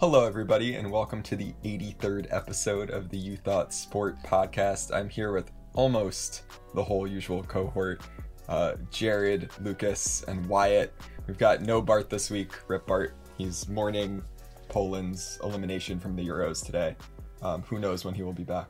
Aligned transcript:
Hello, 0.00 0.24
everybody, 0.24 0.76
and 0.76 0.92
welcome 0.92 1.24
to 1.24 1.34
the 1.34 1.52
83rd 1.64 2.28
episode 2.30 2.90
of 2.90 3.08
the 3.08 3.18
You 3.18 3.36
Thought 3.36 3.74
Sport 3.74 4.16
podcast. 4.22 4.94
I'm 4.94 5.08
here 5.08 5.32
with 5.32 5.50
almost 5.74 6.44
the 6.76 6.84
whole 6.84 7.04
usual 7.04 7.42
cohort 7.42 8.02
uh, 8.48 8.74
Jared, 8.92 9.50
Lucas, 9.60 10.22
and 10.28 10.46
Wyatt. 10.46 10.94
We've 11.26 11.36
got 11.36 11.62
no 11.62 11.82
Bart 11.82 12.08
this 12.10 12.30
week. 12.30 12.52
Rip 12.68 12.86
Bart. 12.86 13.14
He's 13.38 13.68
mourning 13.68 14.22
Poland's 14.68 15.40
elimination 15.42 15.98
from 15.98 16.14
the 16.14 16.24
Euros 16.24 16.64
today. 16.64 16.94
Um, 17.42 17.62
who 17.62 17.80
knows 17.80 18.04
when 18.04 18.14
he 18.14 18.22
will 18.22 18.32
be 18.32 18.44
back? 18.44 18.68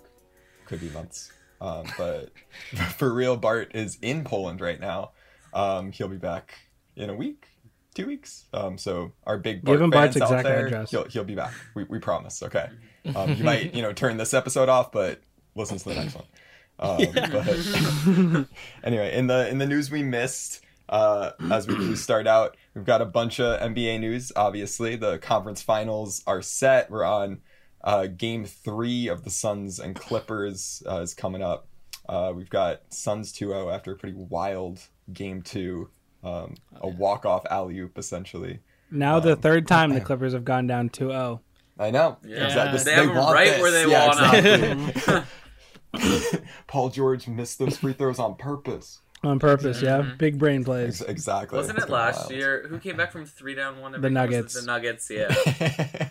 Could 0.64 0.80
be 0.80 0.88
months. 0.88 1.30
Um, 1.60 1.84
but 1.98 2.30
for 2.96 3.12
real, 3.12 3.36
Bart 3.36 3.72
is 3.74 3.98
in 4.00 4.24
Poland 4.24 4.62
right 4.62 4.80
now. 4.80 5.10
Um, 5.52 5.92
he'll 5.92 6.08
be 6.08 6.16
back 6.16 6.54
in 6.96 7.10
a 7.10 7.14
week, 7.14 7.48
two 7.98 8.06
weeks. 8.06 8.44
Um, 8.52 8.78
so 8.78 9.12
our 9.26 9.38
big 9.38 9.62
Bart 9.62 9.76
Give 9.76 9.82
him 9.82 9.92
fans 9.92 10.16
Bart's 10.16 10.32
out 10.32 10.38
exact 10.38 10.48
there, 10.48 10.66
address. 10.66 10.90
He'll, 10.90 11.04
he'll 11.04 11.24
be 11.24 11.34
back. 11.34 11.52
We, 11.74 11.84
we 11.84 11.98
promise. 11.98 12.42
Okay. 12.42 12.68
Um, 13.14 13.34
you 13.34 13.44
might 13.44 13.74
you 13.74 13.82
know 13.82 13.92
turn 13.92 14.16
this 14.16 14.34
episode 14.34 14.68
off, 14.68 14.92
but 14.92 15.20
listen 15.54 15.78
to 15.78 15.84
the 15.84 15.94
next 15.94 16.14
one. 16.14 16.24
Um, 16.80 16.98
but 17.12 18.46
anyway, 18.84 19.16
in 19.16 19.26
the 19.26 19.48
in 19.48 19.58
the 19.58 19.66
news 19.66 19.90
we 19.90 20.02
missed, 20.02 20.62
uh, 20.88 21.32
as 21.50 21.66
we 21.66 21.76
we 21.76 21.96
start 21.96 22.26
out, 22.26 22.56
we've 22.74 22.84
got 22.84 23.02
a 23.02 23.06
bunch 23.06 23.40
of 23.40 23.60
NBA 23.60 24.00
news. 24.00 24.30
Obviously, 24.36 24.96
the 24.96 25.18
conference 25.18 25.60
finals 25.60 26.22
are 26.26 26.42
set. 26.42 26.90
We're 26.90 27.04
on 27.04 27.40
uh, 27.82 28.06
game 28.06 28.44
three 28.44 29.08
of 29.08 29.24
the 29.24 29.30
Suns 29.30 29.80
and 29.80 29.96
Clippers 29.96 30.82
uh, 30.88 31.00
is 31.00 31.14
coming 31.14 31.42
up. 31.42 31.66
Uh, 32.08 32.32
we've 32.34 32.48
got 32.48 32.80
Suns 32.88 33.32
2-0 33.34 33.74
after 33.74 33.92
a 33.92 33.96
pretty 33.96 34.16
wild 34.16 34.80
game 35.12 35.42
two, 35.42 35.90
um, 36.24 36.54
a 36.80 36.88
walk 36.88 37.24
off 37.26 37.44
alley 37.50 37.78
oop 37.78 37.98
essentially. 37.98 38.60
Now 38.90 39.20
the 39.20 39.32
Um, 39.32 39.40
third 39.40 39.68
time 39.68 39.92
the 39.94 40.00
Clippers 40.08 40.32
have 40.32 40.44
gone 40.44 40.66
down 40.66 40.90
oh. 40.94 40.96
2-0. 40.96 41.40
I 41.80 41.90
know. 41.90 42.16
Yeah. 42.24 42.46
Exactly. 42.46 42.72
This- 42.72 42.84
They 42.84 42.92
have 42.94 43.08
'em 43.10 43.14
want 43.16 43.34
right 43.34 43.48
this. 43.50 43.62
where 43.62 43.70
they 43.70 43.86
Yeah, 43.90 44.06
want 44.06 44.34
'em. 44.34 44.88
exactly. 44.90 46.40
Paul 46.66 46.90
George 46.90 47.28
missed 47.28 47.58
those 47.58 47.76
free 47.78 47.92
throws 47.92 48.18
on 48.18 48.34
purpose. 48.36 49.00
On 49.24 49.38
purpose, 49.38 49.82
yeah. 49.82 50.02
Mhm. 50.02 50.18
Big 50.18 50.38
brain 50.38 50.62
plays. 50.64 51.00
Ex- 51.00 51.10
Exactly. 51.10 51.56
Wasn't 51.56 51.76
it 51.78 51.86
been 51.86 51.92
last 51.92 52.20
wild. 52.20 52.30
year? 52.32 52.66
Who 52.68 52.78
came 52.78 52.96
back 52.96 53.10
from 53.10 53.26
three 53.26 53.54
down 53.54 53.80
one? 53.80 54.00
The 54.00 54.10
Nuggets. 54.10 54.54
The 54.60 54.66
Nuggets, 54.66 55.10
yeah. 55.10 55.34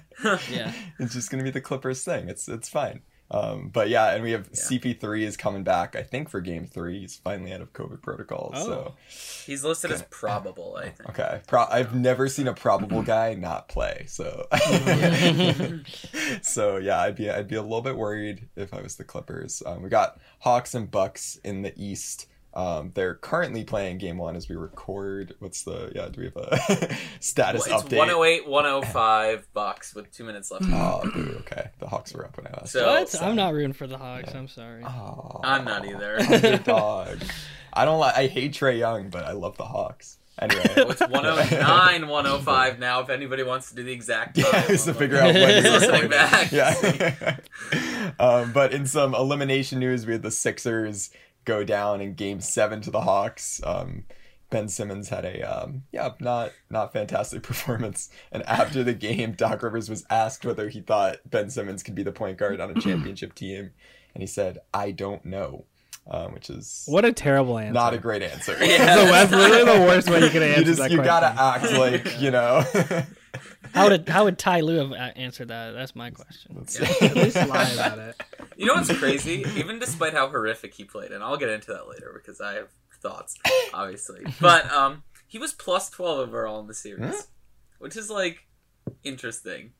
Yeah. 0.52 0.72
it's 1.00 1.14
just 1.14 1.30
gonna 1.30 1.44
be 1.44 1.52
the 1.52 1.62
Clippers 1.62 2.04
thing. 2.04 2.28
It's 2.28 2.50
it's 2.50 2.68
fine. 2.68 3.02
Um, 3.30 3.68
but 3.74 3.90
yeah, 3.90 4.14
and 4.14 4.24
we 4.24 4.32
have 4.32 4.48
Yeah. 4.54 4.60
CP3 4.80 5.24
is 5.24 5.36
coming 5.36 5.64
back. 5.64 5.96
I 5.98 6.04
think 6.04 6.30
for 6.30 6.40
Game 6.40 6.66
Three, 6.66 7.00
he's 7.02 7.18
finally 7.18 7.52
out 7.52 7.60
of 7.60 7.74
COVID 7.74 8.02
protocols. 8.02 8.54
Oh. 8.56 8.66
So 8.66 8.96
He's 9.46 9.64
listed 9.66 9.92
as 9.92 10.04
probable, 10.10 10.78
I 10.80 10.90
think. 10.90 11.10
okay, 11.10 11.42
Pro- 11.46 11.66
I've 11.66 11.94
never 11.94 12.30
seen 12.30 12.48
a 12.48 12.54
probable 12.54 13.02
guy 13.04 13.34
not 13.34 13.68
play. 13.68 14.06
So 14.08 14.48
so 16.42 16.78
yeah, 16.78 17.02
I'd 17.02 17.16
be 17.16 17.30
I'd 17.30 17.48
be 17.48 17.56
a 17.56 17.62
little 17.62 17.82
bit 17.82 17.98
worried 17.98 18.48
if 18.56 18.74
I 18.74 18.82
was 18.82 18.96
the 18.96 19.04
Clippers. 19.04 19.62
Um, 19.66 19.82
we 19.84 19.90
got 19.90 20.20
Hawks 20.40 20.74
and 20.74 20.90
Bucks 20.90 21.40
in 21.44 21.62
the 21.62 21.74
East. 21.76 22.28
Um, 22.58 22.92
they're 22.96 23.14
currently 23.14 23.64
playing 23.64 24.00
game 24.00 24.18
one 24.18 24.36
as 24.36 24.50
we 24.50 24.56
record. 24.56 25.36
What's 25.38 25.62
the 25.64 25.92
yeah? 25.94 26.10
Do 26.10 26.22
we 26.22 26.26
have 26.26 26.36
a 26.38 26.96
status 27.20 27.68
Well, 27.68 27.80
it's 27.80 27.88
update? 27.88 27.98
108, 28.00 28.48
105 28.48 29.48
bucks 29.54 29.94
with 29.94 30.12
two 30.12 30.24
minutes 30.24 30.50
left. 30.50 30.66
Oh, 30.70 31.02
dude, 31.14 31.36
okay. 31.42 31.70
The 31.78 31.88
Hawks 31.88 32.14
were 32.16 32.26
up 32.26 32.36
when 32.36 32.48
I 32.48 32.52
last. 32.58 32.72
So- 32.74 32.88
what? 32.88 33.22
I'm 33.22 33.36
not 33.36 33.54
rooting 33.54 33.74
for 33.74 33.86
the 33.86 34.00
Hawks. 34.00 34.34
I'm 34.34 34.48
sorry. 34.48 34.84
Oh, 34.84 35.40
I'm 35.44 35.66
not 35.66 35.86
either. 35.86 36.20
Underdog. 36.20 37.20
I 37.74 37.86
don't 37.86 38.00
like. 38.00 38.16
I 38.18 38.26
hate 38.26 38.54
Trae 38.54 38.80
Young, 38.80 39.10
but 39.12 39.24
I 39.24 39.34
love 39.34 39.56
the 39.58 39.66
Hawks. 39.66 40.18
Anyway, 40.40 40.64
Oh, 40.78 40.90
it's 40.90 41.02
109, 41.02 42.08
105 42.08 42.80
now. 42.80 43.02
If 43.02 43.10
anybody 43.10 43.44
wants 43.44 43.70
to 43.70 43.76
do 43.76 43.84
the 43.84 43.92
exact 43.92 44.36
time, 44.40 44.46
yeah, 44.52 44.68
just 44.68 44.86
to 44.86 44.94
figure 44.96 45.18
out 45.18 45.34
when 45.34 45.64
you're 45.64 45.72
Listening 45.74 46.10
back. 46.10 46.52
Yeah. 46.52 47.38
um, 48.20 48.52
but 48.52 48.74
in 48.74 48.86
some 48.86 49.14
elimination 49.16 49.80
news, 49.80 50.06
we 50.06 50.14
had 50.14 50.22
the 50.24 50.32
Sixers 50.32 51.10
go 51.48 51.64
down 51.64 52.02
in 52.02 52.14
Game 52.14 52.42
Seven 52.42 52.82
to 52.82 52.92
the 52.92 53.02
Hawks. 53.02 53.62
Um, 53.64 54.04
ben 54.50 54.68
Simmons 54.68 55.10
had 55.10 55.26
a 55.26 55.42
um, 55.42 55.84
yeah, 55.92 56.10
not 56.20 56.52
not 56.70 56.94
fantastic 56.94 57.42
performance. 57.52 58.10
And 58.32 58.44
after 58.44 58.84
the 58.84 58.94
game, 58.94 59.32
Doc 59.32 59.64
Rivers 59.64 59.90
was 59.90 60.06
asked 60.10 60.46
whether 60.46 60.70
he 60.70 60.82
thought 60.82 61.18
Ben 61.26 61.50
Simmons 61.50 61.82
could 61.82 61.96
be 61.96 62.04
the 62.04 62.12
point 62.12 62.38
guard 62.38 62.60
on 62.62 62.70
a 62.70 62.80
championship 62.80 63.34
team, 63.34 63.72
and 64.14 64.22
he 64.22 64.28
said, 64.28 64.60
"I 64.74 64.92
don't 64.92 65.26
know," 65.26 65.66
um, 66.10 66.34
which 66.34 66.50
is 66.50 66.84
What 66.88 67.06
a 67.06 67.14
terrible 67.14 67.58
answer. 67.58 67.74
not 67.74 67.94
a 67.94 67.98
great 67.98 68.22
answer. 68.22 68.56
Yeah. 68.60 68.96
So 68.98 69.06
that's 69.06 69.32
literally 69.32 69.80
the 69.80 69.86
worst 69.86 70.10
way 70.10 70.22
you 70.22 70.30
could 70.30 70.42
you 70.42 70.50
answer 70.50 70.64
just 70.64 70.80
that 70.80 70.92
you 70.92 70.98
gotta 70.98 71.34
act 71.42 71.72
like 71.74 72.20
you 72.22 72.32
know. 72.32 72.64
How 73.74 73.90
would 73.90 74.08
how 74.10 74.24
would 74.26 74.38
Ty 74.40 74.62
Lue 74.62 74.78
have 74.90 75.14
answered 75.16 75.50
that? 75.50 75.72
That's 75.72 75.96
my 75.96 76.10
question. 76.12 76.66
Yeah. 76.80 77.08
At 77.10 77.16
least 77.16 77.36
lie 77.36 77.70
about 77.72 78.00
it. 78.00 78.22
You 78.56 78.66
know 78.66 78.74
what's 78.76 78.92
crazy? 78.98 79.46
Even 79.56 79.80
despite 79.80 80.14
how 80.14 80.28
horrific 80.30 80.74
he 80.74 80.84
played, 80.84 81.12
and 81.12 81.24
I'll 81.24 81.38
get 81.38 81.50
into 81.50 81.74
that 81.74 81.88
later 81.88 82.12
because 82.16 82.42
I 82.42 82.54
have 82.56 82.70
thoughts, 83.02 83.36
obviously. 83.74 84.26
But 84.42 84.72
um, 84.72 85.04
he 85.28 85.38
was 85.38 85.54
plus 85.54 85.90
twelve 85.90 86.20
overall 86.20 86.60
in 86.62 86.68
the 86.68 86.74
series, 86.74 87.14
Hmm? 87.16 87.22
which 87.80 87.96
is 87.98 88.10
like 88.10 88.48
interesting. 89.04 89.74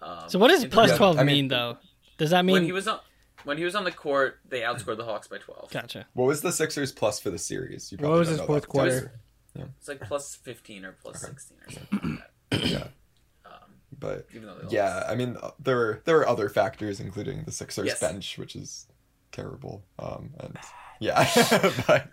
Um, 0.00 0.28
So 0.28 0.38
what 0.38 0.48
does 0.48 0.62
in 0.64 0.70
plus 0.70 0.90
Yeah, 0.90 0.96
twelve 0.96 1.18
I 1.18 1.24
mean- 1.24 1.34
mean 1.36 1.48
though? 1.48 1.78
Does 2.16 2.30
that 2.30 2.44
mean 2.44 2.54
when 2.54 2.64
he 2.64 2.72
was 2.72 2.88
on 2.88 3.00
when 3.44 3.58
he 3.58 3.64
was 3.64 3.74
on 3.76 3.84
the 3.84 3.92
court, 3.92 4.40
they 4.48 4.60
outscored 4.60 4.96
the 4.96 5.04
Hawks 5.04 5.28
by 5.28 5.38
twelve. 5.38 5.70
Gotcha. 5.70 6.06
What 6.14 6.26
was 6.26 6.40
the 6.40 6.50
Sixers 6.52 6.92
plus 6.92 7.20
for 7.20 7.30
the 7.30 7.38
series? 7.38 7.92
You 7.92 7.98
What 7.98 8.10
was 8.18 8.28
don't 8.28 8.32
his 8.32 8.40
know 8.40 8.46
fourth 8.46 8.62
that. 8.62 8.68
quarter? 8.68 9.20
It's 9.78 9.88
like 9.88 10.00
plus 10.02 10.36
fifteen 10.36 10.84
or 10.84 10.92
plus 11.02 11.24
Okay. 11.24 11.32
sixteen 11.32 11.58
or 11.66 11.70
something 11.72 12.10
like 12.16 12.24
Yeah. 12.52 12.88
Um, 13.44 13.52
but 13.98 14.26
even 14.34 14.46
though 14.46 14.56
they 14.56 14.74
yeah, 14.74 14.94
lost. 14.96 15.10
I 15.10 15.14
mean 15.14 15.36
uh, 15.42 15.50
there 15.58 15.76
were 15.76 16.02
there 16.04 16.16
were 16.16 16.28
other 16.28 16.48
factors, 16.48 17.00
including 17.00 17.44
the 17.44 17.52
Sixers 17.52 17.86
Yes. 17.86 18.00
bench, 18.00 18.38
which 18.38 18.56
is 18.56 18.86
terrible. 19.32 19.84
Um, 19.98 20.30
and 20.40 20.56
yeah, 21.00 21.28
but 21.86 22.08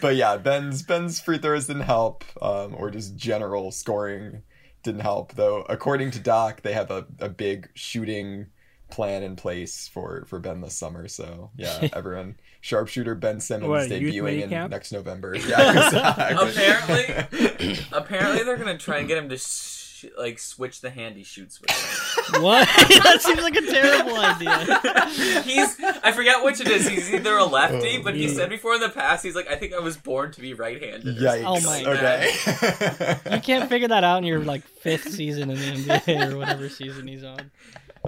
but 0.00 0.16
yeah, 0.16 0.36
Ben's 0.36 0.82
Ben's 0.82 1.20
free 1.20 1.38
throws 1.38 1.66
didn't 1.66 1.82
help, 1.82 2.24
um, 2.42 2.74
or 2.76 2.90
just 2.90 3.16
general 3.16 3.70
scoring 3.70 4.42
didn't 4.82 5.00
help. 5.00 5.34
Though 5.34 5.62
according 5.68 6.10
to 6.12 6.18
Doc, 6.20 6.62
they 6.62 6.72
have 6.72 6.90
a, 6.90 7.06
a 7.18 7.28
big 7.28 7.70
shooting 7.74 8.46
plan 8.90 9.22
in 9.22 9.36
place 9.36 9.88
for 9.88 10.24
for 10.26 10.38
Ben 10.38 10.60
this 10.60 10.74
summer. 10.74 11.08
So 11.08 11.50
yeah, 11.56 11.88
everyone 11.92 12.36
sharpshooter 12.60 13.14
Ben 13.14 13.40
Simmons 13.40 13.68
What, 13.68 13.88
debuting 13.88 14.42
in 14.42 14.50
camp? 14.50 14.70
next 14.70 14.92
November. 14.92 15.34
Yeah, 15.46 16.30
exactly. 16.30 17.04
Apparently- 17.04 17.78
Apparently, 17.92 18.42
they're 18.44 18.56
gonna 18.56 18.78
try 18.78 18.98
and 18.98 19.08
get 19.08 19.18
him 19.18 19.28
to 19.30 19.36
sh- 19.38 19.76
like 20.18 20.38
switch 20.38 20.80
the 20.80 20.88
handy 20.90 21.22
shoots 21.24 21.60
with 21.60 21.70
him. 21.70 22.42
What? 22.42 22.66
that 23.04 23.18
seems 23.20 23.42
like 23.42 23.54
a 23.56 23.60
terrible 23.62 24.16
idea. 24.16 25.40
he's 25.42 25.76
I 26.02 26.12
forget 26.12 26.42
which 26.42 26.60
it 26.60 26.68
is. 26.68 26.86
He's 26.88 27.12
either 27.12 27.36
a 27.36 27.44
lefty, 27.44 27.98
Oh, 27.98 28.02
but 28.02 28.14
he 28.14 28.28
said 28.28 28.48
before 28.48 28.74
in 28.76 28.80
the 28.80 28.88
past 28.88 29.22
he's 29.24 29.34
like 29.34 29.50
I 29.50 29.56
think 29.56 29.74
I 29.74 29.78
was 29.80 29.96
born 29.98 30.32
to 30.32 30.40
be 30.40 30.54
right-handed. 30.54 31.18
Yikes. 31.18 31.44
Oh 31.44 31.60
my 31.66 31.82
like 31.82 32.00
that. 32.00 33.20
okay. 33.26 33.34
You 33.36 33.40
can't 33.42 33.68
figure 33.68 33.88
that 33.88 34.04
out 34.04 34.18
in 34.18 34.24
your 34.24 34.38
like 34.40 34.62
fifth 34.64 35.12
season 35.12 35.50
in 35.50 35.56
the 35.58 35.64
NBA 35.64 36.32
or 36.32 36.38
whatever 36.38 36.68
season 36.70 37.06
he's 37.06 37.24
on. 37.24 37.50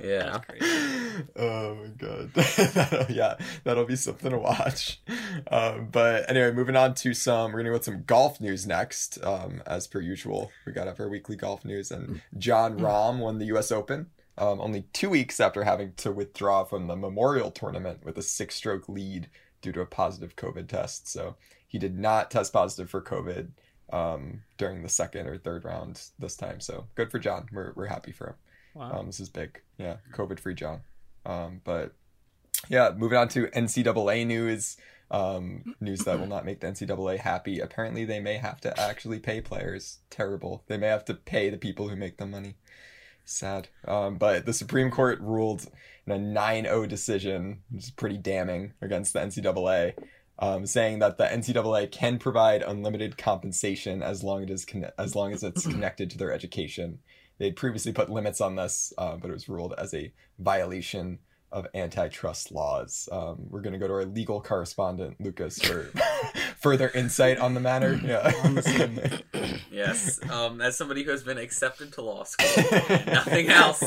Yeah. 0.02 0.40
Oh 1.36 1.74
my 1.74 1.88
god. 1.88 2.32
that'll, 2.34 3.12
yeah, 3.14 3.36
that'll 3.64 3.84
be 3.84 3.96
something 3.96 4.30
to 4.30 4.38
watch. 4.38 5.00
Um, 5.50 5.88
but 5.92 6.28
anyway, 6.28 6.52
moving 6.52 6.74
on 6.74 6.94
to 6.94 7.12
some, 7.12 7.52
we're 7.52 7.58
gonna 7.58 7.68
go 7.68 7.74
with 7.74 7.84
some 7.84 8.04
golf 8.04 8.40
news 8.40 8.66
next. 8.66 9.22
Um, 9.22 9.62
as 9.66 9.86
per 9.86 10.00
usual, 10.00 10.50
we 10.66 10.72
got 10.72 10.88
up 10.88 10.98
our 10.98 11.08
weekly 11.08 11.36
golf 11.36 11.64
news, 11.66 11.90
and 11.90 12.22
Jon 12.38 12.78
Rahm 12.78 13.18
won 13.18 13.38
the 13.38 13.46
U.S. 13.46 13.70
Open. 13.70 14.06
Um, 14.38 14.60
only 14.60 14.86
two 14.94 15.10
weeks 15.10 15.38
after 15.38 15.64
having 15.64 15.92
to 15.98 16.10
withdraw 16.10 16.64
from 16.64 16.86
the 16.86 16.96
Memorial 16.96 17.50
Tournament 17.50 18.04
with 18.04 18.16
a 18.16 18.22
six-stroke 18.22 18.88
lead 18.88 19.28
due 19.60 19.72
to 19.72 19.82
a 19.82 19.86
positive 19.86 20.34
COVID 20.34 20.68
test. 20.68 21.08
So 21.08 21.36
he 21.68 21.78
did 21.78 21.98
not 21.98 22.30
test 22.30 22.52
positive 22.52 22.88
for 22.88 23.02
COVID 23.02 23.50
um, 23.92 24.42
during 24.56 24.82
the 24.82 24.88
second 24.88 25.26
or 25.26 25.36
third 25.36 25.64
round 25.64 26.02
this 26.18 26.36
time. 26.36 26.60
So 26.60 26.86
good 26.94 27.10
for 27.10 27.18
Jon. 27.18 27.48
We're 27.52 27.72
we're 27.76 27.86
happy 27.86 28.12
for 28.12 28.28
him. 28.28 28.34
Wow. 28.74 29.00
Um, 29.00 29.06
this 29.06 29.20
is 29.20 29.28
big. 29.28 29.60
Yeah, 29.78 29.96
COVID 30.14 30.40
free 30.40 30.54
Jon. 30.54 30.80
Um, 31.24 31.60
but 31.64 31.94
yeah, 32.68 32.90
moving 32.96 33.18
on 33.18 33.28
to 33.28 33.46
NCAA 33.48 34.26
news. 34.26 34.76
Um, 35.10 35.74
news 35.78 36.00
that 36.00 36.18
will 36.18 36.26
not 36.26 36.46
make 36.46 36.60
the 36.60 36.68
NCAA 36.68 37.18
happy. 37.18 37.60
Apparently, 37.60 38.06
they 38.06 38.18
may 38.18 38.38
have 38.38 38.62
to 38.62 38.80
actually 38.80 39.18
pay 39.18 39.42
players. 39.42 39.98
Terrible. 40.08 40.64
They 40.68 40.78
may 40.78 40.86
have 40.86 41.04
to 41.06 41.14
pay 41.14 41.50
the 41.50 41.58
people 41.58 41.88
who 41.88 41.96
make 41.96 42.16
the 42.16 42.26
money. 42.26 42.56
Sad. 43.24 43.68
Um, 43.86 44.16
but 44.16 44.46
the 44.46 44.54
Supreme 44.54 44.90
Court 44.90 45.20
ruled 45.20 45.66
in 46.06 46.12
a 46.12 46.18
9 46.18 46.64
0 46.64 46.86
decision, 46.86 47.62
which 47.70 47.84
is 47.84 47.90
pretty 47.90 48.16
damning, 48.16 48.72
against 48.80 49.12
the 49.12 49.20
NCAA, 49.20 49.94
um, 50.38 50.66
saying 50.66 50.98
that 51.00 51.18
the 51.18 51.24
NCAA 51.24 51.90
can 51.90 52.18
provide 52.18 52.62
unlimited 52.62 53.18
compensation 53.18 54.02
as 54.02 54.24
long 54.24 54.42
it 54.42 54.50
is 54.50 54.64
conne- 54.64 54.92
as 54.98 55.14
long 55.14 55.32
as 55.32 55.42
it's 55.42 55.66
connected 55.66 56.10
to 56.10 56.18
their 56.18 56.32
education. 56.32 56.98
They'd 57.42 57.56
previously 57.56 57.90
put 57.90 58.08
limits 58.08 58.40
on 58.40 58.54
this, 58.54 58.92
uh, 58.96 59.16
but 59.16 59.28
it 59.28 59.32
was 59.32 59.48
ruled 59.48 59.74
as 59.76 59.92
a 59.94 60.12
violation 60.38 61.18
of 61.50 61.66
antitrust 61.74 62.52
laws. 62.52 63.08
Um, 63.10 63.48
we're 63.50 63.62
going 63.62 63.72
to 63.72 63.80
go 63.80 63.88
to 63.88 63.94
our 63.94 64.04
legal 64.04 64.40
correspondent, 64.40 65.20
Lucas, 65.20 65.60
for 65.60 65.90
further 66.60 66.88
insight 66.90 67.38
on 67.38 67.54
the 67.54 67.60
matter. 67.60 67.98
Yeah. 68.04 68.30
yes, 69.72 70.20
um, 70.30 70.60
as 70.60 70.78
somebody 70.78 71.02
who 71.02 71.10
has 71.10 71.24
been 71.24 71.36
accepted 71.36 71.92
to 71.94 72.02
law 72.02 72.22
school, 72.22 72.46
nothing 73.08 73.48
else, 73.48 73.82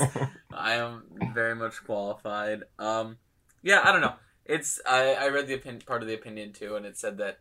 I 0.54 0.74
am 0.74 1.04
very 1.34 1.56
much 1.56 1.82
qualified. 1.86 2.64
Um, 2.78 3.20
yeah, 3.64 3.80
I 3.86 3.94
don't 3.94 4.02
know. 4.02 4.16
It's 4.44 4.82
I, 4.86 5.14
I 5.14 5.30
read 5.30 5.48
the 5.48 5.54
opinion, 5.54 5.82
part 5.86 6.02
of 6.02 6.10
the 6.10 6.14
opinion 6.14 6.52
too, 6.52 6.76
and 6.76 6.86
it 6.86 6.98
said 6.98 7.20
that 7.20 7.40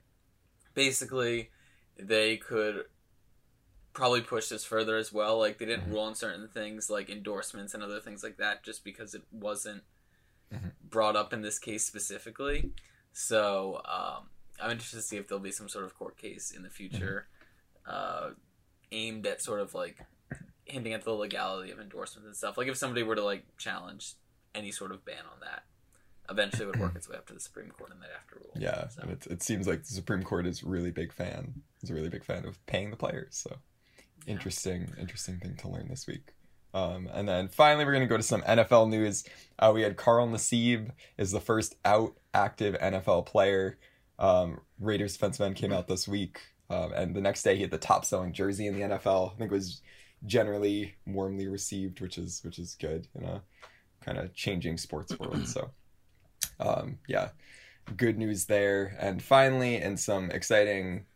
basically 0.75 1.51
they 1.99 2.37
could 2.37 2.85
probably 3.95 4.21
pushed 4.21 4.51
this 4.51 4.65
further 4.65 4.97
as 4.97 5.13
well. 5.13 5.39
Like 5.39 5.59
they 5.59 5.65
didn't 5.67 5.87
Mhm. 5.89 5.93
rule 5.93 6.01
on 6.03 6.15
certain 6.15 6.49
things 6.49 6.91
like 6.91 7.09
endorsements 7.09 7.73
and 7.75 7.83
other 7.83 8.01
things 8.01 8.23
like 8.23 8.37
that 8.39 8.63
just 8.63 8.85
because 8.85 9.15
it 9.15 9.23
wasn't 9.31 9.85
Mhm. 10.53 10.73
brought 10.83 11.17
up 11.17 11.33
in 11.33 11.43
this 11.43 11.59
case 11.59 11.87
specifically. 11.87 12.73
So 13.13 13.81
um, 13.85 14.31
I'm 14.61 14.73
interested 14.73 14.97
to 14.97 15.03
see 15.03 15.17
if 15.17 15.29
there'll 15.29 15.43
be 15.43 15.53
some 15.53 15.69
sort 15.69 15.85
of 15.85 15.95
court 15.95 16.17
case 16.19 16.51
in 16.51 16.63
the 16.63 16.71
future 16.71 17.29
uh, 17.87 18.31
aimed 18.93 19.27
at 19.27 19.41
sort 19.43 19.61
of 19.61 19.75
like 19.75 19.99
hinting 20.65 20.93
at 20.95 21.05
the 21.05 21.13
legality 21.13 21.71
of 21.71 21.79
endorsements 21.79 22.27
and 22.27 22.37
stuff. 22.37 22.57
Like 22.59 22.69
if 22.69 22.77
somebody 22.77 23.03
were 23.03 23.15
to 23.15 23.23
like 23.25 23.45
challenge 23.59 24.15
any 24.55 24.73
sort 24.73 24.91
of 24.93 25.05
ban 25.05 25.25
on 25.33 25.41
that, 25.41 25.65
eventually 26.31 26.65
it 26.65 26.67
would 26.69 26.81
work 26.81 26.97
its 26.97 27.09
way 27.09 27.17
up 27.17 27.27
to 27.27 27.35
the 27.35 27.41
Supreme 27.41 27.71
Court 27.71 27.91
and 27.93 28.01
they'd 28.03 28.09
have 28.09 28.27
to 28.29 28.37
rule. 28.37 28.53
Yeah, 28.57 28.89
So- 28.89 29.03
and 29.03 29.11
it, 29.13 29.27
it 29.27 29.43
seems 29.43 29.67
like 29.67 29.81
the 29.85 29.93
Supreme 29.95 30.23
Court 30.23 30.47
is 30.47 30.65
really 30.65 30.91
big 30.91 31.13
fan. 31.13 31.63
Is 31.83 31.91
a 31.91 31.95
really 31.95 32.09
big 32.09 32.25
fan 32.25 32.45
of 32.47 32.65
paying 32.67 32.91
the 32.91 32.97
players. 32.97 33.37
So 33.37 33.59
interesting, 34.27 34.93
interesting 34.99 35.39
thing 35.39 35.57
to 35.57 35.69
learn 35.69 35.89
this 35.89 36.07
week. 36.07 36.35
Um, 36.73 37.09
and 37.13 37.29
then 37.29 37.49
finally, 37.49 37.85
we're 37.85 37.93
gonna 37.93 38.07
go 38.07 38.17
to 38.17 38.23
some 38.23 38.43
NFL 38.43 38.91
news. 38.91 39.25
Uh, 39.59 39.71
we 39.73 39.83
had 39.83 39.97
Carl 39.97 40.27
Nassib 40.29 40.91
is 41.17 41.31
the 41.31 41.41
first 41.41 41.77
out 41.85 42.17
active 42.35 42.75
NFL 42.81 43.27
player. 43.27 43.79
Um, 44.19 44.61
Raiders 44.81 45.17
defenseman 45.17 45.55
came 45.55 45.73
out 45.73 45.87
this 45.87 46.09
week, 46.09 46.41
um, 46.71 46.93
and 46.93 47.15
the 47.15 47.21
next 47.21 47.43
day 47.43 47.55
he 47.55 47.63
had 47.63 47.71
the 47.71 47.79
top 47.79 48.05
selling 48.05 48.33
jersey 48.33 48.67
in 48.67 48.75
the 48.75 48.83
NFL. 48.83 49.33
I 49.33 49.39
think 49.39 49.53
it 49.53 49.55
was 49.55 49.83
generally 50.27 50.95
warmly 51.07 51.47
received, 51.47 52.01
which 52.01 52.19
is 52.19 52.43
which 52.45 52.59
is 52.59 52.75
good 52.75 53.07
in 53.15 53.25
a 53.25 53.43
kind 54.05 54.19
of 54.19 54.35
changing 54.35 54.79
sports 54.79 55.19
world. 55.19 55.47
So, 55.49 55.71
um, 56.59 56.99
yeah, 57.09 57.31
good 57.97 58.19
news 58.19 58.47
there. 58.47 58.97
And 58.99 59.23
finally, 59.23 59.77
in 59.77 59.97
some 59.97 60.31
exciting 60.31 61.07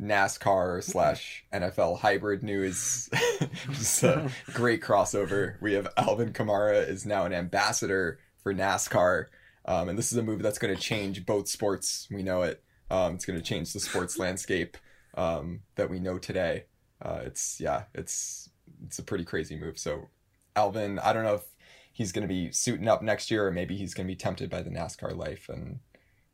NASCAR 0.00 0.82
slash 0.82 1.44
NFL 1.52 2.00
hybrid 2.00 2.42
news, 2.42 3.08
just 3.70 4.02
a 4.02 4.30
great 4.52 4.82
crossover. 4.82 5.60
We 5.60 5.74
have 5.74 5.88
Alvin 5.96 6.32
Kamara 6.32 6.88
is 6.88 7.06
now 7.06 7.24
an 7.24 7.32
ambassador 7.32 8.18
for 8.42 8.52
NASCAR. 8.52 9.26
Um, 9.66 9.88
and 9.88 9.98
this 9.98 10.12
is 10.12 10.18
a 10.18 10.22
move 10.22 10.42
that's 10.42 10.58
going 10.58 10.74
to 10.74 10.80
change 10.80 11.24
both 11.24 11.48
sports. 11.48 12.08
We 12.10 12.22
know 12.22 12.42
it. 12.42 12.62
Um, 12.90 13.14
it's 13.14 13.24
going 13.24 13.38
to 13.38 13.44
change 13.44 13.72
the 13.72 13.80
sports 13.80 14.18
landscape 14.18 14.76
um, 15.16 15.60
that 15.76 15.90
we 15.90 16.00
know 16.00 16.18
today. 16.18 16.64
Uh, 17.00 17.20
it's 17.24 17.60
yeah, 17.60 17.84
it's 17.94 18.50
it's 18.84 18.98
a 18.98 19.02
pretty 19.02 19.24
crazy 19.24 19.56
move. 19.56 19.78
So 19.78 20.08
Alvin, 20.56 20.98
I 20.98 21.12
don't 21.12 21.24
know 21.24 21.34
if 21.34 21.46
he's 21.92 22.12
going 22.12 22.26
to 22.26 22.32
be 22.32 22.52
suiting 22.52 22.88
up 22.88 23.02
next 23.02 23.30
year, 23.30 23.46
or 23.46 23.50
maybe 23.50 23.76
he's 23.76 23.94
going 23.94 24.06
to 24.06 24.12
be 24.12 24.16
tempted 24.16 24.50
by 24.50 24.62
the 24.62 24.70
NASCAR 24.70 25.16
life 25.16 25.48
and 25.48 25.80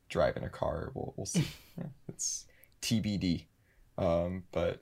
driving 0.08 0.42
a 0.42 0.48
car. 0.48 0.90
We'll 0.94 1.14
we'll 1.16 1.26
see. 1.26 1.46
Yeah, 1.78 1.86
it's 2.08 2.46
TBD. 2.82 3.46
Um, 4.00 4.44
but 4.50 4.80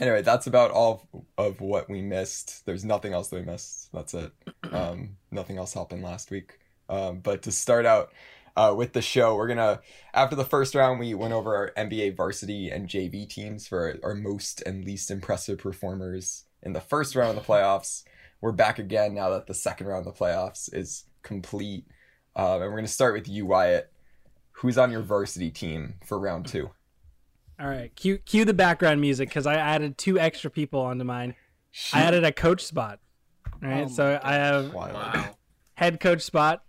anyway, 0.00 0.22
that's 0.22 0.46
about 0.46 0.72
all 0.72 1.08
of 1.38 1.60
what 1.60 1.88
we 1.88 2.02
missed. 2.02 2.66
There's 2.66 2.84
nothing 2.84 3.12
else 3.12 3.28
that 3.28 3.36
we 3.36 3.50
missed. 3.50 3.90
That's 3.92 4.14
it. 4.14 4.32
Um, 4.72 5.18
nothing 5.30 5.58
else 5.58 5.74
happened 5.74 6.02
last 6.02 6.30
week. 6.30 6.58
Um, 6.88 7.18
but 7.18 7.42
to 7.42 7.52
start 7.52 7.84
out 7.84 8.10
uh, 8.56 8.72
with 8.74 8.94
the 8.94 9.02
show, 9.02 9.36
we're 9.36 9.48
gonna 9.48 9.80
after 10.14 10.34
the 10.34 10.46
first 10.46 10.74
round 10.74 10.98
we 10.98 11.12
went 11.12 11.34
over 11.34 11.54
our 11.54 11.72
NBA 11.76 12.16
varsity 12.16 12.70
and 12.70 12.88
JV 12.88 13.28
teams 13.28 13.68
for 13.68 13.98
our 14.02 14.14
most 14.14 14.62
and 14.62 14.82
least 14.82 15.10
impressive 15.10 15.58
performers 15.58 16.44
in 16.62 16.72
the 16.72 16.80
first 16.80 17.14
round 17.14 17.36
of 17.36 17.44
the 17.44 17.52
playoffs. 17.52 18.04
We're 18.40 18.52
back 18.52 18.78
again 18.78 19.12
now 19.12 19.28
that 19.30 19.46
the 19.46 19.52
second 19.52 19.88
round 19.88 20.06
of 20.06 20.14
the 20.14 20.24
playoffs 20.24 20.72
is 20.72 21.04
complete, 21.22 21.84
uh, 22.34 22.60
and 22.60 22.70
we're 22.70 22.76
gonna 22.76 22.88
start 22.88 23.12
with 23.12 23.28
you, 23.28 23.44
Wyatt. 23.44 23.92
Who's 24.52 24.78
on 24.78 24.90
your 24.90 25.02
varsity 25.02 25.50
team 25.50 25.96
for 26.06 26.18
round 26.18 26.46
two? 26.46 26.70
All 27.60 27.68
right, 27.68 27.94
cue 27.94 28.18
cue 28.18 28.44
the 28.44 28.54
background 28.54 29.00
music 29.00 29.28
because 29.28 29.46
I 29.46 29.54
added 29.54 29.96
two 29.98 30.18
extra 30.18 30.50
people 30.50 30.80
onto 30.80 31.04
mine. 31.04 31.34
I 31.92 32.02
added 32.02 32.24
a 32.24 32.32
coach 32.32 32.64
spot. 32.64 32.98
Right, 33.60 33.84
Oh 33.84 33.88
so 33.88 34.20
I 34.22 34.34
have 34.34 34.72
Wow. 34.74 35.36
head 35.74 36.00
coach 36.00 36.22
spot 36.22 36.64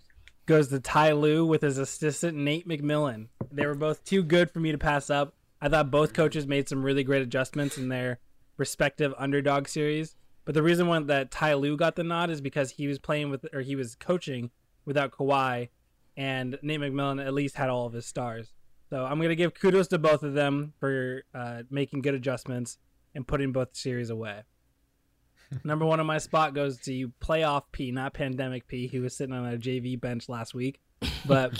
goes 0.45 0.68
to 0.68 0.80
Ty 0.80 1.13
Lue 1.13 1.45
with 1.45 1.62
his 1.62 1.77
assistant 1.77 2.38
Nate 2.38 2.68
McMillan. 2.68 3.30
They 3.51 3.65
were 3.65 3.75
both 3.75 4.03
too 4.03 4.24
good 4.24 4.51
for 4.51 4.59
me 4.59 4.71
to 4.71 4.77
pass 4.77 5.09
up. 5.09 5.33
I 5.62 5.69
thought 5.69 5.89
both 5.89 6.13
coaches 6.13 6.45
made 6.45 6.68
some 6.68 6.83
really 6.83 7.03
great 7.03 7.21
adjustments 7.21 7.77
in 7.77 7.88
their 7.89 8.19
respective 8.57 9.13
underdog 9.18 9.68
series. 9.68 10.15
But 10.45 10.53
the 10.56 10.62
reason 10.63 10.88
why 10.88 11.00
that 11.00 11.31
Ty 11.31 11.53
Lue 11.56 11.77
got 11.77 11.95
the 11.95 12.03
nod 12.03 12.30
is 12.30 12.41
because 12.41 12.71
he 12.71 12.88
was 12.88 13.00
playing 13.00 13.30
with 13.30 13.45
or 13.53 13.62
he 13.62 13.75
was 13.75 13.95
coaching 13.95 14.51
without 14.85 15.12
Kawhi, 15.12 15.69
and 16.18 16.59
Nate 16.62 16.81
McMillan 16.81 17.25
at 17.25 17.33
least 17.33 17.56
had 17.56 17.69
all 17.69 17.85
of 17.88 17.94
his 17.94 18.06
stars. 18.06 18.51
So 18.94 19.04
I'm 19.04 19.19
gonna 19.19 19.34
give 19.34 19.56
kudos 19.56 19.88
to 19.88 19.98
both 19.98 20.22
of 20.22 20.36
them 20.36 20.74
for 20.80 21.24
uh, 21.34 21.63
making 21.72 22.04
good 22.04 22.13
adjustments 22.13 22.78
and 23.16 23.28
putting 23.28 23.51
both 23.51 23.69
series 23.75 24.12
away. 24.12 24.44
Number 25.63 25.84
one 25.84 26.00
on 26.00 26.06
my 26.06 26.19
spot 26.19 26.54
goes 26.54 26.78
to 26.81 26.94
you, 26.94 27.12
playoff 27.19 27.63
P, 27.72 27.92
not 27.92 28.13
pandemic 28.13 28.68
P, 28.68 28.86
who 28.86 29.01
was 29.01 29.18
sitting 29.18 29.34
on 29.34 29.51
a 29.51 29.57
JV 29.57 30.00
bench 30.00 30.30
last 30.30 30.54
week. 30.54 30.80
But 31.25 31.54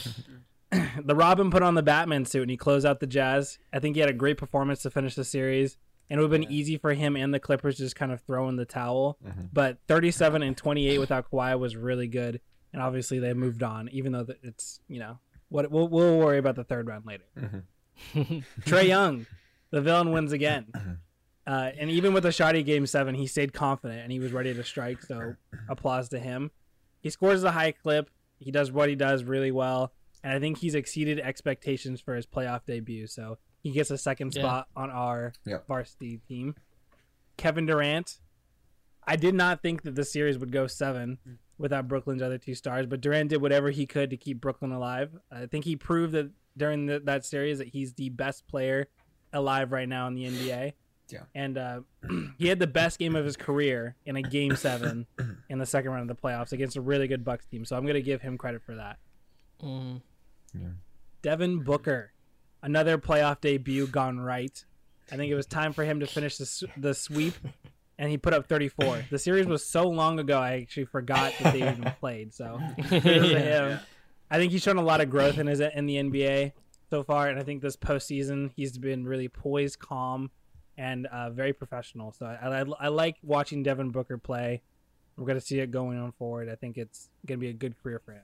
the 1.04 1.16
Robin 1.16 1.50
put 1.50 1.64
on 1.64 1.74
the 1.74 1.82
Batman 1.82 2.26
suit 2.26 2.44
and 2.44 2.52
he 2.52 2.58
closed 2.58 2.86
out 2.86 3.00
the 3.00 3.08
Jazz. 3.08 3.58
I 3.74 3.80
think 3.80 3.96
he 3.96 4.02
had 4.02 4.12
a 4.12 4.14
great 4.14 4.38
performance 4.38 4.84
to 4.84 4.92
finish 4.92 5.16
the 5.16 5.26
series. 5.26 5.78
And 6.12 6.20
it 6.20 6.22
would 6.22 6.32
have 6.32 6.40
been 6.40 6.52
easy 6.52 6.78
for 6.78 6.94
him 6.94 7.16
and 7.16 7.34
the 7.34 7.40
Clippers 7.40 7.78
to 7.78 7.82
just 7.82 7.96
kind 7.96 8.12
of 8.12 8.22
throw 8.22 8.48
in 8.48 8.58
the 8.58 8.66
towel. 8.66 9.18
Mhm. 9.26 9.50
But 9.52 9.80
37 9.88 10.44
and 10.44 10.56
28 10.56 11.00
without 11.00 11.32
Kawhi 11.32 11.58
was 11.58 11.76
really 11.76 12.08
good. 12.08 12.42
And 12.72 12.80
obviously 12.80 13.18
they 13.18 13.34
moved 13.34 13.64
on, 13.64 13.90
even 13.90 14.12
though 14.12 14.28
it's, 14.44 14.82
you 14.88 15.00
know, 15.00 15.18
what 15.54 15.70
we'll, 15.70 15.88
we'll 15.88 16.18
worry 16.18 16.40
about 16.40 16.56
the 16.56 16.64
third 16.64 16.88
round 16.88 17.06
later. 17.06 17.26
Mhm. 18.16 18.44
Trae 18.62 18.88
Young, 18.88 19.28
the 19.70 19.80
villain 19.80 20.12
wins 20.12 20.32
again. 20.32 20.66
Uh, 21.46 21.70
and 21.78 21.92
even 21.92 22.12
with 22.12 22.26
a 22.26 22.32
shoddy 22.32 22.64
game 22.64 22.88
seven, 22.88 23.14
he 23.14 23.28
stayed 23.28 23.54
confident 23.54 24.02
and 24.02 24.12
he 24.12 24.20
was 24.20 24.32
ready 24.34 24.52
to 24.52 24.64
strike. 24.64 25.04
So 25.04 25.36
applause 25.70 26.10
to 26.10 26.20
him. 26.20 26.50
He 27.02 27.12
scores 27.12 27.44
a 27.44 27.52
high 27.52 27.72
clip. 27.72 28.10
He 28.40 28.50
does 28.50 28.72
what 28.72 28.90
he 28.90 28.96
does 28.96 29.24
really 29.24 29.52
well, 29.52 29.94
and 30.24 30.34
I 30.34 30.40
think 30.40 30.58
he's 30.58 30.74
exceeded 30.74 31.20
expectations 31.20 32.02
for 32.02 32.16
his 32.16 32.26
playoff 32.26 32.66
debut. 32.66 33.06
So 33.06 33.38
he 33.62 33.70
gets 33.72 33.92
a 33.92 33.98
second 33.98 34.34
Yeah. 34.36 34.42
spot 34.42 34.68
on 34.76 34.90
our 34.90 35.34
Yep. 35.46 35.68
varsity 35.68 36.18
team. 36.28 36.56
Kevin 37.38 37.68
Durant. 37.68 38.18
I 39.06 39.18
did 39.18 39.36
not 39.36 39.62
think 39.62 39.84
that 39.84 39.94
the 39.96 40.04
series 40.06 40.38
would 40.40 40.52
go 40.52 40.66
seven 40.66 41.20
without 41.58 41.88
Brooklyn's 41.88 42.22
other 42.22 42.38
two 42.38 42.56
stars, 42.56 42.86
but 42.88 43.02
Durant 43.02 43.30
did 43.30 43.42
whatever 43.42 43.70
he 43.70 43.86
could 43.86 44.10
to 44.10 44.18
keep 44.18 44.42
Brooklyn 44.42 44.72
alive. 44.72 45.12
I 45.32 45.46
think 45.46 45.66
he 45.66 45.76
proved 45.76 46.14
that 46.14 46.32
during 46.58 46.86
the, 46.88 47.00
that 47.02 47.26
series 47.26 47.58
that 47.60 47.68
he's 47.70 47.94
the 47.94 48.10
best 48.10 48.48
player 48.48 48.88
alive 49.32 49.72
right 49.72 49.88
now 49.88 50.08
in 50.08 50.16
the 50.16 50.26
NBA. 50.26 50.74
Yeah. 51.10 51.20
And 51.36 51.58
uh, 51.58 51.82
he 52.38 52.48
had 52.48 52.60
the 52.60 52.68
best 52.68 52.98
game 53.00 53.16
of 53.16 53.26
his 53.26 53.36
career 53.38 53.96
in 54.06 54.16
a 54.16 54.22
game 54.22 54.56
seven 54.56 55.06
in 55.50 55.60
the 55.60 55.66
second 55.66 55.92
round 55.92 56.10
of 56.10 56.16
the 56.16 56.22
playoffs 56.22 56.52
against 56.54 56.76
a 56.76 56.82
really 56.82 57.08
good 57.08 57.24
Bucks 57.24 57.46
team. 57.46 57.66
So 57.66 57.76
I'm 57.76 57.84
going 57.84 57.96
to 57.96 58.02
give 58.02 58.22
him 58.22 58.38
credit 58.38 58.62
for 58.64 58.76
that. 58.76 58.98
Mm. 59.62 60.02
Devin 61.22 61.64
Booker, 61.64 62.14
another 62.62 62.98
playoff 62.98 63.42
debut 63.42 63.88
gone 63.88 64.20
right. 64.20 64.64
I 65.12 65.16
think 65.18 65.32
it 65.32 65.36
was 65.36 65.46
time 65.46 65.74
for 65.74 65.84
him 65.84 66.00
to 66.00 66.08
finish 66.08 66.38
the, 66.38 66.44
s- 66.44 66.64
the 66.78 66.94
sweep, 66.94 67.34
and 67.98 68.10
he 68.10 68.18
put 68.18 68.34
up 68.34 68.48
34. 68.48 69.06
The 69.10 69.20
series 69.20 69.46
was 69.46 69.66
so 69.66 69.88
long 69.88 70.20
ago, 70.20 70.40
I 70.40 70.54
actually 70.62 70.86
forgot 70.86 71.34
that 71.42 71.54
they 71.54 71.60
even 71.70 71.84
played. 72.00 72.34
So 72.34 72.60
Yeah. 72.92 73.00
him. 73.00 73.80
I 74.32 74.38
think 74.38 74.52
he's 74.52 74.64
shown 74.64 74.78
a 74.78 74.84
lot 74.84 75.00
of 75.02 75.10
growth 75.10 75.38
in 75.38 75.48
his 75.48 75.60
in 75.60 75.86
the 75.86 75.96
NBA 75.98 76.54
so 76.90 77.04
far, 77.04 77.28
and 77.28 77.40
I 77.40 77.44
think 77.44 77.62
this 77.62 77.76
postseason 77.76 78.52
he's 78.56 78.78
been 78.78 79.06
really 79.06 79.28
poised, 79.28 79.80
calm, 79.80 80.32
and 80.78 81.06
uh, 81.08 81.30
very 81.30 81.54
professional. 81.54 82.12
So 82.12 82.26
I, 82.26 82.62
I, 82.62 82.66
I 82.80 82.88
like 82.88 83.18
watching 83.22 83.62
Devin 83.64 83.92
Booker 83.92 84.18
play. 84.18 84.62
We're 85.16 85.26
going 85.26 85.40
to 85.40 85.46
see 85.46 85.60
it 85.60 85.70
going 85.70 86.00
on 86.00 86.12
forward. 86.14 86.50
I 86.50 86.56
think 86.56 86.78
it's 86.78 87.10
going 87.28 87.40
to 87.40 87.42
be 87.44 87.50
a 87.50 87.54
good 87.54 87.78
career 87.82 88.02
for 88.04 88.14
him. 88.14 88.24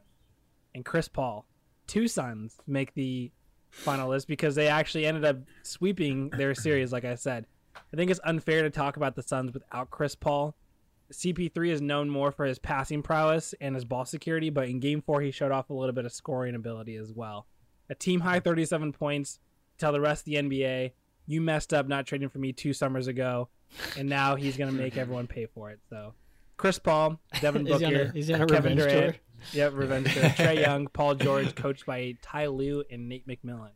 And 0.73 0.83
Chris 0.83 1.07
Paul, 1.07 1.45
two 1.85 2.07
sons 2.07 2.57
make 2.65 2.95
the 2.95 3.31
final 3.69 4.09
list 4.09 4.27
because 4.27 4.55
they 4.55 4.67
actually 4.67 5.05
ended 5.05 5.25
up 5.25 5.37
sweeping 5.61 6.29
their 6.31 6.55
series. 6.55 6.91
Like 6.91 7.05
I 7.05 7.13
said, 7.13 7.45
I 7.75 7.95
think 7.95 8.11
it's 8.11 8.19
unfair 8.23 8.63
to 8.63 8.69
talk 8.69 8.97
about 8.97 9.15
the 9.15 9.23
Suns 9.23 9.53
without 9.53 9.89
Chris 9.89 10.15
Paul. 10.15 10.55
CP3 11.11 11.69
is 11.69 11.81
known 11.81 12.09
more 12.09 12.31
for 12.31 12.45
his 12.45 12.59
passing 12.59 13.01
prowess 13.01 13.55
and 13.59 13.73
his 13.73 13.85
ball 13.85 14.05
security, 14.05 14.49
but 14.49 14.69
in 14.69 14.79
Game 14.79 15.01
Four 15.01 15.21
he 15.21 15.31
showed 15.31 15.51
off 15.51 15.69
a 15.69 15.73
little 15.73 15.93
bit 15.93 16.05
of 16.05 16.11
scoring 16.11 16.55
ability 16.55 16.95
as 16.95 17.11
well. 17.11 17.47
A 17.89 17.95
team 17.95 18.19
high 18.19 18.39
37 18.39 18.93
points. 18.93 19.39
Tell 19.79 19.91
the 19.91 20.01
rest 20.01 20.21
of 20.21 20.25
the 20.25 20.35
NBA, 20.35 20.91
you 21.25 21.41
messed 21.41 21.73
up 21.73 21.87
not 21.87 22.05
trading 22.05 22.29
for 22.29 22.37
me 22.37 22.51
two 22.51 22.73
summers 22.73 23.07
ago, 23.07 23.49
and 23.97 24.07
now 24.07 24.35
he's 24.35 24.57
gonna 24.57 24.71
make 24.71 24.97
everyone 24.97 25.25
pay 25.25 25.47
for 25.47 25.71
it. 25.71 25.79
So 25.89 26.13
Chris 26.57 26.77
Paul, 26.77 27.19
Devin 27.41 27.65
He's 27.65 27.75
on 27.75 27.83
a, 27.83 27.97
Booker, 27.97 28.11
he's 28.13 28.29
on 28.29 28.47
Kevin 28.47 28.55
revenge 28.55 28.79
Durant. 28.79 29.13
tour. 29.13 29.21
Yep, 29.53 29.73
revenge 29.73 30.13
tour. 30.13 30.23
Trae 30.23 30.61
Young, 30.61 30.87
Paul 30.87 31.15
George, 31.15 31.55
coached 31.55 31.85
by 31.85 32.17
Ty 32.21 32.47
Lue 32.47 32.83
and 32.91 33.07
Nate 33.09 33.27
McMillan. 33.27 33.71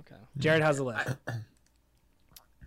Okay. 0.00 0.20
Jared, 0.38 0.62
how's 0.62 0.76
the 0.78 0.84
list? 0.84 1.08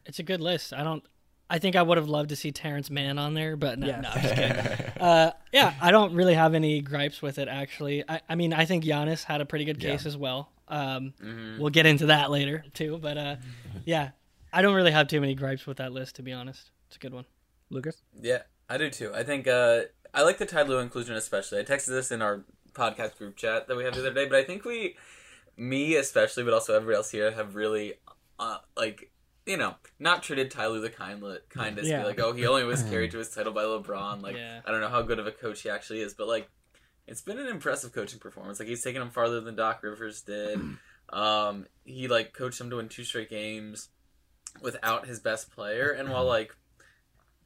It's 0.05 0.19
a 0.19 0.23
good 0.23 0.41
list. 0.41 0.73
I 0.73 0.83
don't. 0.83 1.03
I 1.49 1.59
think 1.59 1.75
I 1.75 1.81
would 1.81 1.97
have 1.97 2.07
loved 2.09 2.29
to 2.29 2.35
see 2.35 2.51
Terance 2.51 2.89
Mann 2.89 3.19
on 3.19 3.33
there, 3.35 3.55
but 3.55 3.77
no, 3.77 3.85
Yes. 3.87 4.01
no 4.01 4.09
I'm 4.09 4.21
just 4.21 4.35
kidding. 4.35 4.57
uh, 5.01 5.31
yeah, 5.51 5.73
I 5.81 5.91
don't 5.91 6.13
really 6.15 6.33
have 6.33 6.53
any 6.55 6.81
gripes 6.81 7.21
with 7.21 7.37
it 7.37 7.47
actually. 7.47 8.03
I, 8.09 8.21
I 8.29 8.35
mean, 8.35 8.53
I 8.53 8.65
think 8.65 8.83
Giannis 8.83 9.23
had 9.23 9.39
a 9.41 9.45
pretty 9.45 9.65
good 9.65 9.79
case 9.79 10.03
Yeah. 10.03 10.07
as 10.07 10.17
well. 10.17 10.49
Um, 10.67 11.13
Mhm. 11.21 11.59
We'll 11.59 11.69
get 11.69 11.85
into 11.85 12.07
that 12.07 12.31
later 12.31 12.63
too, 12.73 12.97
but 12.97 13.17
uh, 13.17 13.35
yeah, 13.85 14.11
I 14.51 14.61
don't 14.61 14.73
really 14.73 14.91
have 14.91 15.07
too 15.09 15.19
many 15.21 15.35
gripes 15.35 15.67
with 15.67 15.77
that 15.77 15.91
list 15.91 16.15
to 16.15 16.23
be 16.23 16.31
honest. 16.31 16.71
It's 16.87 16.95
a 16.95 16.99
good 16.99 17.13
one. 17.13 17.25
Lucas? 17.69 18.01
Yeah, 18.19 18.43
I 18.69 18.77
do 18.77 18.89
too. 18.89 19.11
I 19.13 19.23
think 19.23 19.45
uh, 19.47 19.81
I 20.13 20.23
like 20.23 20.37
the 20.39 20.45
Ty 20.47 20.63
Lue 20.63 20.79
inclusion 20.79 21.15
especially. 21.15 21.59
I 21.59 21.63
texted 21.63 21.87
this 21.87 22.09
in 22.09 22.21
our 22.21 22.45
podcast 22.73 23.17
group 23.17 23.35
chat 23.35 23.67
that 23.67 23.77
we 23.77 23.83
had 23.83 23.93
the 23.93 23.99
other 23.99 24.13
day, 24.13 24.25
but 24.27 24.39
I 24.39 24.43
think 24.43 24.63
we, 24.65 24.95
me 25.57 25.95
especially, 25.97 26.43
but 26.43 26.53
also 26.53 26.73
everybody 26.75 26.95
else 26.95 27.11
here, 27.11 27.31
have 27.31 27.53
really, 27.55 27.95
uh, 28.39 28.57
like, 28.75 29.11
you 29.45 29.57
know, 29.57 29.75
not 29.99 30.23
treated 30.23 30.51
Ty 30.51 30.67
Lue 30.67 30.81
the 30.81 30.89
kind 30.89 31.21
kindest. 31.49 31.87
Yeah. 31.87 32.01
Be 32.01 32.07
like, 32.07 32.19
oh, 32.19 32.33
he 32.33 32.47
only 32.47 32.63
was 32.63 32.83
carried 32.83 33.11
to 33.11 33.17
his 33.19 33.29
title 33.29 33.53
by 33.53 33.63
LeBron. 33.63 34.21
Like, 34.21 34.35
Yeah. 34.35 34.61
I 34.65 34.71
don't 34.71 34.81
know 34.81 34.89
how 34.89 35.01
good 35.01 35.19
of 35.19 35.27
a 35.27 35.31
coach 35.31 35.61
he 35.61 35.69
actually 35.69 36.01
is, 36.01 36.13
but 36.13 36.27
like, 36.27 36.49
it's 37.07 37.21
been 37.21 37.37
an 37.39 37.47
impressive 37.47 37.91
coaching 37.91 38.19
performance. 38.19 38.59
Like, 38.59 38.69
he's 38.69 38.83
taken 38.83 39.01
him 39.01 39.09
farther 39.11 39.41
than 39.41 39.55
Doc 39.55 39.83
Rivers 39.83 40.21
did. 40.21 40.59
Um, 41.09 41.67
he 41.83 42.07
like 42.07 42.33
coached 42.33 42.59
him 42.59 42.71
to 42.71 42.77
win 42.77 42.89
two 42.89 43.03
straight 43.03 43.29
games 43.29 43.89
without 44.61 45.05
his 45.05 45.19
best 45.19 45.51
player, 45.51 45.91
and 45.91 46.09
while 46.09 46.25
like, 46.37 46.55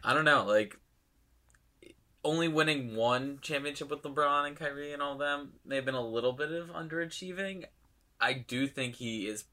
I 0.04 0.14
don't 0.14 0.24
know, 0.24 0.46
like 0.46 0.78
only 2.24 2.48
winning 2.48 2.96
one 2.96 3.40
championship 3.42 3.90
with 3.90 4.04
LeBron 4.04 4.48
and 4.48 4.56
Kyrie 4.56 4.94
and 4.94 5.02
all 5.02 5.18
them 5.18 5.54
may 5.66 5.76
have 5.76 5.86
been 5.86 5.96
a 5.96 6.06
little 6.06 6.34
bit 6.34 6.52
of 6.52 6.70
underachieving. 6.70 7.66
I 8.22 8.34
do 8.34 8.68
think 8.68 8.96
he 8.96 9.28
is 9.28 9.46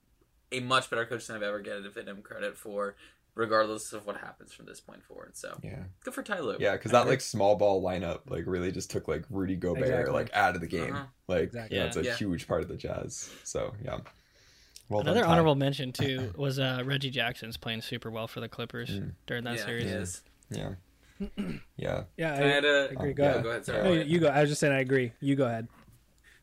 a 0.59 0.61
much 0.61 0.91
better 0.91 1.05
coach 1.07 1.27
than 1.27 1.37
I've 1.37 1.43
ever 1.43 1.61
given 1.61 1.85
a 1.87 1.91
fit 1.91 2.07
him 2.09 2.23
credit 2.23 2.57
for, 2.57 2.95
regardless 3.35 3.93
of 3.93 4.07
what 4.07 4.17
happens 4.19 4.53
from 4.53 4.67
this 4.67 4.81
point 4.81 5.03
forward. 5.03 5.37
So 5.37 5.59
Yeah. 5.63 5.85
good 6.05 6.15
for 6.15 6.23
Ty 6.23 6.41
Lue. 6.41 6.57
Yeah, 6.61 6.73
because 6.73 6.93
that 6.93 7.07
like 7.07 7.21
small 7.21 7.57
ball 7.57 7.83
lineup 7.83 8.21
like 8.29 8.45
really 8.47 8.71
just 8.73 8.91
took 8.91 9.09
like 9.09 9.25
Rudy 9.31 9.57
Gobert 9.57 9.83
Exactly. 9.85 10.13
like 10.13 10.31
out 10.35 10.55
of 10.55 10.61
the 10.61 10.67
game. 10.67 10.95
Uh-huh. 10.95 11.05
Like 11.29 11.43
Exactly. 11.45 11.79
that's 11.79 11.97
a 11.97 12.05
Yeah. 12.05 12.17
huge 12.17 12.47
part 12.47 12.63
of 12.63 12.69
the 12.69 12.77
Jazz. 12.77 13.29
So 13.45 13.75
yeah. 13.85 13.99
Well 14.89 15.01
Another 15.01 15.23
Ty. 15.23 15.29
honorable 15.29 15.55
mention 15.55 15.93
too 15.93 16.33
was 16.37 16.59
uh, 16.59 16.83
Reggie 16.85 17.11
Jackson's 17.11 17.57
playing 17.57 17.81
super 17.83 18.11
well 18.11 18.29
for 18.29 18.41
the 18.41 18.49
Clippers 18.49 18.91
Mm. 18.91 19.13
during 19.27 19.45
that 19.45 19.57
yeah, 19.57 19.65
series. 19.65 19.85
he 19.85 19.91
is. 19.91 20.23
Yeah. 20.51 20.75
Yeah. 21.77 22.05
Yeah, 22.17 22.35
Can 22.37 22.43
I 22.45 22.51
add 22.53 22.65
a? 22.65 22.91
agree. 22.91 23.11
Oh, 23.11 23.15
Go 23.15 23.23
yeah, 23.23 23.31
ahead. 23.31 23.43
go 23.43 23.51
ahead. 23.51 23.65
Sorry. 23.67 23.83
No, 23.85 23.93
you, 23.93 24.01
you 24.03 24.19
go. 24.21 24.29
I 24.29 24.41
was 24.43 24.51
just 24.51 24.61
saying 24.61 24.73
I 24.73 24.81
agree. 24.81 25.13
You 25.21 25.37
go 25.37 25.47
ahead. 25.47 25.69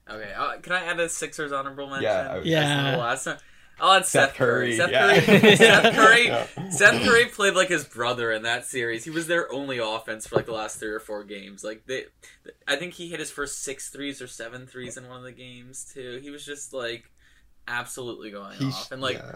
Okay, 0.09 0.33
uh, 0.33 0.57
can 0.57 0.73
I 0.73 0.83
add 0.85 0.99
a 0.99 1.07
Sixers 1.07 1.51
honorable 1.51 1.87
mention? 1.87 2.03
Yeah, 2.03 2.31
I- 2.33 2.37
As 2.39 2.45
Yeah. 2.45 2.91
the 2.91 2.97
last 2.97 3.25
one? 3.27 3.37
I'll 3.81 3.93
add 3.93 4.05
Seth 4.05 4.29
Seth, 4.29 4.35
Curry. 4.35 4.77
Curry, 4.77 4.77
Seth 4.77 4.91
yeah. 4.91 5.21
Curry. 5.25 5.55
Seth 5.55 5.95
Curry. 5.95 6.27
Yeah. 6.27 6.69
Seth 6.69 7.03
Curry 7.03 7.25
played 7.25 7.55
like 7.55 7.69
his 7.69 7.83
brother 7.83 8.31
in 8.31 8.43
that 8.43 8.65
series. 8.65 9.03
He 9.03 9.09
was 9.09 9.27
their 9.27 9.51
only 9.51 9.79
offense 9.79 10.27
for 10.27 10.35
like 10.35 10.45
the 10.45 10.53
last 10.53 10.79
three 10.79 10.91
or 10.91 10.99
four 10.99 11.23
games. 11.23 11.63
Like 11.63 11.85
they, 11.87 12.05
I 12.67 12.75
think 12.75 12.93
he 12.93 13.09
hit 13.09 13.19
his 13.19 13.31
first 13.31 13.63
six 13.63 13.89
threes 13.89 14.21
or 14.21 14.27
seven 14.27 14.67
threes 14.67 14.97
in 14.97 15.07
one 15.07 15.17
of 15.17 15.23
the 15.23 15.31
games 15.31 15.91
too. 15.93 16.19
He 16.21 16.29
was 16.29 16.45
just 16.45 16.73
like 16.73 17.11
absolutely 17.67 18.31
going 18.31 18.57
He's 18.57 18.73
off, 18.73 18.91
and 18.91 19.01
like 19.01 19.17
yeah. 19.17 19.35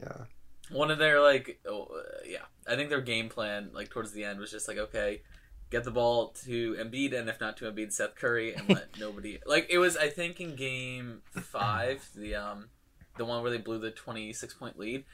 Yeah. 0.00 0.24
one 0.70 0.90
of 0.90 0.98
their 0.98 1.20
like 1.20 1.60
oh, 1.66 1.84
uh, 1.84 2.18
yeah 2.26 2.44
i 2.66 2.74
think 2.74 2.88
their 2.88 3.00
game 3.00 3.28
plan 3.28 3.70
like 3.72 3.90
towards 3.90 4.12
the 4.12 4.24
end 4.24 4.40
was 4.40 4.50
just 4.50 4.68
like 4.68 4.78
okay 4.78 5.22
get 5.70 5.84
the 5.84 5.90
ball 5.90 6.28
to 6.44 6.74
Embiid 6.74 7.12
and 7.12 7.28
if 7.28 7.40
not 7.40 7.56
to 7.56 7.70
Embiid 7.70 7.92
Seth 7.92 8.14
Curry 8.14 8.54
and 8.54 8.68
let 8.68 8.88
nobody 9.00 9.40
like 9.46 9.66
it 9.68 9.78
was 9.78 9.96
I 9.96 10.08
think 10.08 10.40
in 10.40 10.54
game 10.54 11.22
5 11.32 12.10
the 12.14 12.34
um 12.36 12.68
the 13.18 13.24
one 13.24 13.42
where 13.42 13.50
they 13.50 13.58
blew 13.58 13.78
the 13.78 13.90
26 13.90 14.54
point 14.54 14.78
lead 14.78 15.04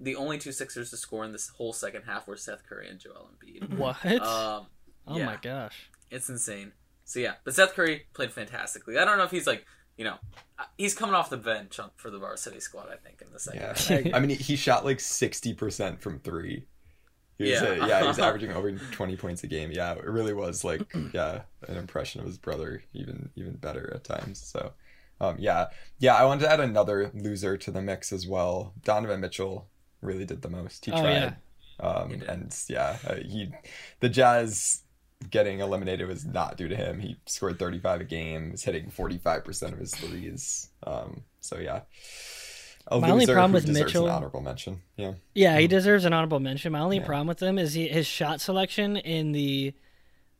the 0.00 0.16
only 0.16 0.38
two 0.38 0.52
Sixers 0.52 0.90
to 0.90 0.96
score 0.96 1.24
in 1.24 1.32
this 1.32 1.48
whole 1.48 1.72
second 1.72 2.02
half 2.02 2.26
were 2.26 2.36
Seth 2.36 2.62
Curry 2.68 2.88
and 2.88 2.98
Joel 2.98 3.30
Embiid 3.42 3.76
What? 3.76 4.04
um 4.22 4.66
oh 5.06 5.16
yeah. 5.16 5.26
my 5.26 5.36
gosh. 5.40 5.88
it's 6.10 6.28
insane 6.28 6.72
so 7.04 7.20
yeah 7.20 7.34
but 7.44 7.54
Seth 7.54 7.74
Curry 7.74 8.06
played 8.12 8.32
fantastically 8.32 8.98
I 8.98 9.04
don't 9.04 9.18
know 9.18 9.24
if 9.24 9.30
he's 9.30 9.46
like 9.46 9.64
you 9.96 10.04
know 10.04 10.16
uh, 10.58 10.64
he's 10.76 10.94
coming 10.94 11.14
off 11.14 11.30
the 11.30 11.36
bench 11.36 11.78
for 11.96 12.10
the 12.10 12.18
varsity 12.18 12.60
squad 12.60 12.88
I 12.92 12.96
think 12.96 13.20
in 13.22 13.32
the 13.32 13.38
second 13.40 13.60
Yeah. 13.60 13.66
half. 14.06 14.14
I 14.14 14.20
mean, 14.20 14.30
he- 14.30 14.36
he 14.36 14.56
shot 14.56 14.84
like 14.84 15.00
sixty 15.00 15.54
percent 15.54 16.00
from 16.00 16.18
three. 16.20 16.64
He 17.38 17.44
was, 17.44 17.52
Yeah. 17.62 17.68
uh, 17.68 17.86
yeah, 17.86 18.00
he 18.02 18.06
was 18.08 18.18
averaging 18.20 18.50
over 18.52 18.72
twenty 18.92 19.16
points 19.16 19.44
a 19.44 19.46
game. 19.46 19.70
Yeah, 19.72 19.92
it 19.94 20.04
really 20.04 20.34
was 20.34 20.64
like, 20.64 20.82
yeah, 21.12 21.42
an 21.68 21.76
impression 21.76 22.20
of 22.20 22.26
his 22.26 22.36
brother, 22.38 22.82
even 22.94 23.30
even 23.36 23.54
better 23.56 23.92
at 23.94 24.02
times. 24.04 24.40
So, 24.40 24.72
um, 25.20 25.36
yeah, 25.38 25.66
yeah, 25.98 26.14
I 26.14 26.24
wanted 26.24 26.42
to 26.44 26.52
add 26.52 26.60
another 26.60 27.10
loser 27.14 27.56
to 27.56 27.70
the 27.70 27.82
mix 27.82 28.12
as 28.12 28.26
well. 28.26 28.74
Donovan 28.84 29.20
Mitchell 29.20 29.68
really 30.00 30.24
did 30.24 30.42
the 30.42 30.50
most. 30.50 30.84
He 30.84 30.92
Oh, 30.92 31.00
tried, 31.00 31.36
He 31.80 31.82
um, 31.86 32.08
did. 32.10 32.22
and 32.24 32.56
yeah, 32.68 32.96
uh, 33.06 33.14
he, 33.16 33.50
the 34.00 34.08
Jazz 34.08 34.82
getting 35.30 35.58
eliminated 35.58 36.06
was 36.06 36.24
not 36.24 36.56
due 36.56 36.68
to 36.68 36.76
him. 36.76 37.00
He 37.00 37.16
scored 37.26 37.58
thirty 37.58 37.78
five 37.80 38.00
a 38.00 38.04
game, 38.04 38.52
was 38.52 38.62
hitting 38.64 38.90
forty 38.90 39.18
five 39.18 39.44
percent 39.44 39.72
of 39.72 39.78
his 39.80 39.92
threes. 39.94 40.68
Um, 40.86 41.24
so 41.40 41.58
yeah. 41.58 41.80
A 42.90 42.98
My 43.00 43.10
only 43.10 43.26
problem 43.26 43.52
with 43.52 43.68
Mitchell- 43.68 44.06
an 44.06 44.12
honorable 44.14 44.40
mention. 44.40 44.80
Yeah. 44.96 45.12
Yeah, 45.34 45.58
he 45.58 45.66
deserves 45.66 46.06
an 46.06 46.14
honorable 46.14 46.40
mention. 46.40 46.72
My 46.72 46.80
only 46.80 46.96
Yeah. 46.98 47.04
problem 47.04 47.26
with 47.26 47.42
him 47.42 47.58
is 47.58 47.74
he, 47.74 47.86
his 47.88 48.06
shot 48.06 48.40
selection 48.40 48.96
in 48.96 49.32
the 49.32 49.74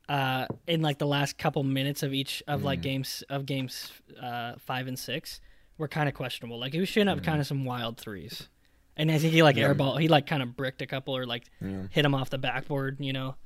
uh 0.09 0.47
in 0.67 0.81
like 0.83 0.99
the 0.99 1.07
last 1.07 1.37
couple 1.39 1.63
minutes 1.63 2.03
of 2.03 2.15
each 2.15 2.43
of 2.49 2.63
like 2.65 2.79
Mhm. 2.81 2.83
games 2.83 3.25
of 3.29 3.45
games 3.47 3.93
uh 4.23 4.55
5 4.59 4.87
and 4.89 4.99
6 4.99 5.41
were 5.77 5.89
kind 5.89 6.09
of 6.09 6.15
questionable. 6.15 6.59
Like 6.59 6.73
he 6.73 6.81
was 6.81 6.89
shooting 6.89 7.09
up 7.09 7.23
kind 7.23 7.41
of 7.41 7.47
some 7.47 7.65
wild 7.65 7.99
threes. 7.99 8.49
And 8.97 9.11
I 9.13 9.19
think 9.19 9.33
he 9.33 9.43
like 9.43 9.57
Yeah. 9.57 9.69
airball 9.69 10.01
he 10.01 10.09
like 10.09 10.27
kind 10.27 10.43
of 10.43 10.57
bricked 10.57 10.83
a 10.83 10.87
couple 10.87 11.17
or 11.17 11.27
like 11.27 11.45
Yeah. 11.61 11.83
hit 11.91 12.05
him 12.05 12.15
off 12.15 12.31
the 12.31 12.39
backboard, 12.39 12.97
you 13.01 13.13
know. 13.13 13.37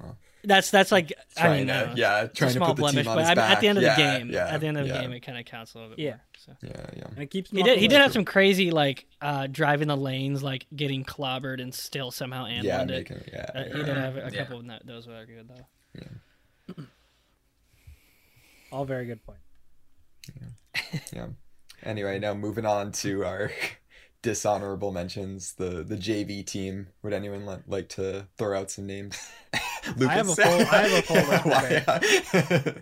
Well. 0.00 0.16
That's 0.44 0.72
that's 0.72 0.90
like 0.90 1.12
I 1.36 1.40
Trying 1.42 1.58
mean, 1.58 1.66
to, 1.68 1.90
uh, 1.90 1.94
yeah, 1.96 2.22
it's 2.22 2.32
a 2.32 2.34
trying 2.36 2.48
to 2.50 2.56
small 2.56 2.74
put 2.74 2.86
the 2.86 2.90
team 3.02 3.08
on 3.08 3.14
but 3.16 3.20
his 3.20 3.28
I- 3.30 3.34
back. 3.34 3.50
at 3.56 3.60
the 3.60 3.68
end 3.68 3.78
of 3.78 3.84
yeah, 3.84 3.94
the 3.94 4.18
game, 4.18 4.30
yeah, 4.32 4.48
at 4.48 4.60
the 4.60 4.66
end 4.66 4.76
of 4.78 4.88
the 4.88 4.92
yeah, 4.94 5.00
game, 5.02 5.12
it 5.12 5.20
kind 5.20 5.38
of 5.38 5.44
counts 5.44 5.74
a 5.74 5.78
little 5.78 5.90
bit 5.94 5.98
Yeah. 6.00 6.10
more. 6.10 6.20
So. 6.36 6.52
yeah, 6.62 6.86
yeah. 6.96 7.04
And 7.10 7.18
it 7.20 7.30
keeps. 7.30 7.50
He 7.50 7.62
did. 7.62 7.78
He 7.78 7.86
did 7.86 8.00
have 8.00 8.12
some 8.12 8.24
crazy 8.24 8.72
like 8.72 9.06
uh, 9.20 9.46
driving 9.46 9.86
the 9.86 9.96
lanes, 9.96 10.42
like 10.42 10.66
getting 10.74 11.04
clobbered 11.04 11.62
and 11.62 11.72
still 11.72 12.10
somehow 12.10 12.46
and 12.46 12.64
yeah, 12.64 12.78
won 12.78 12.90
it. 12.90 13.08
making, 13.10 13.24
yeah, 13.32 13.46
Uh, 13.54 13.62
he 13.64 13.84
did 13.84 13.96
have 13.96 14.16
a 14.16 14.30
Yeah. 14.32 14.42
couple 14.42 14.58
of 14.58 14.66
that, 14.66 14.84
those 14.84 15.06
were 15.06 15.24
good 15.26 15.48
though. 15.48 15.64
All 18.70 18.84
very 18.86 19.04
good 19.06 19.20
points. 19.24 19.42
yeah. 21.12 21.26
Anyway, 21.82 22.18
now 22.18 22.32
moving 22.32 22.64
on 22.64 22.92
to 22.92 23.24
our 23.24 23.50
dishonorable 24.22 24.92
mentions. 24.92 25.52
The 25.54 25.82
the 25.82 25.96
JV 25.96 26.46
team. 26.46 26.88
Would 27.02 27.12
anyone 27.12 27.44
li- 27.44 27.58
like 27.66 27.88
to 27.90 28.28
throw 28.38 28.58
out 28.58 28.70
some 28.70 28.86
names? 28.86 29.18
Lucas? 29.96 30.08
have 30.08 30.28
a 30.30 30.34
full- 30.34 30.44
I 30.44 30.88
have 30.88 30.92
a 30.92 31.02
full 31.02 32.72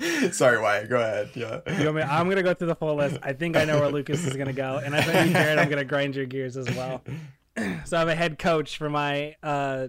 list. 0.00 0.36
Sorry, 0.36 0.58
Wyatt. 0.60 0.88
Go 0.88 0.96
ahead. 1.00 1.30
Yeah. 1.34 1.60
You 1.78 1.84
want 1.84 1.96
me? 1.98 2.02
I'm 2.02 2.28
gonna 2.28 2.42
go 2.42 2.54
through 2.54 2.68
the 2.68 2.74
full 2.74 2.96
list. 2.96 3.18
I 3.22 3.32
think 3.34 3.56
I 3.56 3.64
know 3.64 3.78
where 3.78 3.90
Lucas 3.90 4.24
is 4.26 4.34
gonna 4.36 4.52
go, 4.52 4.80
and 4.84 4.96
I 4.96 5.02
think 5.02 5.28
you, 5.28 5.32
Jared, 5.34 5.58
I'm 5.58 5.68
gonna 5.68 5.84
grind 5.84 6.16
your 6.16 6.26
gears 6.26 6.56
as 6.56 6.68
well. 6.74 7.02
So 7.84 7.96
I 7.96 8.00
have 8.00 8.08
a 8.08 8.14
head 8.14 8.38
coach 8.38 8.78
for 8.78 8.88
my 8.88 9.34
uh, 9.42 9.88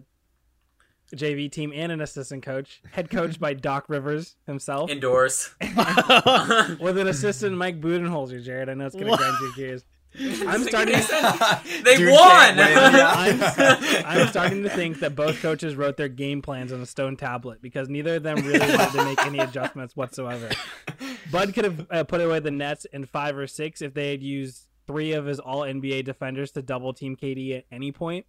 JV 1.16 1.52
team 1.52 1.72
and 1.76 1.92
an 1.92 2.02
assistant 2.02 2.44
coach. 2.44 2.82
Head 2.92 3.10
coach 3.10 3.40
by 3.40 3.54
Doc 3.70 3.86
Rivers 3.88 4.36
himself, 4.48 4.90
indoors 4.90 5.54
with 5.62 6.98
an 6.98 7.08
assistant 7.08 7.58
Mike 7.58 7.82
Budenholzer. 7.82 8.44
Jared, 8.44 8.70
I 8.70 8.74
know 8.74 8.86
it's 8.86 8.96
gonna 8.96 9.08
What? 9.10 9.20
grind 9.20 9.36
your 9.42 9.54
gears. 9.54 9.84
I'm 10.46 10.64
starting. 10.66 10.96
They 11.86 11.96
Dude 11.96 12.12
won! 12.12 12.20
can't 12.56 12.58
win, 12.58 13.00
yeah. 13.00 14.04
I'm, 14.06 14.06
I'm 14.22 14.28
starting 14.28 14.64
to 14.64 14.70
think 14.70 15.00
that 15.00 15.16
both 15.16 15.42
coaches 15.42 15.76
wrote 15.76 15.96
their 15.96 16.10
game 16.10 16.42
plans 16.42 16.74
on 16.74 16.82
a 16.82 16.86
stone 16.86 17.16
tablet 17.16 17.62
because 17.62 17.88
neither 17.88 18.16
of 18.16 18.24
them 18.24 18.36
really 18.46 18.60
wanted 18.60 18.92
to 18.92 19.06
make 19.06 19.26
any 19.26 19.40
adjustments 19.40 19.96
whatsoever. 19.96 20.50
Bud 21.32 21.54
could 21.54 21.64
have 21.64 21.88
uh, 21.90 22.04
put 22.04 22.20
away 22.20 22.40
the 22.42 22.52
Nets 22.52 22.84
in 22.92 23.06
five 23.06 23.38
or 23.38 23.48
six 23.48 23.82
if 23.82 23.94
they 23.94 24.12
had 24.12 24.22
used 24.22 24.68
three 24.86 25.14
of 25.14 25.26
his 25.26 25.40
All 25.40 25.62
NBA 25.62 26.04
defenders 26.04 26.52
to 26.52 26.62
double 26.62 26.92
team 26.94 27.16
KD 27.16 27.58
at 27.60 27.66
any 27.72 27.94
point. 27.94 28.26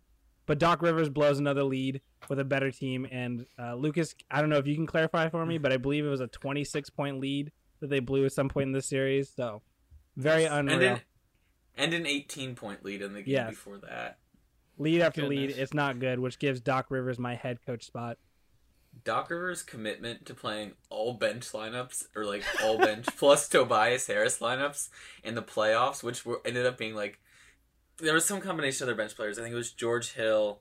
But 0.47 0.59
Doc 0.59 0.83
Rivers 0.83 1.09
blows 1.09 1.39
another 1.39 1.63
lead 1.65 2.01
with 2.29 2.39
a 2.41 2.45
better 2.45 2.71
team, 2.71 3.07
and 3.11 3.47
uh, 3.59 3.75
Lucas, 3.75 4.15
I 4.31 4.41
don't 4.41 4.51
know 4.51 4.59
if 4.59 4.67
you 4.67 4.75
can 4.75 4.87
clarify 4.87 5.29
for 5.29 5.45
me, 5.47 5.59
but 5.59 5.73
I 5.73 5.77
believe 5.77 6.05
it 6.05 6.09
was 6.09 6.21
a 6.21 6.27
26 6.27 6.91
point 6.91 7.21
lead 7.21 7.53
that 7.81 7.91
they 7.91 8.01
blew 8.01 8.25
at 8.25 8.33
some 8.33 8.49
point 8.49 8.67
in 8.69 8.73
this 8.73 8.87
series. 8.87 9.31
So 9.35 9.63
very 10.17 10.45
unreal. 10.45 10.75
and 10.77 10.85
an, 10.85 11.01
and 11.77 11.95
an 11.95 12.07
18 12.07 12.55
point 12.55 12.85
lead 12.85 13.03
in 13.03 13.13
the 13.13 13.23
game 13.23 13.33
Yes. 13.35 13.51
before 13.51 13.79
that. 13.79 14.19
lead 14.79 15.01
after 15.01 15.27
lead, 15.29 15.51
it's 15.51 15.75
not 15.75 15.99
good, 16.01 16.19
which 16.19 16.39
gives 16.39 16.61
Doc 16.61 16.87
Rivers 16.91 17.19
my 17.19 17.35
head 17.37 17.59
coach 17.65 17.85
spot. 17.85 18.19
Doc 19.05 19.31
Rivers' 19.31 19.63
commitment 19.63 20.27
to 20.27 20.35
playing 20.35 20.73
all 20.91 21.15
bench 21.15 21.51
lineups 21.53 22.05
or 22.15 22.25
like 22.27 22.43
all 22.63 22.79
bench 22.79 23.07
plus 23.17 23.49
Tobias 23.49 24.07
Harris 24.07 24.39
lineups 24.41 24.89
in 25.25 25.35
the 25.35 25.43
playoffs, 25.43 26.03
which 26.03 26.27
were 26.27 26.43
ended 26.45 26.67
up 26.67 26.77
being 26.77 26.95
like 26.95 27.19
there 27.99 28.15
was 28.15 28.25
some 28.25 28.41
combination 28.41 28.85
of 28.85 28.87
their 28.87 28.97
bench 28.97 29.17
players. 29.17 29.39
I 29.39 29.43
think 29.43 29.53
it 29.53 29.57
was 29.57 29.71
George 29.71 30.13
Hill, 30.13 30.61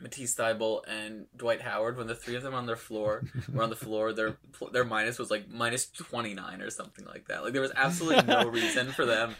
Matisse 0.00 0.34
Thybulle 0.34 0.82
and 0.88 1.26
Dwight 1.36 1.62
Howard, 1.62 1.96
when 1.96 2.06
the 2.06 2.14
three 2.14 2.36
of 2.36 2.42
them 2.42 2.54
on 2.54 2.66
their 2.66 2.76
floor 2.76 3.24
were 3.52 3.62
on 3.62 3.70
the 3.70 3.76
floor, 3.76 4.12
their 4.12 4.36
their 4.72 4.84
minus 4.84 5.18
was 5.18 5.30
like 5.30 5.48
minus 5.48 5.86
twenty 5.86 6.34
nine 6.34 6.60
or 6.60 6.70
something 6.70 7.04
like 7.04 7.28
that. 7.28 7.44
Like 7.44 7.52
there 7.52 7.62
was 7.62 7.72
absolutely 7.76 8.24
no 8.24 8.44
reason 8.48 8.92
for 8.92 9.06
them 9.06 9.34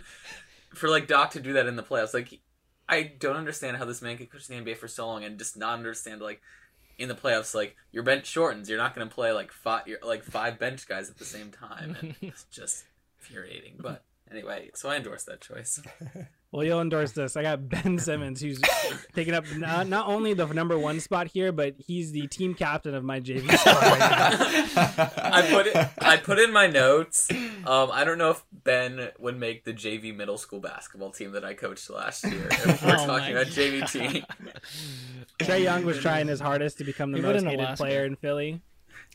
for 0.75 0.89
like 0.89 1.07
Doc 1.07 1.33
to 1.33 1.41
do 1.41 1.55
that 1.55 1.67
in 1.67 1.77
the 1.77 1.83
playoffs. 1.83 2.15
Like 2.15 2.41
I 2.89 3.03
don't 3.03 3.37
understand 3.37 3.77
how 3.77 3.85
this 3.85 4.03
man 4.03 4.17
could 4.17 4.31
coach 4.31 4.47
the 4.47 4.55
NBA 4.55 4.77
for 4.77 4.89
so 4.89 5.07
long 5.07 5.25
and 5.25 5.39
just 5.39 5.57
not 5.57 5.75
understand 5.75 6.21
like 6.21 6.41
in 6.99 7.09
the 7.09 7.15
playoffs 7.15 7.55
like 7.55 7.77
your 7.91 8.03
bench 8.03 8.27
shortens. 8.27 8.69
You're 8.69 8.79
not 8.79 8.95
going 8.95 9.09
to 9.09 9.15
play 9.15 9.33
like 9.33 9.53
five 9.53 9.85
like 10.03 10.25
five 10.25 10.59
bench 10.59 10.87
guys 10.87 11.11
at 11.11 11.19
the 11.19 11.25
same 11.25 11.51
time, 11.51 11.97
and 12.01 12.15
it's 12.21 12.45
just 12.45 12.85
infuriating. 13.19 13.77
But 13.79 14.05
anyway, 14.31 14.71
so 14.75 14.89
I 14.89 14.97
endorse 14.97 15.25
that 15.25 15.41
choice. 15.41 15.81
Well, 16.53 16.65
you'll 16.65 16.83
endorse 16.83 17.13
this. 17.13 17.35
I 17.35 17.43
got 17.43 17.67
Ben 17.71 17.99
Simmons, 17.99 18.43
who's 18.43 18.61
taking 19.15 19.33
up 19.33 19.47
not, 19.57 19.89
not 19.89 20.07
only 20.07 20.35
the 20.35 20.47
number 20.47 20.79
one 20.79 21.01
spot 21.01 21.29
here, 21.29 21.51
but 21.51 21.75
he's 21.79 22.13
the 22.13 22.27
team 22.27 22.53
captain 22.53 22.95
of 22.95 23.03
my 23.03 23.21
JV 23.21 23.51
squad 23.59 23.75
right. 23.75 25.35
I 25.35 25.49
put 25.51 25.67
it. 25.67 25.89
I 25.99 26.19
put 26.19 26.39
in 26.39 26.53
my 26.53 26.67
notes. 26.67 27.31
Um, 27.31 27.91
I 27.91 28.05
don't 28.05 28.19
know 28.19 28.33
if 28.33 28.45
Ben 28.53 29.09
would 29.19 29.39
make 29.39 29.65
the 29.65 29.73
JV 29.73 30.15
middle 30.15 30.37
school 30.37 30.61
basketball 30.61 31.11
team 31.11 31.33
that 31.33 31.45
I 31.45 31.55
coached 31.55 31.89
last 31.89 32.25
year. 32.25 32.49
If 32.51 32.83
we're 32.85 32.93
Oh 32.99 33.07
talking 33.07 33.33
about 33.33 33.47
JV 33.47 33.91
team. 33.91 34.23
Trae 35.39 35.63
Young 35.63 35.87
was 35.87 36.01
trying 36.01 36.29
his 36.29 36.39
hardest 36.39 36.77
to 36.79 36.85
become 36.85 37.13
the 37.13 37.17
He 37.17 37.23
most 37.23 37.45
wouldn't 37.45 37.61
hated 37.61 37.77
player 37.79 38.05
in 38.05 38.17
Philly, 38.17 38.61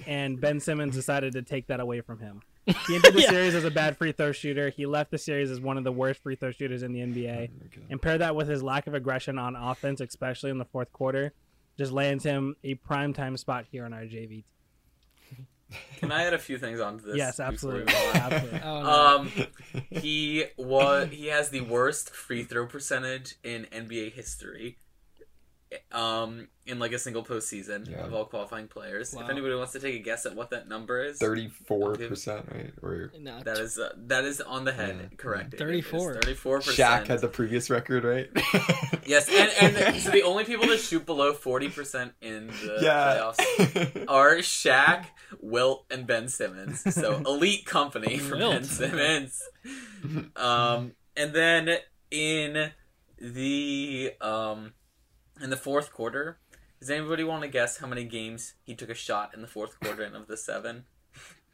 and 0.07 0.41
Ben 0.41 0.59
Simmons 0.59 0.95
decided 0.95 1.33
to 1.33 1.43
take 1.43 1.67
that 1.67 1.79
away 1.79 2.01
from 2.01 2.19
him. 2.19 2.41
He 2.87 2.95
entered 2.95 3.13
the 3.13 3.21
Yeah. 3.21 3.29
series 3.29 3.55
as 3.55 3.63
a 3.63 3.71
bad 3.71 3.97
free 3.97 4.11
throw 4.11 4.31
shooter. 4.31 4.69
He 4.69 4.85
left 4.85 5.11
the 5.11 5.17
series 5.17 5.49
as 5.51 5.59
one 5.61 5.77
of 5.77 5.83
the 5.83 5.91
worst 5.91 6.21
free 6.21 6.35
throw 6.35 6.51
shooters 6.51 6.83
in 6.83 6.91
the 6.93 6.99
NBA. 6.99 7.49
And 7.89 8.01
pair 8.01 8.17
that 8.17 8.35
with 8.35 8.47
his 8.47 8.61
lack 8.61 8.87
of 8.87 8.93
aggression 8.93 9.37
on 9.39 9.55
offense, 9.55 10.01
especially 10.01 10.51
in 10.51 10.57
the 10.57 10.65
fourth 10.65 10.91
quarter, 10.91 11.33
just 11.77 11.91
lands 11.91 12.23
him 12.23 12.55
a 12.63 12.75
prime 12.75 13.13
time 13.13 13.37
spot 13.37 13.65
here 13.71 13.85
on 13.85 13.93
our 13.93 14.01
JV. 14.03 14.29
team. 14.29 14.43
Can 15.97 16.11
I 16.13 16.23
add 16.23 16.33
a 16.33 16.37
few 16.39 16.57
things 16.57 16.79
onto 16.79 17.05
this? 17.05 17.17
yes, 17.17 17.39
absolutely. 17.41 17.93
absolutely. 17.93 18.61
Oh, 18.63 18.83
no. 18.83 18.89
Um, 18.89 19.31
he 19.91 20.45
was 20.57 21.09
he 21.11 21.27
has 21.27 21.49
the 21.49 21.61
worst 21.61 22.09
free 22.11 22.43
throw 22.43 22.65
percentage 22.67 23.35
in 23.43 23.65
NBA 23.73 24.13
history. 24.13 24.77
Um, 25.91 26.47
in 26.65 26.79
like 26.79 26.91
a 26.91 26.99
single 26.99 27.23
postseason 27.23 27.89
Yeah. 27.89 28.05
of 28.05 28.13
all 28.13 28.25
qualifying 28.25 28.67
players. 28.67 29.13
Wow. 29.13 29.23
If 29.23 29.29
anybody 29.29 29.55
wants 29.55 29.71
to 29.71 29.79
take 29.79 29.95
a 29.95 29.99
guess 29.99 30.25
at 30.25 30.35
what 30.35 30.49
that 30.49 30.67
number 30.67 31.01
is, 31.01 31.17
Thirty-four 31.17 31.95
percent, 31.95 32.45
right? 32.51 32.73
Or 32.83 33.11
No, 33.19 33.39
that 33.41 33.57
is 33.57 33.79
uh, 33.79 33.93
that 34.07 34.25
is 34.25 34.41
on 34.41 34.65
the 34.65 34.73
head. 34.73 34.97
Yeah. 34.99 35.15
Correct. 35.17 35.57
34. 35.57 36.15
Thirty-four 36.15 36.59
Shaq 36.59 37.07
had 37.07 37.21
the 37.21 37.27
previous 37.29 37.69
record, 37.69 38.03
right? 38.03 38.29
Yes, 39.05 39.29
and 39.29 39.77
and 39.77 40.01
so 40.01 40.11
the 40.11 40.23
only 40.23 40.43
people 40.43 40.67
that 40.67 40.79
shoot 40.81 41.05
below 41.05 41.31
forty 41.31 41.69
percent 41.69 42.11
in 42.21 42.47
the 42.47 42.79
yeah. 42.81 43.31
playoffs 43.37 44.05
are 44.09 44.35
Shaq, 44.39 45.05
Wilt, 45.39 45.85
and 45.89 46.05
Ben 46.05 46.27
Simmons. 46.27 46.93
So 46.93 47.15
elite 47.25 47.65
company 47.65 48.17
for 48.17 48.35
Ben 48.37 48.65
Simmons. 48.65 49.41
Um, 50.35 50.91
and 51.15 51.33
then 51.33 51.77
in 52.11 52.71
the 53.17 54.11
um, 54.19 54.73
in 55.41 55.49
the 55.49 55.57
fourth 55.57 55.91
quarter, 55.93 56.37
does 56.79 56.89
anybody 56.89 57.23
want 57.23 57.41
to 57.43 57.47
guess 57.47 57.77
how 57.77 57.87
many 57.87 58.03
games 58.03 58.53
he 58.63 58.75
took 58.75 58.89
a 58.89 58.93
shot 58.93 59.31
in 59.33 59.41
the 59.41 59.47
fourth 59.47 59.79
quarter 59.79 60.03
of 60.03 60.27
the 60.27 60.37
seven? 60.37 60.85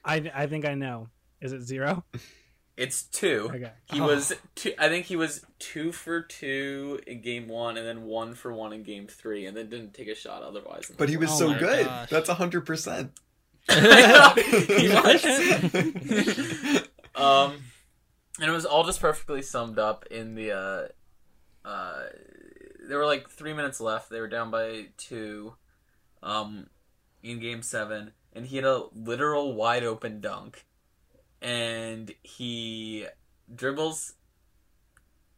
I, 0.06 0.32
I 0.34 0.48
think 0.48 0.66
I 0.66 0.74
know. 0.76 1.10
Is 1.42 1.54
it 1.54 1.62
zero? 1.62 2.04
It's 2.76 3.04
two. 3.04 3.50
Okay. 3.54 3.72
He 3.92 4.02
Oh. 4.02 4.08
was 4.08 4.34
two. 4.56 4.74
I 4.80 4.90
think 4.90 5.06
he 5.06 5.16
was 5.16 5.46
two 5.60 5.92
for 5.92 6.22
two 6.22 7.00
in 7.06 7.22
game 7.22 7.48
one, 7.48 7.78
and 7.78 7.86
then 7.86 8.04
one 8.04 8.34
for 8.34 8.52
one 8.52 8.74
in 8.74 8.82
game 8.84 9.06
three, 9.08 9.46
and 9.46 9.56
then 9.56 9.70
didn't 9.70 9.94
take 9.94 10.08
a 10.08 10.16
shot 10.16 10.42
otherwise. 10.42 10.92
But 10.98 11.08
he 11.10 11.18
was 11.18 11.30
Oh 11.34 11.36
so 11.54 11.54
good. 11.60 11.86
gosh. 11.86 12.10
That's 12.10 12.30
hundred 12.30 12.66
percent. 12.66 13.12
he 13.70 14.90
was. 14.90 15.24
um, 17.16 17.54
and 18.40 18.50
it 18.50 18.52
was 18.52 18.66
all 18.66 18.84
just 18.84 19.00
perfectly 19.00 19.42
summed 19.42 19.78
up 19.80 20.06
in 20.10 20.36
the. 20.36 20.52
Uh, 20.52 20.88
uh, 21.68 22.04
there 22.88 22.98
were 22.98 23.06
like 23.06 23.30
three 23.30 23.54
minutes 23.54 23.80
left. 23.80 24.10
They 24.10 24.20
were 24.20 24.28
down 24.28 24.52
by 24.52 24.88
two, 24.98 25.56
um, 26.22 26.68
in 27.22 27.40
game 27.40 27.62
seven, 27.62 28.12
and 28.34 28.46
he 28.46 28.58
had 28.58 28.66
a 28.66 28.86
literal 28.94 29.54
wide 29.54 29.84
open 29.84 30.20
dunk, 30.20 30.66
and 31.42 32.14
he 32.22 33.08
dribbles. 33.54 34.14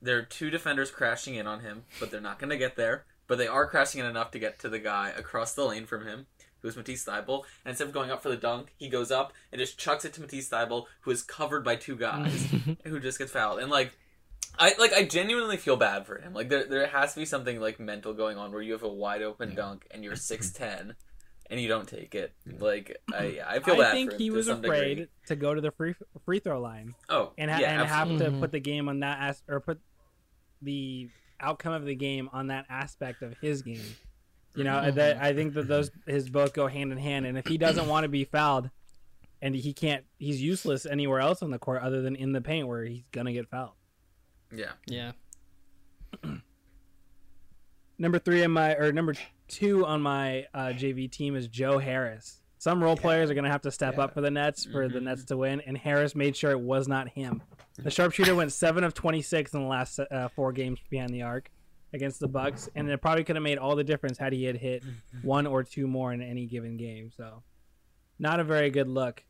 There 0.02 0.18
are 0.18 0.24
two 0.24 0.50
defenders 0.50 0.92
crashing 0.92 1.36
in 1.36 1.48
on 1.48 1.62
him, 1.62 1.84
but 2.00 2.12
they're 2.12 2.22
not 2.22 2.40
going 2.40 2.50
to 2.50 2.58
get 2.58 2.76
there. 2.76 3.06
But 3.28 3.40
they 3.40 3.48
are 3.48 3.68
crashing 3.68 4.02
in 4.02 4.06
enough 4.06 4.30
to 4.32 4.40
get 4.40 4.60
to 4.60 4.70
the 4.70 4.78
guy 4.78 5.10
across 5.10 5.54
the 5.54 5.66
lane 5.66 5.88
from 5.88 6.06
him, 6.06 6.28
who's 6.62 6.78
Matisse 6.78 7.06
Thybulle. 7.06 7.44
And 7.64 7.72
instead 7.72 7.88
of 7.88 7.94
going 7.94 8.12
up 8.12 8.22
for 8.22 8.30
the 8.30 8.38
dunk, 8.38 8.74
he 8.78 8.88
goes 8.88 9.10
up 9.10 9.34
and 9.52 9.60
just 9.60 9.80
chucks 9.80 10.06
it 10.06 10.14
to 10.14 10.22
Matisse 10.22 10.50
Thybulle, 10.50 10.86
who 11.02 11.12
is 11.12 11.24
covered 11.24 11.64
by 11.64 11.76
two 11.76 11.96
guys, 11.96 12.48
who 12.84 13.00
just 13.00 13.18
gets 13.18 13.32
fouled. 13.32 13.60
And 13.60 13.72
like, 13.72 13.98
I 14.58 14.74
like 14.80 14.94
I 14.94 15.04
genuinely 15.06 15.58
feel 15.58 15.76
bad 15.78 16.06
for 16.06 16.18
him. 16.20 16.34
Like 16.34 16.50
there 16.50 16.66
there 16.66 16.88
has 16.88 17.14
to 17.14 17.20
be 17.20 17.26
something 17.26 17.60
like 17.60 17.80
mental 17.80 18.14
going 18.14 18.38
on 18.38 18.52
where 18.52 18.62
you 18.62 18.74
have 18.74 18.84
a 18.84 18.90
wide 18.90 19.22
open 19.22 19.50
Yeah. 19.50 19.56
dunk 19.56 19.88
and 19.92 20.04
you're 20.04 20.16
six 20.16 20.52
ten. 20.54 20.96
And 21.48 21.62
you 21.62 21.68
don't 21.68 21.88
take 21.88 22.16
it. 22.16 22.34
Like 22.60 22.98
I, 23.14 23.40
I 23.46 23.60
feel 23.60 23.76
I 23.76 23.78
bad 23.78 23.92
think 23.92 24.10
for 24.12 24.16
him 24.16 24.18
I 24.18 24.18
think 24.18 24.20
he 24.20 24.32
was 24.32 24.48
afraid 24.48 24.96
degree. 24.96 25.08
to 25.28 25.36
go 25.36 25.54
to 25.54 25.62
the 25.62 25.70
free 25.72 25.94
free 26.26 26.40
throw 26.40 26.60
line 26.60 26.96
Oh, 27.08 27.34
and 27.38 27.52
ha- 27.52 27.60
yeah, 27.60 27.80
and 27.82 27.88
have 27.88 28.18
to 28.18 28.32
put 28.40 28.52
the 28.52 28.60
game 28.60 28.90
on 28.90 29.02
that 29.02 29.20
as- 29.22 29.44
or 29.48 29.60
put 29.60 29.80
the 30.64 31.10
outcome 31.40 31.74
of 31.74 31.86
the 31.86 31.94
game 31.96 32.30
on 32.34 32.48
that 32.48 32.66
aspect 32.70 33.22
of 33.22 33.36
his 33.42 33.62
game. 33.62 33.84
You 34.56 34.64
know, 34.64 34.72
Mhm. 34.72 34.96
that 34.96 35.18
I 35.18 35.34
think 35.34 35.54
that 35.54 35.68
those 35.68 35.92
his 36.08 36.30
both 36.30 36.54
go 36.54 36.66
hand 36.68 36.92
in 36.92 36.98
hand. 36.98 37.26
And 37.28 37.38
if 37.38 37.46
he 37.46 37.58
doesn't 37.60 37.88
want 37.88 38.06
to 38.06 38.10
be 38.10 38.24
fouled, 38.24 38.70
and 39.42 39.54
he 39.54 39.74
can't, 39.74 40.04
he's 40.18 40.42
useless 40.42 40.86
anywhere 40.88 41.20
else 41.20 41.44
on 41.44 41.52
the 41.52 41.60
court 41.60 41.84
other 41.84 42.02
than 42.02 42.16
in 42.16 42.32
the 42.32 42.42
paint 42.42 42.68
where 42.68 42.86
he's 42.86 43.04
gonna 43.12 43.34
get 43.34 43.48
fouled. 43.50 43.74
Yeah. 44.52 44.72
yeah. 44.88 45.12
Number 47.98 48.20
three 48.20 48.44
on 48.44 48.52
my 48.52 48.76
or 48.76 48.92
number 48.92 49.14
two 49.48 49.86
on 49.86 50.02
my 50.02 50.46
uh, 50.54 50.74
JV 50.76 51.10
team 51.10 51.36
is 51.36 51.48
Joe 51.48 51.78
Harris. 51.78 52.42
Some 52.58 52.84
role 52.84 52.98
players 52.98 53.30
are 53.30 53.34
going 53.36 53.46
to 53.46 53.50
have 53.52 53.62
to 53.62 53.72
step 53.72 53.96
Yeah. 53.98 54.06
up 54.06 54.14
for 54.14 54.22
the 54.22 54.32
Nets 54.32 54.66
for 54.66 54.90
the 54.90 55.00
Mhm. 55.00 55.04
Nets 55.04 55.24
to 55.26 55.38
win, 55.38 55.62
and 55.62 55.78
Harris 55.78 56.16
made 56.16 56.36
sure 56.36 56.52
it 56.52 56.60
was 56.60 56.88
not 56.88 57.10
him. 57.10 57.42
The 57.78 57.92
sharpshooter 57.92 58.36
went 58.36 58.52
seven 58.52 58.84
of 58.84 58.94
twenty 58.94 59.22
six 59.22 59.54
in 59.54 59.62
the 59.62 59.68
last 59.68 60.00
uh, 60.00 60.28
four 60.30 60.52
games 60.52 60.80
behind 60.90 61.14
the 61.14 61.22
arc 61.22 61.50
against 61.94 62.20
the 62.20 62.28
Bucks, 62.28 62.70
and 62.76 62.90
it 62.90 63.02
probably 63.02 63.24
could 63.24 63.36
have 63.38 63.44
made 63.44 63.58
all 63.58 63.76
the 63.76 63.84
difference 63.84 64.18
had 64.18 64.34
he 64.34 64.44
had 64.44 64.58
hit 64.58 64.84
one 65.22 65.46
or 65.48 65.64
two 65.64 65.88
more 65.88 66.12
in 66.12 66.22
any 66.22 66.46
given 66.48 66.76
game. 66.76 67.12
So, 67.12 67.44
not 68.20 68.40
a 68.40 68.44
very 68.44 68.70
good 68.72 68.88
look. 68.90 69.24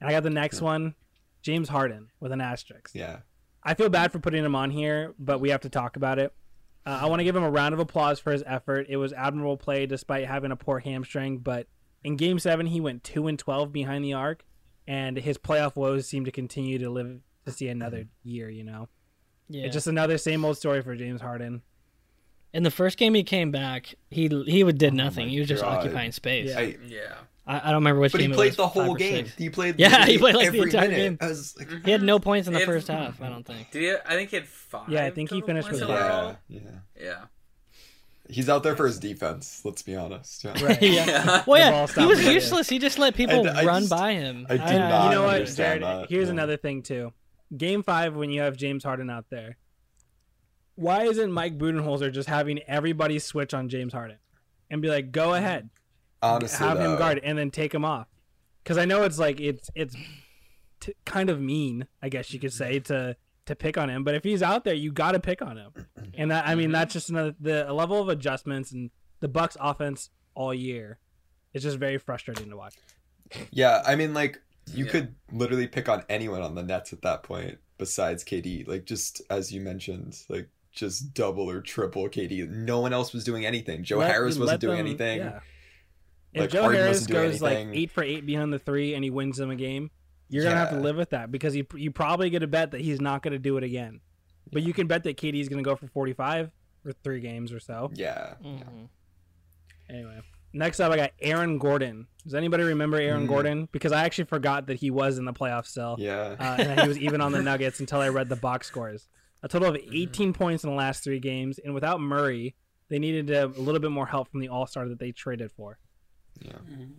And 0.00 0.08
I 0.10 0.12
got 0.12 0.24
the 0.24 0.30
next 0.30 0.60
one, 0.60 0.94
James 1.42 1.68
Harden 1.70 2.08
with 2.20 2.32
an 2.32 2.40
asterisk. 2.42 2.90
Yeah. 2.94 3.20
I 3.64 3.74
feel 3.74 3.88
bad 3.88 4.12
for 4.12 4.18
putting 4.18 4.44
him 4.44 4.54
on 4.54 4.70
here, 4.70 5.14
but 5.18 5.40
we 5.40 5.50
have 5.50 5.62
to 5.62 5.68
talk 5.70 5.96
about 5.96 6.18
it. 6.18 6.32
Uh, 6.86 6.98
I 7.02 7.06
want 7.06 7.20
to 7.20 7.24
give 7.24 7.34
him 7.34 7.42
a 7.42 7.50
round 7.50 7.72
of 7.72 7.80
applause 7.80 8.20
for 8.20 8.30
his 8.30 8.42
effort. 8.46 8.86
It 8.90 8.96
was 8.98 9.12
admirable 9.14 9.56
play 9.56 9.86
despite 9.86 10.26
having 10.26 10.50
a 10.52 10.56
poor 10.56 10.80
hamstring, 10.80 11.38
but 11.38 11.66
in 12.02 12.16
game 12.16 12.38
7 12.38 12.66
he 12.66 12.80
went 12.80 13.02
2 13.04 13.26
and 13.26 13.38
12 13.38 13.72
behind 13.72 14.04
the 14.04 14.12
arc 14.12 14.44
and 14.86 15.16
his 15.16 15.38
playoff 15.38 15.76
woes 15.76 16.06
seem 16.06 16.26
to 16.26 16.30
continue 16.30 16.78
to 16.78 16.90
live 16.90 17.20
to 17.46 17.52
see 17.52 17.68
another 17.68 18.06
year, 18.22 18.50
you 18.50 18.64
know. 18.64 18.88
Yeah. 19.48 19.64
It's 19.64 19.72
just 19.74 19.86
another 19.86 20.18
same 20.18 20.44
old 20.44 20.58
story 20.58 20.82
for 20.82 20.94
James 20.94 21.22
Harden. 21.22 21.62
In 22.52 22.62
the 22.64 22.70
first 22.70 22.98
game 22.98 23.14
he 23.14 23.24
came 23.24 23.50
back, 23.50 23.94
he 24.10 24.28
he 24.46 24.62
would 24.62 24.76
did 24.78 24.92
Oh 24.92 24.96
nothing. 24.96 25.26
my 25.26 25.30
He 25.32 25.38
was 25.40 25.48
just 25.48 25.62
God. 25.62 25.78
occupying 25.78 26.12
space. 26.12 26.50
Yeah. 26.50 26.58
I, 26.58 26.76
Yeah. 26.86 27.14
I, 27.46 27.58
I 27.58 27.64
don't 27.66 27.74
remember 27.74 28.00
which 28.00 28.12
but 28.12 28.20
he 28.20 28.26
game 28.26 28.32
it 28.32 28.36
played 28.36 28.48
was, 28.50 28.56
the 28.56 28.66
whole 28.66 28.82
five 28.84 28.90
or 28.92 28.96
game. 28.96 29.26
six. 29.26 29.36
He 29.36 29.50
played. 29.50 29.78
Yeah, 29.78 30.06
he 30.06 30.16
played, 30.18 30.34
like, 30.34 30.42
the 30.44 30.46
every 30.46 30.60
entire 30.62 30.88
minute. 30.88 30.96
game. 30.96 31.18
I 31.20 31.28
was 31.28 31.54
like, 31.58 31.68
mm-hmm. 31.68 31.84
He 31.84 31.90
had 31.90 32.02
no 32.02 32.18
points 32.18 32.48
in 32.48 32.54
the 32.54 32.60
first 32.60 32.88
half. 32.88 33.20
I 33.20 33.28
don't 33.28 33.44
think. 33.44 33.70
Did 33.70 33.82
he? 33.82 33.90
I 34.06 34.14
think 34.14 34.30
he 34.30 34.36
had 34.36 34.46
five. 34.48 34.88
Yeah, 34.88 35.04
I 35.04 35.10
think 35.10 35.30
he 35.30 35.40
finished 35.42 35.70
with 35.70 35.82
overall. 35.82 36.36
yeah, 36.48 36.60
yeah. 36.64 36.70
Yeah. 37.02 37.24
He's 38.26 38.48
out 38.48 38.62
there 38.62 38.74
for 38.74 38.86
his 38.86 38.98
defense. 38.98 39.60
Let's 39.64 39.82
be 39.82 39.94
honest. 39.94 40.44
Yeah. 40.44 40.64
Right. 40.64 40.80
yeah. 40.82 41.44
Well, 41.46 41.58
yeah, 41.60 41.86
he 41.86 42.06
was 42.06 42.24
useless. 42.24 42.70
He 42.70 42.78
just 42.78 42.98
let 42.98 43.14
people 43.14 43.46
I- 43.46 43.60
I 43.60 43.64
run 43.66 43.82
just- 43.82 43.90
by 43.90 44.12
him. 44.14 44.46
I 44.48 44.52
did 44.56 44.60
And 44.62 44.78
not 44.78 45.04
you 45.04 45.10
know 45.16 45.22
what, 45.24 45.34
understand 45.34 45.80
Jared? 45.82 46.00
that, 46.04 46.08
Here's 46.08 46.28
yeah. 46.28 46.32
another 46.32 46.56
thing 46.56 46.82
too. 46.82 47.12
Game 47.54 47.82
5 47.82 48.16
when 48.16 48.30
you 48.30 48.40
have 48.40 48.56
James 48.56 48.82
Harden 48.82 49.10
out 49.10 49.26
there. 49.28 49.58
Why 50.76 51.02
isn't 51.04 51.30
Mike 51.30 51.58
Budenholzer 51.58 52.10
just 52.12 52.28
having 52.28 52.60
everybody 52.66 53.18
switch 53.18 53.52
on 53.52 53.68
James 53.68 53.92
Harden 53.92 54.16
and 54.70 54.80
be 54.82 54.88
like, 54.88 55.12
"Go 55.12 55.34
ahead." 55.34 55.68
Honestly, 56.24 56.66
have 56.66 56.78
him 56.78 56.96
guard 56.96 57.20
and 57.22 57.36
then 57.38 57.50
take 57.50 57.74
him 57.74 57.84
off 57.84 58.08
because 58.62 58.78
i 58.78 58.84
know 58.84 59.02
it's 59.02 59.18
like 59.18 59.40
it's 59.40 59.70
it's 59.74 59.96
t- 60.80 60.94
kind 61.04 61.28
of 61.30 61.40
mean 61.40 61.86
i 62.02 62.08
guess 62.08 62.32
you 62.32 62.38
could 62.40 62.52
say 62.52 62.78
to 62.80 63.16
to 63.46 63.54
pick 63.54 63.76
on 63.76 63.90
him 63.90 64.04
but 64.04 64.14
if 64.14 64.24
he's 64.24 64.42
out 64.42 64.64
there 64.64 64.74
you 64.74 64.90
got 64.90 65.12
to 65.12 65.20
pick 65.20 65.42
on 65.42 65.56
him 65.56 65.72
and 66.16 66.30
that, 66.30 66.46
i 66.48 66.54
mean 66.54 66.66
mm-hmm. 66.66 66.72
that's 66.72 66.92
just 66.94 67.10
another 67.10 67.34
the 67.40 67.70
level 67.72 68.00
of 68.00 68.08
adjustments 68.08 68.72
and 68.72 68.90
the 69.20 69.28
bucks 69.28 69.56
offense 69.60 70.10
all 70.34 70.54
year 70.54 70.98
it's 71.52 71.62
just 71.62 71.76
very 71.78 71.98
frustrating 71.98 72.48
to 72.50 72.56
watch 72.56 72.74
Yeah, 73.50 73.82
I 73.86 73.96
mean, 73.96 74.12
like 74.14 74.40
you 74.72 74.84
Yeah. 74.84 74.90
could 74.90 75.14
literally 75.32 75.66
pick 75.66 75.88
on 75.88 76.04
anyone 76.08 76.42
on 76.42 76.54
the 76.54 76.62
Nets 76.62 76.92
at 76.92 77.02
that 77.02 77.22
point 77.22 77.58
besides 77.78 78.22
KD. 78.24 78.66
Like 78.68 78.84
just 78.84 79.22
as 79.30 79.52
you 79.52 79.60
mentioned, 79.60 80.18
like 80.28 80.48
just 80.72 81.14
double 81.14 81.48
or 81.50 81.60
triple 81.60 82.08
KD. 82.08 82.48
No 82.48 82.80
one 82.80 82.92
else 82.92 83.12
was 83.12 83.24
doing 83.24 83.46
anything. 83.46 83.82
Joe 83.84 83.98
Let- 83.98 84.10
Harris 84.10 84.38
wasn't 84.38 84.60
doing 84.60 84.76
them- 84.78 84.86
anything. 84.86 85.18
yeah. 85.18 85.40
Like, 86.34 86.46
If 86.46 86.52
Joe 86.52 86.62
Harden 86.62 86.80
Harris 86.80 86.96
wasn't 87.02 87.12
goes 87.12 87.42
like 87.42 87.68
eight 87.72 87.90
for 87.90 88.02
eight 88.02 88.26
behind 88.26 88.52
the 88.52 88.58
three 88.58 88.94
and 88.94 89.04
he 89.04 89.10
wins 89.10 89.36
them 89.36 89.50
a 89.50 89.56
game, 89.56 89.90
you're 90.28 90.42
gonna 90.44 90.56
have 90.56 90.70
to 90.70 90.80
live 90.80 90.96
with 90.96 91.10
that 91.10 91.30
because 91.30 91.54
you 91.54 91.64
you 91.76 91.90
probably 91.90 92.30
get 92.30 92.42
a 92.42 92.46
bet 92.46 92.72
that 92.72 92.80
he's 92.80 93.00
not 93.00 93.22
gonna 93.22 93.38
do 93.38 93.56
it 93.56 93.62
again. 93.64 94.00
But 94.52 94.62
you 94.62 94.72
can 94.72 94.86
bet 94.86 95.04
that 95.04 95.16
KD 95.16 95.40
is 95.40 95.48
gonna 95.48 95.62
go 95.62 95.76
for 95.76 95.86
45 95.86 96.50
for 96.82 96.92
three 97.04 97.20
games 97.20 97.52
or 97.52 97.60
so. 97.60 97.90
Yeah. 97.94 98.34
Mhm. 98.44 98.88
Anyway, 99.88 100.20
next 100.52 100.80
up 100.80 100.90
I 100.92 100.96
got 100.96 101.10
Aaron 101.20 101.58
Gordon. 101.58 102.06
Does 102.24 102.34
anybody 102.34 102.62
remember 102.64 102.96
Aaron 102.98 103.26
Mm. 103.26 103.28
Gordon? 103.28 103.68
Because 103.70 103.92
I 103.92 104.04
actually 104.04 104.24
forgot 104.24 104.66
that 104.66 104.76
he 104.78 104.90
was 104.90 105.18
in 105.18 105.24
the 105.24 105.32
playoffs 105.32 105.66
still, 105.66 105.96
Yeah. 105.98 106.36
uh, 106.40 106.56
and 106.62 106.80
he 106.80 106.88
was 106.88 106.98
even 106.98 107.20
on 107.20 107.32
the 107.32 107.42
Nuggets 107.42 107.80
until 107.80 108.00
I 108.00 108.08
read 108.08 108.28
the 108.28 108.36
box 108.36 108.66
scores. 108.66 109.08
A 109.42 109.48
total 109.48 109.68
of 109.68 109.76
18 109.92 110.32
points 110.32 110.64
in 110.64 110.70
the 110.70 110.76
last 110.76 111.04
three 111.04 111.20
games, 111.20 111.58
and 111.58 111.74
without 111.74 112.00
Murray, 112.00 112.54
they 112.88 112.98
needed 112.98 113.30
a, 113.30 113.44
a 113.44 113.48
little 113.48 113.80
bit 113.80 113.90
more 113.90 114.06
help 114.06 114.28
from 114.30 114.40
the 114.40 114.48
All 114.48 114.66
Star 114.66 114.88
that 114.88 114.98
they 114.98 115.12
traded 115.12 115.52
for. 115.52 115.78
Yeah. 116.40 116.52
Mhm. 116.52 116.90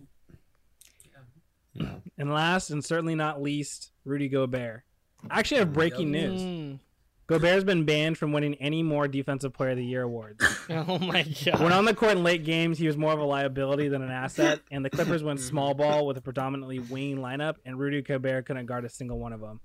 Yeah. 1.74 1.94
And 2.16 2.32
last 2.32 2.70
and 2.70 2.84
certainly 2.84 3.14
not 3.14 3.42
least, 3.42 3.92
Rudy 4.04 4.28
Gobert. 4.28 4.82
I 5.30 5.38
actually 5.38 5.58
have 5.58 5.72
breaking 5.72 6.10
news. 6.10 6.40
Mm. 6.40 6.78
Gobert's 7.26 7.64
been 7.64 7.84
banned 7.84 8.16
from 8.16 8.32
winning 8.32 8.54
any 8.56 8.84
more 8.84 9.08
Defensive 9.08 9.52
Player 9.52 9.70
of 9.70 9.76
the 9.78 9.84
Year 9.84 10.02
awards. 10.02 10.44
Oh 10.68 10.98
my 10.98 11.22
god. 11.44 11.60
when 11.60 11.72
on 11.72 11.84
the 11.84 11.94
court 11.94 12.12
in 12.12 12.24
late 12.24 12.44
games, 12.44 12.76
he 12.76 12.88
was 12.88 12.96
more 12.96 13.12
of 13.12 13.20
a 13.20 13.24
liability 13.24 13.88
than 13.88 14.02
an 14.02 14.10
asset, 14.10 14.60
and 14.72 14.84
the 14.84 14.90
Clippers 14.90 15.22
went 15.22 15.38
small 15.38 15.74
ball 15.74 16.06
with 16.06 16.16
a 16.16 16.20
predominantly 16.20 16.80
wing 16.80 17.18
lineup, 17.18 17.56
and 17.64 17.78
Rudy 17.78 18.02
Gobert 18.02 18.46
couldn't 18.46 18.66
guard 18.66 18.84
a 18.84 18.88
single 18.88 19.18
one 19.18 19.32
of 19.32 19.40
them. 19.40 19.60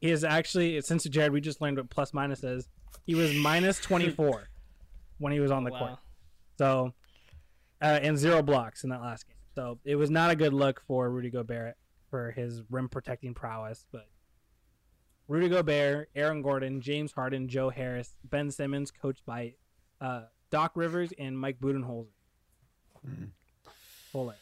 He 0.00 0.10
is 0.10 0.22
actually, 0.22 0.80
since 0.82 1.02
Jared, 1.04 1.32
we 1.32 1.40
just 1.40 1.60
learned 1.60 1.78
what 1.78 1.90
plus 1.90 2.14
minus 2.14 2.44
is. 2.44 2.68
He 3.04 3.16
was 3.16 3.34
minus 3.34 3.80
24 3.80 4.48
when 5.18 5.32
he 5.32 5.40
was 5.40 5.50
on 5.50 5.64
the 5.64 5.72
wow. 5.72 5.78
court. 5.78 5.98
So, 6.56 6.94
uh, 7.80 7.98
and 8.02 8.18
zero 8.18 8.42
blocks 8.42 8.84
in 8.84 8.90
that 8.90 9.00
last 9.00 9.26
game. 9.26 9.36
So 9.54 9.78
it 9.84 9.96
was 9.96 10.10
not 10.10 10.30
a 10.30 10.36
good 10.36 10.52
look 10.52 10.82
for 10.86 11.10
Rudy 11.10 11.30
Gobert 11.30 11.76
for 12.10 12.30
his 12.30 12.62
rim 12.70 12.88
protecting 12.88 13.34
prowess. 13.34 13.86
But 13.90 14.08
Rudy 15.26 15.48
Gobert, 15.48 16.10
Aaron 16.14 16.42
Gordon, 16.42 16.80
James 16.80 17.12
Harden, 17.12 17.48
Joe 17.48 17.70
Harris, 17.70 18.14
Ben 18.24 18.50
Simmons, 18.50 18.90
coached 18.90 19.24
by 19.26 19.54
uh, 20.00 20.22
Doc 20.50 20.72
Rivers 20.74 21.12
and 21.18 21.38
Mike 21.38 21.58
Budenholzer. 21.60 22.06
Mm. 23.06 23.30
Full 24.12 24.30
it. 24.30 24.36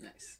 Nice. 0.00 0.38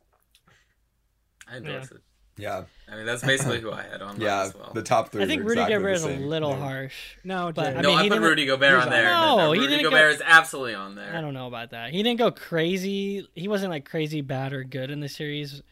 I 1.50 1.56
endorse 1.58 1.90
it. 1.92 2.02
Yeah. 2.38 2.64
I 2.90 2.96
mean, 2.96 3.05
that's 3.05 3.22
basically 3.22 3.61
who 3.61 3.70
I 3.72 3.83
had 3.83 4.01
on 4.01 4.18
Yeah. 4.20 4.42
as 4.42 4.55
well. 4.55 4.70
The 4.72 4.83
top 4.83 5.11
three. 5.12 5.22
I 5.22 5.27
think 5.27 5.42
Rudy 5.42 5.61
exactly 5.61 5.74
Gobert 5.77 5.94
is 5.96 6.05
a 6.05 6.09
little 6.16 6.51
Yeah. 6.53 6.59
harsh. 6.59 6.94
No, 7.24 7.53
But, 7.53 7.62
Jared. 7.62 7.77
I 7.79 7.81
no, 7.83 7.88
mean, 7.96 7.98
I 7.98 8.09
put 8.16 8.20
Rudy 8.22 8.46
Gobert 8.46 8.77
he's 8.77 8.85
on 8.85 8.90
there. 8.90 9.12
on- 9.12 9.37
No, 9.38 9.53
he 9.53 9.59
Rudy 9.61 9.72
didn't 9.77 9.85
Gobert 9.90 10.11
go- 10.11 10.14
is 10.14 10.22
absolutely 10.24 10.74
on 10.74 10.94
there. 10.94 11.14
I 11.14 11.20
don't 11.20 11.35
know 11.35 11.48
about 11.48 11.70
that. 11.70 11.90
He 11.90 12.03
didn't 12.03 12.18
go 12.18 12.31
crazy. 12.31 13.29
He 13.35 13.48
wasn't 13.48 13.70
like 13.70 13.85
crazy 13.85 14.20
bad 14.22 14.53
or 14.53 14.64
good 14.64 14.90
in 14.90 15.01
the 15.01 15.09
series. 15.09 15.62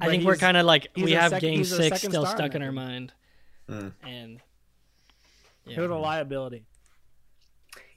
I 0.00 0.08
think 0.08 0.24
we're 0.24 0.36
kind 0.36 0.56
of 0.56 0.66
like 0.66 0.88
we 0.96 1.12
have 1.12 1.30
sec- 1.30 1.40
game 1.40 1.58
he's 1.58 1.70
a 1.72 1.76
six 1.76 1.96
second 2.00 2.10
still 2.10 2.26
star 2.26 2.36
stuck 2.36 2.54
in 2.56 2.62
our 2.62 2.72
mind, 2.72 3.12
Mm. 3.68 3.92
and 4.02 4.40
yeah. 5.64 5.76
Total 5.76 6.00
liability. 6.00 6.64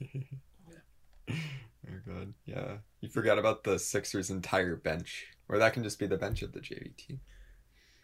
Very 1.28 2.00
good. 2.04 2.34
Yeah. 2.44 2.76
You 3.00 3.08
forgot 3.08 3.38
about 3.38 3.64
the 3.64 3.78
Sixers' 3.78 4.30
entire 4.30 4.76
bench, 4.76 5.26
or 5.48 5.58
that 5.58 5.72
can 5.72 5.82
just 5.82 5.98
be 5.98 6.06
the 6.06 6.16
bench 6.16 6.42
of 6.42 6.52
the 6.52 6.60
JV 6.60 6.96
team. 6.96 7.20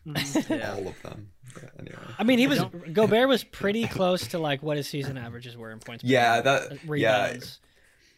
Yeah. 0.05 0.75
All 0.77 0.89
of 0.89 1.03
them. 1.03 1.29
But 1.55 1.71
anyway. 1.79 1.99
I 2.19 2.25
mean, 2.25 2.39
he 2.39 2.47
was 2.47 2.61
Gobert 2.93 3.29
was 3.29 3.45
pretty 3.45 3.87
close 3.87 4.29
to 4.29 4.39
like 4.39 4.63
what 4.63 4.77
his 4.77 4.89
season 4.89 5.19
averages 5.19 5.57
were 5.57 5.71
in 5.71 5.79
points. 5.81 6.03
Yeah, 6.05 6.37
game, 6.37 6.45
that- 6.45 6.73
uh, 6.89 6.95
yeah. 6.95 7.37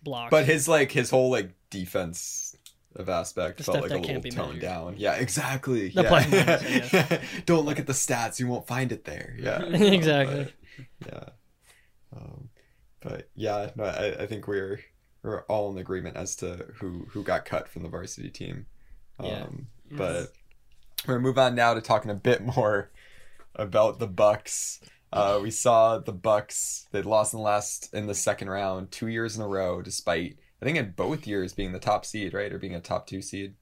blocks. 0.02 0.30
But 0.30 0.46
his 0.46 0.68
like 0.68 0.92
his 0.92 1.10
whole 1.10 1.30
like 1.30 1.50
defense 1.70 2.56
of 2.96 3.08
aspect 3.08 3.58
The 3.58 3.64
felt 3.64 3.82
like 3.82 3.90
a 3.90 3.96
little 3.96 4.22
toned 4.22 4.36
measured. 4.36 4.60
down. 4.60 4.94
Yeah, 4.98 5.14
exactly. 5.14 5.88
The 5.88 6.02
yeah. 6.02 6.08
plus 6.08 6.30
minus, 6.30 6.94
I 6.94 7.20
Don't 7.46 7.64
look 7.64 7.80
at 7.80 7.86
the 7.88 7.92
stats; 7.92 8.38
you 8.38 8.46
won't 8.46 8.66
find 8.68 8.92
it 8.92 9.04
there. 9.04 9.34
Yeah, 9.38 9.62
Exactly. 9.64 10.52
But, 11.00 11.08
yeah, 12.14 12.18
um, 12.18 12.48
but 13.00 13.28
yeah, 13.34 13.70
no, 13.74 13.84
I, 13.84 14.22
I 14.22 14.26
think 14.26 14.46
we're 14.46 14.80
we're 15.24 15.42
all 15.44 15.72
in 15.72 15.78
agreement 15.78 16.16
as 16.16 16.36
to 16.36 16.66
who 16.76 17.06
who 17.10 17.24
got 17.24 17.44
cut 17.44 17.68
from 17.68 17.82
the 17.82 17.88
varsity 17.88 18.30
team. 18.30 18.66
Um, 19.18 19.28
Yeah. 19.28 19.46
But 19.96 20.32
we're 21.06 21.14
gonna 21.14 21.22
move 21.22 21.38
on 21.38 21.54
now 21.54 21.74
to 21.74 21.80
talking 21.80 22.10
a 22.10 22.14
bit 22.14 22.42
more 22.42 22.90
about 23.54 23.98
the 23.98 24.06
Bucks. 24.06 24.80
Uh, 25.12 25.38
we 25.40 25.50
saw 25.50 25.98
the 25.98 26.12
Bucks. 26.12 26.88
They 26.90 27.02
lost 27.02 27.34
in 27.34 27.38
the 27.38 27.44
last 27.44 27.94
in 27.94 28.06
the 28.06 28.14
second 28.14 28.50
round 28.50 28.90
two 28.90 29.06
years 29.06 29.36
in 29.36 29.42
a 29.42 29.48
row, 29.48 29.80
despite 29.80 30.38
I 30.60 30.64
think 30.64 30.78
in 30.78 30.92
both 30.92 31.26
years 31.26 31.52
being 31.52 31.72
the 31.72 31.78
top 31.78 32.04
seed, 32.04 32.34
right, 32.34 32.52
or 32.52 32.58
being 32.58 32.74
a 32.74 32.80
top 32.80 33.06
two 33.06 33.22
seed. 33.22 33.54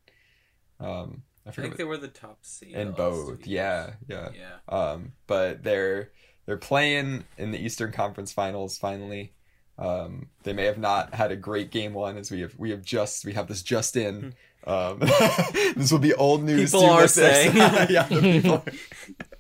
Um, 0.81 1.23
I 1.47 1.51
I 1.51 1.53
think 1.53 1.77
they 1.77 1.85
were 1.85 1.99
the 1.99 2.09
top 2.09 2.39
seed. 2.43 2.73
in 2.75 2.93
both. 2.93 3.47
Yeah, 3.47 3.95
yeah. 4.09 4.31
Yeah. 4.35 4.75
Um, 4.75 5.13
but 5.27 5.63
they're 5.63 6.11
they're 6.47 6.57
playing 6.57 7.25
in 7.37 7.51
the 7.51 7.59
Eastern 7.59 7.93
Conference 7.93 8.33
Finals 8.33 8.79
finally. 8.79 9.35
Um, 9.79 10.29
they 10.45 10.53
may 10.53 10.65
have 10.67 10.79
not 10.79 11.15
had 11.15 11.33
a 11.33 11.37
great 11.37 11.71
game 11.71 11.93
one, 11.93 12.17
as 12.17 12.31
we 12.31 12.41
have 12.41 12.55
we 12.59 12.71
have 12.71 12.83
just 12.83 13.25
we 13.25 13.33
have 13.33 13.49
this 13.49 13.63
just 13.63 13.97
in. 13.97 14.35
Um, 14.67 14.99
this 15.77 15.91
will 15.91 15.99
be 15.99 16.15
old 16.15 16.45
news. 16.45 16.73
People 16.73 16.89
are 16.91 17.09
saying. 17.09 17.57
yeah, 17.57 18.05
the 18.05 18.21
people. 18.21 18.65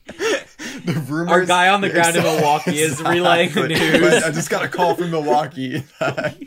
the 0.85 1.05
rumors. 1.09 1.31
Our 1.31 1.45
guy 1.45 1.69
on 1.69 1.81
the 1.81 1.91
ground 1.91 2.17
in 2.17 2.23
Milwaukee 2.23 2.79
is 2.79 3.01
relaying 3.03 3.53
the 3.53 3.69
news. 3.69 4.23
I 4.23 4.31
just 4.31 4.51
got 4.51 4.65
a 4.65 4.69
call 4.69 4.95
from 4.95 5.11
Milwaukee 5.11 5.85
that, 6.01 6.39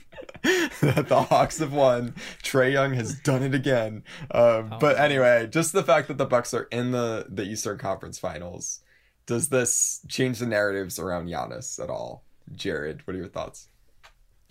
that 0.82 1.08
the 1.08 1.24
Hawks 1.24 1.60
have 1.60 1.74
won. 1.74 2.16
Trae 2.44 2.72
Young 2.74 2.94
has 2.94 3.16
done 3.20 3.44
it 3.44 3.56
again. 3.56 4.04
Um, 4.32 4.70
Oh. 4.72 4.78
but 4.80 5.00
anyway, 5.00 5.48
just 5.48 5.72
the 5.74 5.84
fact 5.84 6.08
that 6.10 6.18
the 6.18 6.26
Bucks 6.26 6.54
are 6.54 6.64
in 6.72 6.92
the 6.92 7.28
the 7.30 7.44
Eastern 7.44 7.78
Conference 7.78 8.20
Finals 8.20 8.82
does 9.26 9.50
this 9.50 10.02
change 10.08 10.40
the 10.40 10.46
narratives 10.46 11.00
around 11.00 11.28
Giannis 11.28 11.82
at 11.84 11.90
all? 11.90 12.24
Jared, 12.54 13.06
what 13.08 13.16
are 13.16 13.20
your 13.20 13.28
thoughts? 13.28 13.70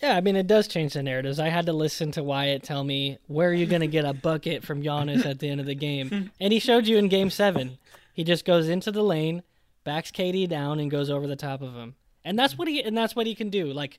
Yeah, 0.04 0.18
I 0.18 0.20
mean, 0.20 0.36
it 0.36 0.46
does 0.46 0.68
change 0.68 0.92
the 0.92 1.02
narratives. 1.02 1.40
I 1.40 1.48
had 1.48 1.64
to 1.64 1.72
listen 1.72 2.12
to 2.12 2.22
Wyatt 2.22 2.62
tell 2.62 2.84
me, 2.84 3.16
where 3.26 3.48
are 3.48 3.54
you 3.54 3.64
going 3.64 3.80
to 3.80 3.86
get 3.86 4.04
a 4.04 4.12
bucket 4.12 4.62
from 4.62 4.82
Giannis 4.82 5.24
at 5.24 5.38
the 5.38 5.48
end 5.48 5.60
of 5.60 5.66
the 5.66 5.74
game? 5.74 6.30
And 6.40 6.52
he 6.52 6.58
showed 6.58 6.86
you 6.86 6.98
in 6.98 7.08
game 7.08 7.30
seven. 7.30 7.78
He 8.12 8.22
just 8.22 8.44
goes 8.44 8.68
into 8.68 8.92
the 8.92 9.02
lane, 9.02 9.42
backs 9.82 10.10
KD 10.10 10.46
down, 10.46 10.78
and 10.78 10.90
goes 10.90 11.08
over 11.08 11.26
the 11.26 11.36
top 11.36 11.62
of 11.62 11.72
him. 11.72 11.94
And 12.22 12.38
that's 12.38 12.58
what 12.58 12.68
he 12.68 12.82
and 12.82 12.94
that's 12.94 13.16
what 13.16 13.26
he 13.26 13.34
can 13.34 13.48
do. 13.48 13.72
Like 13.72 13.98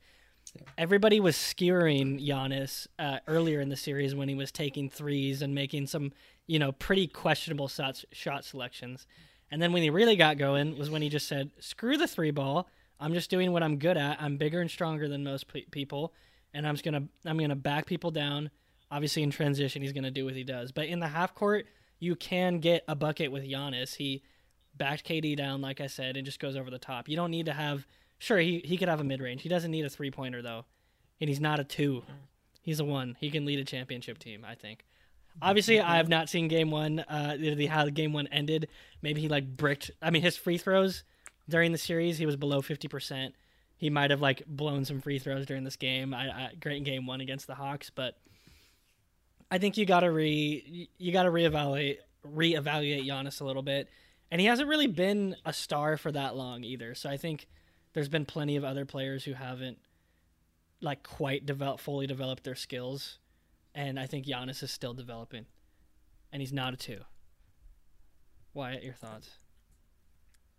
everybody 0.78 1.20
was 1.20 1.36
skewering 1.36 2.20
Giannis 2.20 2.86
uh, 3.00 3.18
earlier 3.28 3.60
in 3.60 3.70
the 3.70 3.76
series 3.76 4.14
when 4.14 4.30
he 4.30 4.36
was 4.36 4.52
taking 4.52 4.92
threes 4.92 5.42
and 5.42 5.56
making 5.56 5.88
some, 5.88 6.12
you 6.46 6.60
know, 6.60 6.72
pretty 6.72 7.08
questionable 7.08 7.68
shots, 7.68 8.06
shot 8.12 8.46
selections. 8.46 9.08
And 9.50 9.60
then 9.60 9.74
when 9.74 9.82
he 9.82 9.90
really 9.90 10.16
got 10.16 10.38
going 10.38 10.78
was 10.78 10.92
when 10.92 11.02
he 11.02 11.10
just 11.10 11.28
said, 11.28 11.50
"Screw 11.60 11.98
the 11.98 12.08
three 12.08 12.32
ball. 12.32 12.70
I'm 13.00 13.14
just 13.14 13.30
doing 13.30 13.52
what 13.52 13.64
I'm 13.64 13.78
good 13.78 13.98
at. 13.98 14.22
I'm 14.22 14.38
bigger 14.38 14.62
and 14.62 14.70
stronger 14.70 15.08
than 15.08 15.24
most 15.24 15.48
pe- 15.48 15.66
people, 15.66 16.14
and 16.54 16.68
I'm 16.68 16.76
just 16.76 16.86
gonna 16.86 17.08
I'm 17.26 17.38
gonna 17.38 17.56
back 17.56 17.86
people 17.86 18.12
down. 18.12 18.50
Obviously, 18.92 19.24
in 19.24 19.32
transition, 19.32 19.82
he's 19.82 19.94
gonna 19.94 20.12
do 20.12 20.26
what 20.26 20.36
he 20.36 20.44
does. 20.44 20.72
But 20.72 20.88
in 20.88 21.00
the 21.00 21.08
half 21.08 21.36
court, 21.36 21.68
you 22.00 22.16
can 22.16 22.60
get 22.60 22.84
a 22.88 22.96
bucket 22.96 23.32
with 23.32 23.44
Giannis. 23.44 23.96
He 23.96 24.24
backed 24.78 25.08
KD 25.08 25.36
down, 25.36 25.62
like 25.62 25.82
I 25.82 25.88
said, 25.88 26.18
and 26.18 26.26
just 26.26 26.40
goes 26.40 26.56
over 26.56 26.70
the 26.70 26.80
top. 26.80 27.10
You 27.10 27.16
don't 27.16 27.32
need 27.32 27.48
to 27.48 27.54
have. 27.54 27.86
Sure, 28.18 28.38
he 28.38 28.60
he 28.64 28.78
could 28.78 28.88
have 28.88 29.02
a 29.02 29.04
mid 29.04 29.22
range. 29.22 29.42
He 29.42 29.50
doesn't 29.50 29.72
need 29.72 29.86
a 29.86 29.90
three 29.90 30.12
pointer 30.12 30.42
though, 30.42 30.66
and 31.20 31.30
he's 31.30 31.42
not 31.42 31.60
a 31.60 31.64
two. 31.64 32.04
He's 32.62 32.80
a 32.80 32.86
one. 32.86 33.18
He 33.20 33.30
can 33.30 33.46
lead 33.46 33.60
a 33.60 33.66
championship 33.66 34.20
team. 34.20 34.46
I 34.48 34.56
think. 34.56 34.86
Obviously, 35.42 35.82
I 35.82 35.98
have 35.98 36.08
not 36.08 36.30
seen 36.30 36.48
game 36.48 36.72
one. 36.72 37.00
Uh, 37.00 37.36
the 37.38 37.66
how 37.66 37.84
the 37.84 37.92
game 37.92 38.14
one 38.14 38.28
ended. 38.28 38.70
Maybe 39.02 39.20
he 39.20 39.28
like 39.28 39.58
bricked. 39.58 39.92
I 40.02 40.10
mean, 40.10 40.22
his 40.22 40.38
free 40.38 40.58
throws 40.58 41.04
during 41.50 41.72
the 41.72 41.78
series, 41.78 42.18
he 42.18 42.26
was 42.26 42.36
below 42.36 42.62
fifty 42.62 42.88
percent. 42.88 43.36
He 43.78 43.90
might 43.90 44.12
have 44.12 44.22
like 44.22 44.44
blown 44.48 44.86
some 44.86 45.02
free 45.02 45.20
throws 45.20 45.46
during 45.46 45.64
this 45.64 45.76
game. 45.76 46.14
I, 46.14 46.30
I 46.30 46.52
great 46.60 46.84
game 46.84 47.06
one 47.06 47.22
against 47.22 47.48
the 47.48 47.56
Hawks, 47.56 47.90
but 47.90 48.18
I 49.52 49.58
think 49.58 49.78
you 49.78 49.86
gotta 49.86 50.12
re 50.12 50.90
you 50.98 51.12
gotta 51.12 51.30
reevaluate 51.30 51.98
reevaluate 52.26 53.06
Giannis 53.06 53.42
a 53.42 53.46
little 53.46 53.62
bit, 53.62 53.90
and 54.32 54.42
he 54.42 54.48
hasn't 54.48 54.70
really 54.70 54.88
been 54.88 55.36
a 55.46 55.54
star 55.54 55.98
for 55.98 56.12
that 56.12 56.36
long 56.36 56.64
either. 56.64 56.96
So 56.96 57.10
I 57.10 57.18
think 57.18 57.48
there's 57.94 58.10
been 58.10 58.26
plenty 58.26 58.56
of 58.56 58.64
other 58.64 58.86
players 58.86 59.24
who 59.24 59.34
haven't 59.34 59.78
like 60.82 61.04
quite 61.04 61.46
developed 61.46 61.82
fully 61.84 62.08
developed 62.08 62.44
their 62.44 62.56
skills, 62.56 63.20
and 63.74 64.00
I 64.00 64.08
think 64.08 64.26
Giannis 64.26 64.64
is 64.64 64.72
still 64.72 64.94
developing, 64.94 65.46
and 66.32 66.42
he's 66.42 66.54
not 66.54 66.74
a 66.74 66.78
two. 66.78 67.02
Wyatt, 68.54 68.84
your 68.84 68.94
thoughts? 68.94 69.30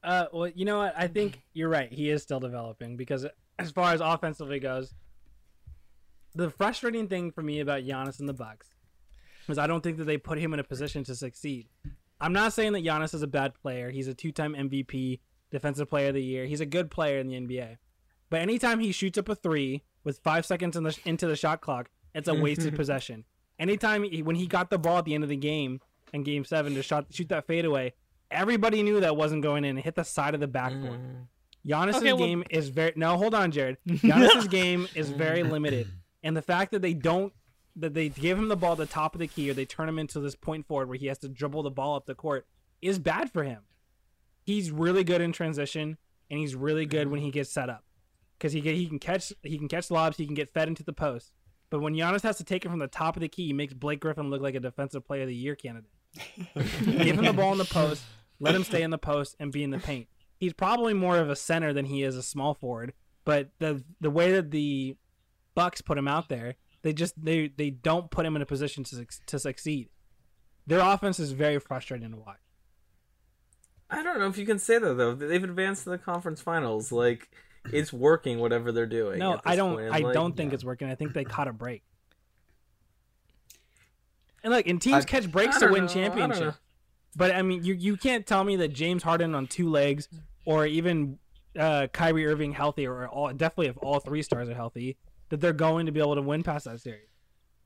Uh, 0.07 0.27
well, 0.33 0.49
you 0.55 0.64
know 0.64 0.79
what? 0.79 0.95
I 0.97 1.09
think 1.09 1.42
you're 1.53 1.69
right. 1.69 1.92
He 1.92 2.11
is 2.11 2.23
still 2.23 2.38
developing 2.38 2.97
because 2.97 3.27
as 3.59 3.73
far 3.73 3.92
as 3.92 4.01
offensively 4.01 4.61
goes, 4.61 4.95
the 6.33 6.49
frustrating 6.49 7.09
thing 7.09 7.33
for 7.33 7.42
me 7.42 7.59
about 7.59 7.83
Giannis 7.83 8.21
and 8.21 8.29
the 8.29 8.33
Bucks 8.33 8.69
is 9.49 9.59
I 9.59 9.66
don't 9.66 9.83
think 9.83 9.97
that 9.99 10.05
they 10.05 10.16
put 10.16 10.38
him 10.38 10.55
in 10.55 10.61
a 10.61 10.64
position 10.64 11.03
to 11.05 11.16
succeed. 11.16 11.66
I'm 12.21 12.33
not 12.33 12.53
saying 12.53 12.73
that 12.75 12.85
Giannis 12.85 13.14
is 13.14 13.23
a 13.23 13.27
bad 13.27 13.55
player. 13.55 13.90
He's 13.90 14.07
a 14.07 14.14
two-time 14.14 14.55
MVP, 14.55 15.19
Defensive 15.51 15.88
Player 15.88 16.09
of 16.09 16.14
the 16.14 16.23
Year. 16.23 16.47
He's 16.47 16.61
a 16.61 16.66
good 16.66 16.88
player 16.88 17.19
in 17.19 17.27
the 17.27 17.35
NBA. 17.35 17.77
But 18.31 18.40
anytime 18.40 18.79
he 18.79 18.92
shoots 18.92 19.19
up 19.19 19.29
a 19.29 19.35
three 19.35 19.83
with 20.05 20.19
five 20.19 20.47
seconds 20.47 20.77
in 20.77 20.85
the, 20.85 20.97
into 21.05 21.27
the 21.27 21.37
shot 21.37 21.61
clock, 21.61 21.90
it's 22.14 22.29
a 22.29 22.35
wasted 22.35 22.75
possession. 22.77 23.25
Anytime 23.59 24.05
he, 24.05 24.23
when 24.23 24.37
he 24.37 24.47
got 24.47 24.71
the 24.71 24.79
ball 24.79 24.99
at 24.99 25.05
the 25.05 25.14
end 25.14 25.25
of 25.25 25.31
the 25.31 25.37
game 25.37 25.81
in 26.12 26.23
Game 26.23 26.45
Seven 26.45 26.75
to 26.75 26.83
shot 26.83 27.07
shoot 27.11 27.29
that 27.29 27.47
fadeaway, 27.47 27.92
everybody 28.31 28.83
knew 28.83 29.01
that 29.01 29.17
wasn't 29.17 29.43
going 29.43 29.65
in. 29.65 29.79
It 29.79 29.85
hit 29.85 29.95
the 29.95 30.05
side 30.05 30.35
of 30.35 30.41
the 30.41 30.47
backboard. 30.47 31.01
Mm. 31.01 31.27
Giannis's 31.67 31.97
Okay, 31.97 32.12
well- 32.12 32.27
game 32.27 32.45
is 32.51 32.69
very 32.69 32.93
no. 32.97 33.17
Hold 33.17 33.35
on, 33.35 33.51
Jared. 33.51 33.77
Giannis's 33.89 34.49
game 34.49 34.89
is 34.95 35.11
very 35.11 35.43
limited, 35.43 35.89
and 36.23 36.37
the 36.37 36.43
fact 36.43 36.73
that 36.73 36.83
they 36.83 36.95
don't 36.95 37.33
that 37.79 37.93
they 37.93 38.09
give 38.09 38.39
him 38.39 38.49
the 38.49 38.57
ball 38.57 38.73
at 38.73 38.79
the 38.79 38.87
top 38.87 39.15
of 39.15 39.19
the 39.19 39.27
key 39.27 39.51
or 39.51 39.55
they 39.55 39.67
turn 39.67 39.87
him 39.89 39.99
into 39.99 40.19
this 40.19 40.35
point 40.35 40.67
forward 40.67 40.89
where 40.89 40.97
he 40.97 41.09
has 41.09 41.19
to 41.19 41.29
dribble 41.29 41.62
the 41.62 41.71
ball 41.71 41.95
up 41.97 42.07
the 42.07 42.15
court 42.15 42.47
is 42.81 42.99
bad 42.99 43.31
for 43.31 43.45
him. 43.45 43.62
He's 44.43 44.71
really 44.71 45.05
good 45.05 45.21
in 45.21 45.33
transition, 45.33 45.99
and 46.31 46.39
he's 46.41 46.55
really 46.55 46.87
good 46.87 47.09
when 47.09 47.21
he 47.21 47.31
gets 47.31 47.53
set 47.53 47.69
up 47.69 47.85
because 48.39 48.53
he 48.53 48.62
can, 48.62 48.75
he 48.75 48.87
can 48.87 48.99
catch 48.99 49.33
he 49.43 49.59
can 49.59 49.69
catch 49.69 49.91
lobs, 49.91 50.17
he 50.17 50.27
can 50.27 50.35
get 50.35 50.49
fed 50.51 50.69
into 50.69 50.85
the 50.85 50.93
post. 50.93 51.33
But 51.69 51.81
when 51.81 51.95
Giannis 51.95 52.23
has 52.23 52.37
to 52.39 52.45
take 52.45 52.65
it 52.65 52.69
from 52.69 52.79
the 52.79 52.87
top 52.87 53.17
of 53.17 53.21
the 53.21 53.29
key, 53.29 53.47
he 53.47 53.53
makes 53.53 53.75
Blake 53.75 53.99
Griffin 54.01 54.31
look 54.31 54.41
like 54.41 54.55
a 54.55 54.61
defensive 54.61 55.05
player 55.05 55.23
of 55.23 55.29
the 55.29 55.35
year 55.35 55.57
candidate. 55.57 55.91
Give 56.55 57.18
him 57.18 57.24
the 57.24 57.33
ball 57.33 57.52
in 57.52 57.59
the 57.59 57.64
post, 57.64 58.02
let 58.40 58.55
him 58.55 58.64
stay 58.64 58.83
in 58.83 58.90
the 58.90 58.98
post 58.98 59.37
and 59.38 59.52
be 59.52 59.62
in 59.62 59.70
the 59.70 59.79
paint. 59.79 60.09
He's 60.38 60.52
probably 60.52 60.92
more 60.94 61.16
of 61.18 61.31
a 61.31 61.37
center 61.37 61.72
than 61.72 61.87
he 61.87 62.02
is 62.02 62.16
a 62.16 62.22
small 62.22 62.55
forward, 62.55 62.92
but 63.24 63.50
the 63.59 63.83
the 64.00 64.11
way 64.11 64.33
that 64.33 64.50
the 64.50 64.96
Bucks 65.55 65.81
put 65.81 65.96
him 65.96 66.07
out 66.07 66.29
there, 66.29 66.57
they 66.83 66.92
just 66.92 67.14
they 67.22 67.48
they 67.48 67.70
don't 67.70 68.11
put 68.11 68.26
him 68.26 68.37
in 68.37 68.42
a 68.42 68.46
position 68.46 68.85
to 68.85 69.07
to 69.26 69.38
succeed. 69.38 69.88
Their 70.66 70.81
offense 70.81 71.18
is 71.18 71.33
very 71.33 71.59
frustrating 71.59 72.11
to 72.11 72.16
watch. 72.16 72.40
I 73.88 74.02
don't 74.02 74.18
know 74.18 74.26
if 74.26 74.37
you 74.37 74.44
can 74.46 74.59
say 74.59 74.79
that 74.79 74.94
though. 74.94 75.14
They've 75.14 75.42
advanced 75.42 75.85
to 75.85 75.90
the 75.90 75.98
conference 75.98 76.40
finals. 76.40 76.90
Like 76.92 77.31
it's 77.72 77.92
working, 77.92 78.38
whatever 78.38 78.72
they're 78.72 78.87
doing. 78.87 79.18
No, 79.18 79.40
I 79.44 79.57
don't. 79.57 79.76
point. 79.76 79.92
I 79.94 79.98
Like, 79.98 80.12
don't 80.14 80.37
think 80.37 80.50
yeah. 80.50 80.55
it's 80.57 80.64
working. 80.64 80.88
I 80.90 80.94
think 80.94 81.12
they 81.14 81.24
caught 81.24 81.48
a 81.48 81.52
break. 81.52 81.83
And 84.47 84.55
look, 84.55 84.69
and 84.69 84.81
teams 84.81 85.05
I- 85.05 85.09
catch 85.09 85.29
breaks 85.29 85.59
to 85.59 85.67
win 85.67 85.87
know, 85.87 85.91
I 85.91 85.93
championships. 85.93 86.57
But 87.17 87.35
I 87.35 87.43
mean, 87.43 87.65
you 87.65 87.75
you 87.75 87.97
can't 87.97 88.25
tell 88.25 88.45
me 88.45 88.55
that 88.57 88.69
James 88.69 89.03
Harden 89.03 89.35
on 89.35 89.49
two 89.49 89.69
legs, 89.69 90.09
or 90.45 90.67
even 90.67 91.19
uh, 91.59 91.89
Kyrie 91.93 92.27
Irving 92.27 92.53
healthy, 92.53 92.87
or 92.87 93.09
all 93.09 93.33
definitely 93.33 93.67
if 93.67 93.77
all 93.83 93.99
three 93.99 94.23
stars 94.23 94.49
are 94.49 94.55
healthy, 94.55 94.99
that 95.31 95.41
they're 95.41 95.53
going 95.53 95.87
to 95.87 95.93
be 95.93 95.99
able 95.99 96.15
to 96.15 96.23
win 96.23 96.45
past 96.45 96.67
that 96.67 96.81
series. 96.81 97.09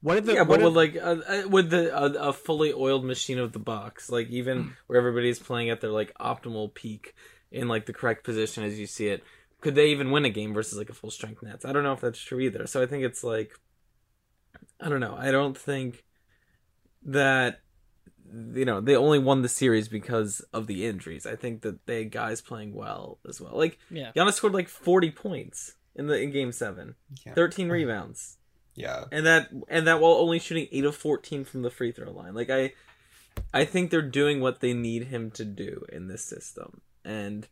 What 0.00 0.16
if 0.16 0.24
the 0.24 0.32
yeah, 0.32 0.40
what 0.40 0.48
but 0.48 0.60
if, 0.60 0.64
with 0.64 0.74
like 0.76 0.94
a, 0.94 1.22
a, 1.28 1.48
with 1.48 1.68
the 1.68 1.94
a, 1.94 2.28
a 2.30 2.32
fully 2.32 2.72
oiled 2.72 3.04
machine 3.04 3.38
of 3.38 3.52
the 3.52 3.58
Bucks, 3.58 4.08
like 4.10 4.28
Hmm. 4.28 4.34
even 4.34 4.76
where 4.86 4.98
everybody's 4.98 5.38
playing 5.38 5.68
at 5.68 5.82
their 5.82 5.90
like 5.90 6.14
optimal 6.18 6.72
peak 6.72 7.14
in 7.52 7.68
like 7.68 7.84
the 7.84 7.92
correct 7.92 8.24
position 8.24 8.64
as 8.64 8.78
you 8.80 8.86
see 8.86 9.08
it, 9.08 9.22
could 9.60 9.74
they 9.74 9.88
even 9.90 10.10
win 10.10 10.24
a 10.24 10.30
game 10.30 10.54
versus 10.54 10.78
like 10.78 10.88
a 10.88 10.94
full 10.94 11.10
strength 11.10 11.42
Nets? 11.42 11.66
I 11.66 11.72
don't 11.74 11.82
know 11.82 11.92
if 11.92 12.00
that's 12.00 12.18
true 12.22 12.40
either. 12.40 12.66
So 12.66 12.80
I 12.80 12.86
think 12.86 13.04
it's 13.04 13.22
like, 13.22 13.52
I 14.80 14.88
don't 14.88 15.00
know. 15.00 15.14
I 15.18 15.30
don't 15.32 15.58
think 15.58 16.02
that 17.04 17.60
you 18.54 18.64
know 18.64 18.80
they 18.80 18.94
only 18.96 19.18
won 19.18 19.42
the 19.42 19.48
series 19.48 19.88
because 19.88 20.40
of 20.52 20.66
the 20.66 20.86
injuries. 20.86 21.26
I 21.26 21.36
think 21.36 21.62
that 21.62 21.86
they 21.86 21.98
had 22.04 22.10
guys 22.12 22.40
playing 22.40 22.74
well 22.74 23.18
as 23.28 23.40
well. 23.40 23.56
Like 23.56 23.78
Yeah. 23.90 24.12
Giannis 24.14 24.34
scored 24.34 24.54
like 24.54 24.68
forty 24.68 25.10
points 25.10 25.74
in 25.96 26.06
the 26.06 26.20
in 26.20 26.30
Game 26.30 26.52
Seven, 26.52 26.94
Yeah. 27.26 27.34
thirteen 27.34 27.68
rebounds 27.70 28.38
Yeah. 28.76 29.04
and 29.10 29.26
that 29.26 29.50
and 29.68 29.86
that 29.86 30.00
while 30.00 30.12
only 30.12 30.38
shooting 30.38 30.68
8 30.70 30.84
of 30.84 30.96
14 30.96 31.44
from 31.44 31.62
the 31.62 31.70
free 31.70 31.90
throw 31.92 32.10
line 32.12 32.34
like 32.34 32.48
i 32.50 32.72
i 33.52 33.64
think 33.64 33.90
they're 33.90 34.00
doing 34.00 34.40
what 34.40 34.60
they 34.60 34.72
need 34.72 35.08
him 35.08 35.30
to 35.32 35.44
do 35.44 35.84
in 35.92 36.06
this 36.06 36.24
system 36.24 36.80
and 37.04 37.48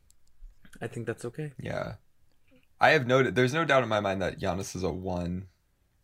i 0.81 0.87
think 0.87 1.07
that's 1.07 1.25
okay 1.25 1.53
Yeah. 1.59 1.95
I 2.81 2.91
have 2.91 3.09
noted 3.09 3.35
there's 3.35 3.53
no 3.53 3.65
doubt 3.65 3.83
in 3.83 3.89
my 3.89 3.99
mind 3.99 4.23
that 4.23 4.39
Giannis 4.39 4.77
is 4.77 4.85
a 4.85 4.91
one. 4.91 5.49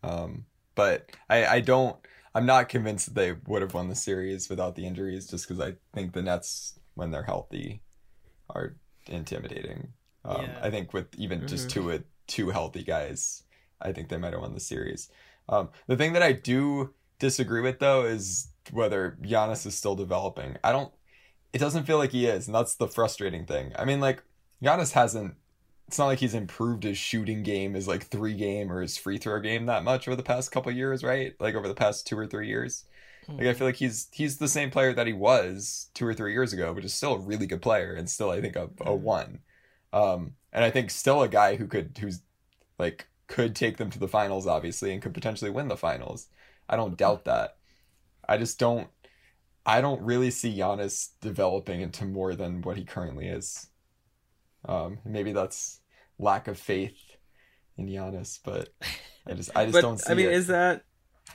Um, 0.03 0.45
but 0.75 1.09
I, 1.29 1.45
I 1.45 1.59
don't 1.61 1.95
I'm 2.35 2.45
not 2.45 2.69
convinced 2.69 3.05
that 3.07 3.15
they 3.15 3.31
would 3.47 3.61
have 3.61 3.73
won 3.73 3.87
the 3.89 3.95
series 3.95 4.49
without 4.49 4.75
the 4.75 4.85
injuries 4.85 5.25
just 5.27 5.47
because 5.47 5.61
I 5.61 5.75
think 5.93 6.11
the 6.13 6.21
Nets 6.21 6.77
when 6.93 7.09
they're 7.09 7.23
healthy 7.23 7.81
are 8.49 8.75
intimidating. 9.07 9.93
Um, 10.25 10.41
Yeah. 10.41 10.59
I 10.61 10.69
think 10.69 10.93
with 10.93 11.07
even 11.17 11.47
just 11.47 11.67
Mhm. 11.67 11.71
two 11.71 11.83
with 11.85 12.03
two 12.27 12.49
healthy 12.49 12.83
guys, 12.83 13.43
I 13.81 13.93
think 13.93 14.09
they 14.09 14.17
might 14.17 14.33
have 14.33 14.41
won 14.41 14.53
the 14.53 14.59
series. 14.59 15.09
Um, 15.47 15.69
the 15.87 15.95
thing 15.95 16.13
that 16.13 16.23
I 16.23 16.33
do 16.33 16.93
disagree 17.19 17.61
with 17.61 17.79
though 17.79 18.03
is 18.03 18.49
whether 18.71 19.17
Giannis 19.21 19.65
is 19.65 19.77
still 19.77 19.95
developing. 19.95 20.57
I 20.63 20.71
don't. 20.71 20.93
It 21.53 21.59
doesn't 21.59 21.85
feel 21.85 21.97
like 21.97 22.11
he 22.11 22.25
is, 22.25 22.47
and 22.47 22.55
that's 22.55 22.75
the 22.75 22.87
frustrating 22.87 23.45
thing. 23.45 23.71
I 23.77 23.85
mean, 23.85 24.01
like 24.01 24.23
Giannis 24.61 24.91
hasn't. 24.91 25.35
It's 25.87 25.99
not 25.99 26.07
like 26.07 26.19
he's 26.19 26.33
improved 26.33 26.83
his 26.83 26.97
shooting 26.97 27.43
game, 27.43 27.75
his 27.75 27.87
like 27.87 28.07
three 28.07 28.33
game 28.33 28.71
or 28.71 28.81
his 28.81 28.97
free 28.97 29.17
throw 29.17 29.39
game 29.39 29.67
that 29.67 29.83
much 29.83 30.07
over 30.07 30.15
the 30.15 30.23
past 30.23 30.51
couple 30.51 30.71
years, 30.71 31.03
right? 31.03 31.33
Like 31.39 31.55
over 31.55 31.67
the 31.67 31.75
past 31.75 32.07
two 32.07 32.17
or 32.17 32.25
three 32.25 32.47
years. 32.47 32.85
Like 33.27 33.47
I 33.47 33.51
hmm. 33.51 33.57
feel 33.57 33.67
like 33.67 33.75
he's 33.75 34.07
he's 34.11 34.37
the 34.37 34.47
same 34.47 34.71
player 34.71 34.93
that 34.93 35.07
he 35.07 35.13
was 35.13 35.89
two 35.93 36.05
or 36.05 36.13
three 36.13 36.33
years 36.33 36.53
ago, 36.53 36.73
which 36.73 36.85
is 36.85 36.93
still 36.93 37.15
a 37.15 37.19
really 37.19 37.47
good 37.47 37.61
player 37.61 37.93
and 37.93 38.09
still 38.09 38.29
I 38.31 38.41
think 38.41 38.55
a, 38.55 38.69
a 38.81 38.95
hmm. 38.95 39.03
one. 39.03 39.39
Um, 39.93 40.33
and 40.51 40.63
I 40.63 40.71
think 40.71 40.91
still 40.91 41.21
a 41.23 41.29
guy 41.29 41.55
who 41.55 41.67
could 41.67 41.97
who's 41.99 42.21
like 42.79 43.07
could 43.27 43.55
take 43.55 43.77
them 43.77 43.89
to 43.91 43.99
the 43.99 44.07
finals, 44.07 44.47
obviously, 44.47 44.93
and 44.93 45.01
could 45.01 45.13
potentially 45.13 45.51
win 45.51 45.67
the 45.67 45.77
finals. 45.77 46.27
I 46.69 46.75
don't 46.75 46.91
hmm. 46.91 46.95
doubt 46.95 47.25
that. 47.25 47.57
I 48.27 48.37
just 48.37 48.59
don't. 48.59 48.89
I 49.65 49.81
don't 49.81 50.01
really 50.03 50.31
see 50.31 50.55
Giannis 50.55 51.09
developing 51.21 51.81
into 51.81 52.05
more 52.05 52.35
than 52.35 52.61
what 52.61 52.77
he 52.77 52.85
currently 52.85 53.27
is. 53.27 53.67
Um, 54.67 54.99
maybe 55.05 55.31
that's 55.31 55.79
lack 56.17 56.47
of 56.47 56.57
faith 56.57 57.17
in 57.77 57.87
Giannis, 57.87 58.39
but 58.43 58.69
I 59.27 59.33
just 59.33 59.51
I 59.55 59.65
just 59.65 59.73
but 59.73 59.81
don't 59.81 59.99
see 59.99 60.11
i 60.11 60.15
mean 60.15 60.27
it. 60.27 60.33
is 60.33 60.47
that 60.47 60.83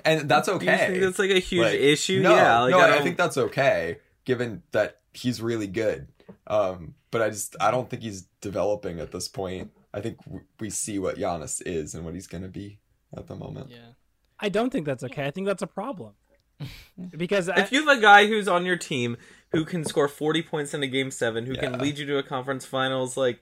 and 0.05 0.29
that's 0.29 0.47
do 0.47 0.53
you 0.53 0.57
okay. 0.59 0.87
think 0.89 1.03
that's 1.03 1.19
like 1.19 1.31
a 1.31 1.39
huge 1.39 1.65
Like, 1.65 1.75
issue 1.75 2.21
No, 2.23 2.35
yeah 2.35 2.61
like 2.61 2.71
no, 2.71 2.79
I, 2.79 2.97
I, 2.97 3.01
think 3.01 3.17
that's 3.17 3.37
okay, 3.37 3.99
given 4.25 4.63
that 4.73 5.01
he's 5.13 5.43
really 5.43 5.67
good. 5.67 6.09
Um, 6.47 6.95
but 7.11 7.23
I 7.23 7.31
just 7.31 7.57
I 7.61 7.71
don't 7.71 7.91
think 7.91 8.03
he's 8.03 8.23
developing 8.41 9.01
at 9.01 9.11
this 9.11 9.29
point. 9.29 9.73
I 9.93 10.01
think 10.01 10.23
w- 10.25 10.45
we 10.61 10.71
see 10.71 10.99
what 10.99 11.17
Giannis 11.17 11.61
is 11.67 11.95
and 11.95 12.05
what 12.05 12.15
he's 12.15 12.29
gonna 12.29 12.49
be 12.49 12.79
at 13.17 13.27
the 13.27 13.35
moment. 13.35 13.71
Yeah. 13.71 13.95
I 14.39 14.49
don't 14.49 14.71
think 14.71 14.87
that's 14.87 15.05
okay. 15.05 15.27
I 15.27 15.31
think 15.33 15.47
that's 15.47 15.63
a 15.63 15.67
problem 15.67 16.15
because 17.17 17.49
I, 17.49 17.61
if 17.61 17.73
you 17.73 17.87
have 17.87 17.99
a 17.99 18.01
guy 18.01 18.27
who's 18.27 18.49
on 18.49 18.65
your 18.65 18.77
team 18.77 19.17
who 19.53 19.65
can 19.65 19.85
score 19.85 20.09
40 20.09 20.43
points 20.43 20.75
in 20.75 20.83
a 20.83 20.87
game 20.87 21.11
7 21.11 21.47
who 21.47 21.55
Yeah. 21.55 21.61
can 21.61 21.79
lead 21.79 21.99
you 21.99 22.07
to 22.07 22.19
a 22.19 22.23
conference 22.23 22.65
finals 22.65 23.17
like 23.17 23.41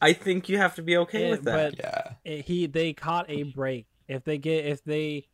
i 0.00 0.12
think 0.12 0.48
you 0.48 0.58
have 0.58 0.74
to 0.74 0.82
be 0.82 0.96
okay 0.98 1.24
Yeah, 1.26 1.30
with 1.30 1.44
that 1.44 1.76
but- 1.76 1.78
Yeah, 1.78 2.12
it- 2.38 2.44
he 2.46 2.66
they 2.66 2.92
caught 2.92 3.30
a 3.30 3.42
break. 3.44 3.86
If 4.08 4.24
they 4.24 4.36
get 4.38 4.66
if 4.66 4.84
they 4.84 5.28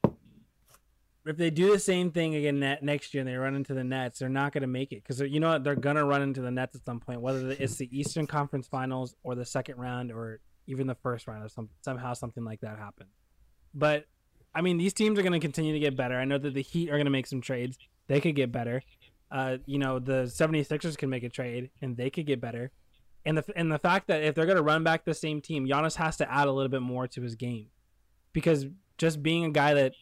if 1.27 1.37
they 1.37 1.51
do 1.51 1.71
the 1.73 1.79
same 1.79 2.13
thing 2.13 2.35
again 2.35 2.61
next 2.83 3.13
year 3.13 3.21
and 3.21 3.29
they 3.29 3.35
run 3.37 3.55
into 3.55 3.75
the 3.75 3.85
Nets, 3.85 4.19
they're 4.21 4.29
not 4.29 4.53
going 4.53 4.63
to 4.63 4.67
make 4.67 4.91
it 4.93 5.03
because 5.03 5.21
you 5.21 5.39
know 5.39 5.51
what? 5.51 5.65
They're 5.65 5.75
going 5.77 5.97
to 5.97 6.05
run 6.05 6.23
into 6.23 6.41
the 6.41 6.51
Nets 6.51 6.75
at 6.77 6.85
some 6.85 6.99
point, 6.99 7.21
whether 7.21 7.51
it's 7.51 7.77
the 7.77 7.89
Eastern 7.97 8.27
Conference 8.27 8.67
Finals 8.69 9.15
or 9.23 9.35
the 9.35 9.45
second 9.45 9.77
round 9.77 10.11
or 10.13 10.41
even 10.67 10.87
the 10.87 10.95
first 10.95 11.27
round, 11.27 11.45
or 11.45 11.49
some 11.49 11.69
somehow 11.83 12.15
something 12.15 12.43
like 12.45 12.61
that 12.61 12.79
happens. 12.79 13.11
But 13.75 14.07
I 14.55 14.63
mean, 14.63 14.79
these 14.79 14.93
teams 14.95 15.19
are 15.19 15.23
going 15.23 15.33
to 15.35 15.41
continue 15.41 15.73
to 15.75 15.79
get 15.79 15.95
better. 15.97 16.17
I 16.17 16.25
know 16.25 16.39
that 16.39 16.55
the 16.55 16.63
Heat 16.63 16.89
are 16.89 16.95
going 16.97 17.05
to 17.05 17.11
make 17.11 17.27
some 17.27 17.41
trades; 17.43 17.77
they 18.09 18.21
could 18.21 18.35
get 18.35 18.51
better. 18.51 18.83
Uh, 19.31 19.59
you 19.67 19.79
know, 19.79 19.99
the 19.99 20.25
76ers 20.25 20.99
can 20.99 21.09
make 21.09 21.23
a 21.23 21.29
trade 21.29 21.71
and 21.81 21.97
they 21.97 22.11
could 22.11 22.27
get 22.27 22.41
better. 22.41 22.73
And 23.25 23.37
the 23.37 23.45
and 23.55 23.71
the 23.71 23.79
fact 23.79 24.09
that 24.09 24.23
if 24.23 24.35
they're 24.35 24.47
going 24.47 24.57
to 24.57 24.63
run 24.63 24.83
back 24.83 25.05
the 25.05 25.15
same 25.15 25.41
team, 25.41 25.67
Giannis 25.67 25.97
has 25.97 26.17
to 26.19 26.33
add 26.33 26.49
a 26.49 26.53
little 26.53 26.71
bit 26.71 26.83
more 26.83 27.07
to 27.09 27.21
his 27.21 27.35
game 27.35 27.67
because 28.33 28.67
just 28.97 29.23
being 29.23 29.45
a 29.45 29.51
guy 29.51 29.75
that 29.75 29.93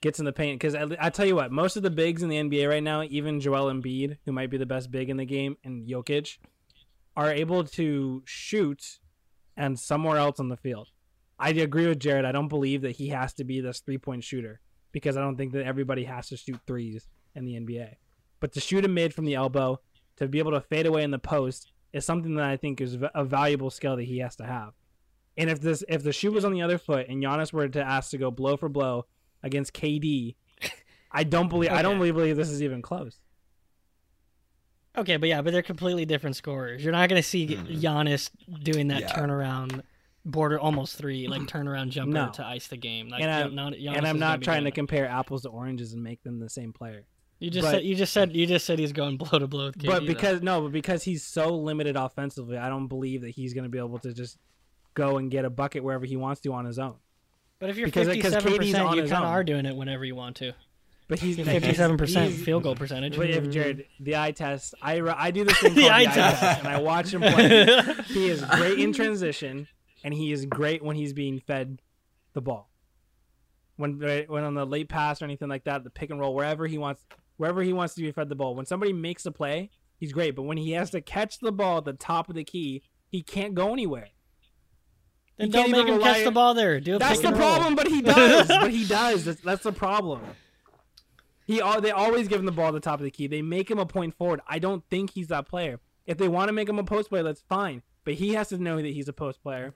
gets 0.00 0.18
in 0.18 0.24
the 0.24 0.32
paint. 0.32 0.60
Because 0.60 0.74
I, 0.74 0.86
I 1.00 1.10
tell 1.10 1.26
you 1.26 1.36
what, 1.36 1.50
most 1.50 1.76
of 1.76 1.82
the 1.82 1.90
bigs 1.90 2.22
in 2.22 2.28
the 2.28 2.36
NBA 2.36 2.68
right 2.68 2.82
now, 2.82 3.02
even 3.02 3.40
Joel 3.40 3.72
Embiid, 3.72 4.18
who 4.24 4.32
might 4.32 4.50
be 4.50 4.56
the 4.56 4.66
best 4.66 4.90
big 4.90 5.10
in 5.10 5.16
the 5.16 5.24
game, 5.24 5.56
and 5.64 5.86
Jokic, 5.86 6.38
are 7.16 7.32
able 7.32 7.64
to 7.64 8.22
shoot 8.26 8.98
and 9.56 9.78
somewhere 9.78 10.18
else 10.18 10.38
on 10.38 10.48
the 10.48 10.56
field. 10.56 10.88
I 11.38 11.50
agree 11.50 11.86
with 11.86 11.98
Jared. 11.98 12.24
I 12.24 12.32
don't 12.32 12.48
believe 12.48 12.82
that 12.82 12.96
he 12.96 13.08
has 13.08 13.34
to 13.34 13.44
be 13.44 13.60
this 13.60 13.80
three 13.80 13.98
point 13.98 14.24
shooter 14.24 14.60
because 14.92 15.16
I 15.16 15.20
don't 15.20 15.36
think 15.36 15.52
that 15.52 15.66
everybody 15.66 16.04
has 16.04 16.28
to 16.28 16.36
shoot 16.36 16.58
threes 16.66 17.06
in 17.34 17.44
the 17.44 17.54
NBA. 17.54 17.94
But 18.40 18.52
to 18.52 18.60
shoot 18.60 18.84
a 18.84 18.88
mid 18.88 19.14
from 19.14 19.24
the 19.24 19.34
elbow, 19.34 19.80
to 20.16 20.28
be 20.28 20.38
able 20.38 20.52
to 20.52 20.60
fade 20.60 20.86
away 20.86 21.02
in 21.02 21.10
the 21.10 21.18
post, 21.18 21.72
is 21.92 22.04
something 22.04 22.34
that 22.36 22.44
I 22.44 22.56
think 22.56 22.80
is 22.80 22.96
a 23.14 23.24
valuable 23.24 23.70
skill 23.70 23.96
that 23.96 24.04
he 24.04 24.18
has 24.18 24.36
to 24.36 24.44
have. 24.46 24.72
And 25.38 25.50
if 25.50 25.60
this 25.60 25.84
if 25.88 26.02
the 26.02 26.12
shoe 26.12 26.32
was 26.32 26.44
on 26.44 26.52
the 26.52 26.62
other 26.62 26.78
foot 26.78 27.08
and 27.08 27.22
Giannis 27.22 27.52
were 27.52 27.68
to 27.68 27.82
ask 27.82 28.10
to 28.10 28.18
go 28.18 28.30
blow 28.30 28.56
for 28.56 28.68
blow 28.68 29.06
against 29.42 29.72
KD, 29.74 30.34
I 31.12 31.24
don't 31.24 31.48
believe 31.48 31.70
I 31.70 31.82
don't 31.82 31.98
really 31.98 32.12
believe 32.12 32.36
this 32.36 32.50
is 32.50 32.62
even 32.62 32.82
close. 32.82 33.18
Okay, 34.96 35.18
but 35.18 35.28
yeah, 35.28 35.42
but 35.42 35.52
they're 35.52 35.62
completely 35.62 36.06
different 36.06 36.36
scorers. 36.36 36.82
You're 36.82 36.92
not 36.92 37.08
going 37.10 37.20
to 37.20 37.28
see 37.28 37.48
Mhm. 37.48 37.80
Giannis 37.80 38.30
doing 38.62 38.88
that 38.88 39.00
Yeah. 39.00 39.12
turnaround 39.14 39.82
border 40.24 40.58
almost 40.58 40.96
three, 40.96 41.28
like 41.28 41.42
turnaround 41.48 41.90
jumper 41.90 42.12
No. 42.12 42.30
to 42.32 42.44
ice 42.46 42.68
the 42.68 42.78
game. 42.78 43.08
Like, 43.10 43.20
And 43.22 43.30
I'm- 43.30 43.54
not, 43.54 43.74
and 43.74 44.06
I'm 44.06 44.18
not 44.18 44.40
trying 44.42 44.64
to 44.64 44.70
compare 44.70 45.06
apples 45.06 45.42
to 45.42 45.50
oranges 45.50 45.92
and 45.92 46.02
make 46.02 46.22
them 46.22 46.38
the 46.38 46.48
same 46.48 46.72
player. 46.72 47.04
You 47.38 47.50
just 47.50 47.64
but- 47.66 47.70
said 47.72 47.84
you 47.84 47.94
just 47.94 48.12
said 48.12 48.34
you 48.34 48.46
just 48.46 48.64
said 48.64 48.78
he's 48.78 48.92
going 48.92 49.16
blow 49.18 49.38
to 49.38 49.46
blow 49.46 49.66
with 49.66 49.78
KD. 49.78 49.86
but 49.86 50.00
though. 50.00 50.06
because 50.06 50.42
no, 50.42 50.62
but 50.62 50.72
because 50.72 51.02
he's 51.02 51.22
so 51.24 51.54
limited 51.56 51.96
offensively, 51.96 52.56
I 52.56 52.68
don't 52.68 52.86
believe 52.88 53.22
that 53.22 53.30
he's 53.30 53.52
going 53.54 53.64
to 53.64 53.70
be 53.70 53.78
able 53.78 53.98
to 54.00 54.12
just 54.14 54.38
go 54.94 55.18
and 55.18 55.30
get 55.30 55.44
a 55.44 55.50
bucket 55.50 55.84
wherever 55.84 56.06
he 56.06 56.16
wants 56.16 56.40
to 56.42 56.52
on 56.54 56.64
his 56.64 56.78
own. 56.78 56.96
But 57.58 57.70
if 57.70 57.76
you're 57.76 57.88
Because- 57.88 58.08
uh, 58.08 58.12
because 58.12 58.34
fifty-seven 58.34 58.52
KD's 58.52 58.72
percent, 58.72 58.96
you 58.96 59.02
kind 59.02 59.24
of 59.24 59.30
are 59.30 59.44
doing 59.44 59.66
it 59.66 59.76
whenever 59.76 60.04
you 60.04 60.14
want 60.14 60.36
to. 60.36 60.52
But 61.08 61.20
he's 61.20 61.36
Fifty-seven 61.36 61.96
percent 61.98 62.32
field 62.34 62.64
goal 62.64 62.74
percentage. 62.74 63.16
But 63.16 63.30
if 63.30 63.48
Jared, 63.50 63.86
the 64.00 64.16
eye 64.16 64.32
test, 64.32 64.74
I 64.82 65.00
I 65.00 65.30
do 65.30 65.44
this 65.44 65.56
thing 65.60 65.74
The 65.74 65.82
called 65.82 65.90
the 65.92 65.94
eye 65.94 66.00
eye 66.00 66.04
test. 66.06 66.40
test, 66.40 66.58
and 66.64 66.68
I 66.68 66.80
watch 66.80 67.14
him 67.14 67.20
play. 67.20 67.84
he 68.06 68.28
is 68.28 68.44
great 68.44 68.78
in 68.80 68.92
transition, 68.92 69.68
and 70.02 70.12
he 70.12 70.32
is 70.32 70.46
great 70.46 70.82
when 70.82 70.96
he's 70.96 71.12
being 71.12 71.38
fed 71.38 71.80
the 72.32 72.40
ball. 72.40 72.70
When 73.76 74.00
when 74.26 74.42
on 74.42 74.54
the 74.54 74.64
late 74.66 74.88
pass 74.88 75.20
or 75.22 75.26
anything 75.26 75.48
like 75.48 75.64
that, 75.64 75.84
the 75.84 75.90
pick 75.90 76.10
and 76.10 76.18
roll, 76.18 76.34
wherever 76.34 76.66
he 76.66 76.76
wants, 76.78 77.04
wherever 77.36 77.62
he 77.62 77.72
wants 77.72 77.94
to 77.94 78.02
be 78.02 78.10
fed 78.12 78.28
the 78.28 78.34
ball. 78.34 78.54
When 78.54 78.66
somebody 78.66 78.92
makes 78.92 79.26
a 79.26 79.30
play, 79.32 79.70
he's 79.98 80.12
great. 80.12 80.34
But 80.36 80.42
when 80.42 80.56
he 80.56 80.72
has 80.72 80.90
to 80.90 81.00
catch 81.00 81.38
the 81.38 81.52
ball 81.52 81.78
at 81.78 81.84
the 81.84 81.92
top 81.92 82.28
of 82.28 82.34
the 82.34 82.44
key, 82.44 82.82
he 83.08 83.22
can't 83.22 83.54
go 83.54 83.72
anywhere. 83.72 84.08
then 85.38 85.48
you 85.48 85.52
don't 85.52 85.70
make 85.70 85.86
him 85.86 86.00
catch 86.00 86.14
rely- 86.18 86.24
the 86.24 86.30
ball 86.30 86.54
there. 86.54 86.80
Do 86.80 86.96
a 86.96 86.98
That's 86.98 87.20
the 87.20 87.28
and 87.28 87.38
roll. 87.38 87.52
problem, 87.54 87.74
but 87.74 87.88
he 87.88 88.02
does. 88.02 88.48
but 88.48 88.70
he 88.70 88.84
does. 88.86 89.24
That's, 89.24 89.40
that's 89.40 89.62
the 89.62 89.72
problem. 89.72 90.20
He 91.46 91.62
they 91.80 91.90
always 91.92 92.26
give 92.26 92.40
him 92.40 92.46
the 92.46 92.52
ball 92.52 92.68
at 92.68 92.74
the 92.74 92.80
top 92.80 92.98
of 92.98 93.04
the 93.04 93.10
key. 93.10 93.28
They 93.28 93.42
make 93.42 93.70
him 93.70 93.78
a 93.78 93.86
point 93.86 94.14
forward. 94.16 94.40
I 94.48 94.58
don't 94.58 94.82
think 94.90 95.10
he's 95.12 95.28
that 95.28 95.46
player. 95.48 95.78
If 96.04 96.18
they 96.18 96.28
want 96.28 96.48
to 96.48 96.52
make 96.52 96.68
him 96.68 96.78
a 96.78 96.84
post 96.84 97.08
player, 97.08 97.22
that's 97.22 97.42
fine. 97.48 97.82
But 98.04 98.14
he 98.14 98.34
has 98.34 98.48
to 98.48 98.58
know 98.58 98.76
that 98.76 98.86
he's 98.86 99.08
a 99.08 99.12
post 99.12 99.42
player, 99.42 99.74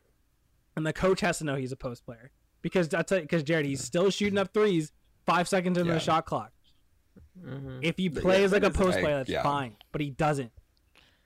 and 0.76 0.84
the 0.86 0.92
coach 0.92 1.20
has 1.20 1.38
to 1.38 1.44
know 1.44 1.54
he's 1.56 1.72
a 1.72 1.76
post 1.76 2.04
player. 2.04 2.30
Because 2.62 2.92
I 2.92 3.02
tell 3.02 3.18
you, 3.18 3.22
because 3.22 3.42
Jared, 3.44 3.66
he's 3.66 3.82
still 3.82 4.10
shooting 4.10 4.38
up 4.38 4.52
threes 4.52 4.90
five 5.26 5.48
seconds 5.48 5.78
into 5.78 5.88
Yeah. 5.90 5.94
the 5.94 6.00
shot 6.00 6.26
clock. 6.26 6.52
Mhm. 7.38 7.80
If 7.82 7.96
he 7.96 8.08
plays 8.10 8.50
yeah, 8.50 8.56
like 8.56 8.62
a 8.64 8.70
post 8.70 8.98
player, 8.98 9.16
that's 9.18 9.30
yeah. 9.30 9.42
fine. 9.42 9.76
But 9.92 10.00
he 10.00 10.10
doesn't, 10.10 10.52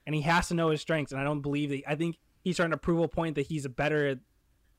and 0.05 0.13
he 0.15 0.21
has 0.21 0.47
to 0.49 0.53
know 0.53 0.69
his 0.69 0.81
strengths. 0.81 1.11
And 1.11 1.19
I 1.21 1.23
don't 1.23 1.41
believe 1.41 1.69
that. 1.69 1.81
I 1.87 1.95
think 1.95 2.17
he's 2.43 2.55
trying 2.57 2.71
to 2.71 2.77
prove 2.77 2.99
a 3.01 3.07
point 3.07 3.35
that 3.35 3.47
he's 3.47 3.65
a 3.65 3.69
better 3.69 4.07
at 4.07 4.19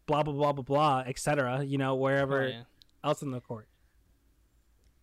blah 0.06 0.22
blah 0.22 0.32
blah 0.34 0.52
blah 0.52 0.62
blah, 0.62 1.04
etc. 1.06 1.64
You 1.64 1.78
know, 1.78 1.94
wherever 1.94 2.42
Oh, 2.44 2.46
yeah. 2.48 2.62
else 3.04 3.22
in 3.22 3.30
the 3.32 3.40
court. 3.40 3.66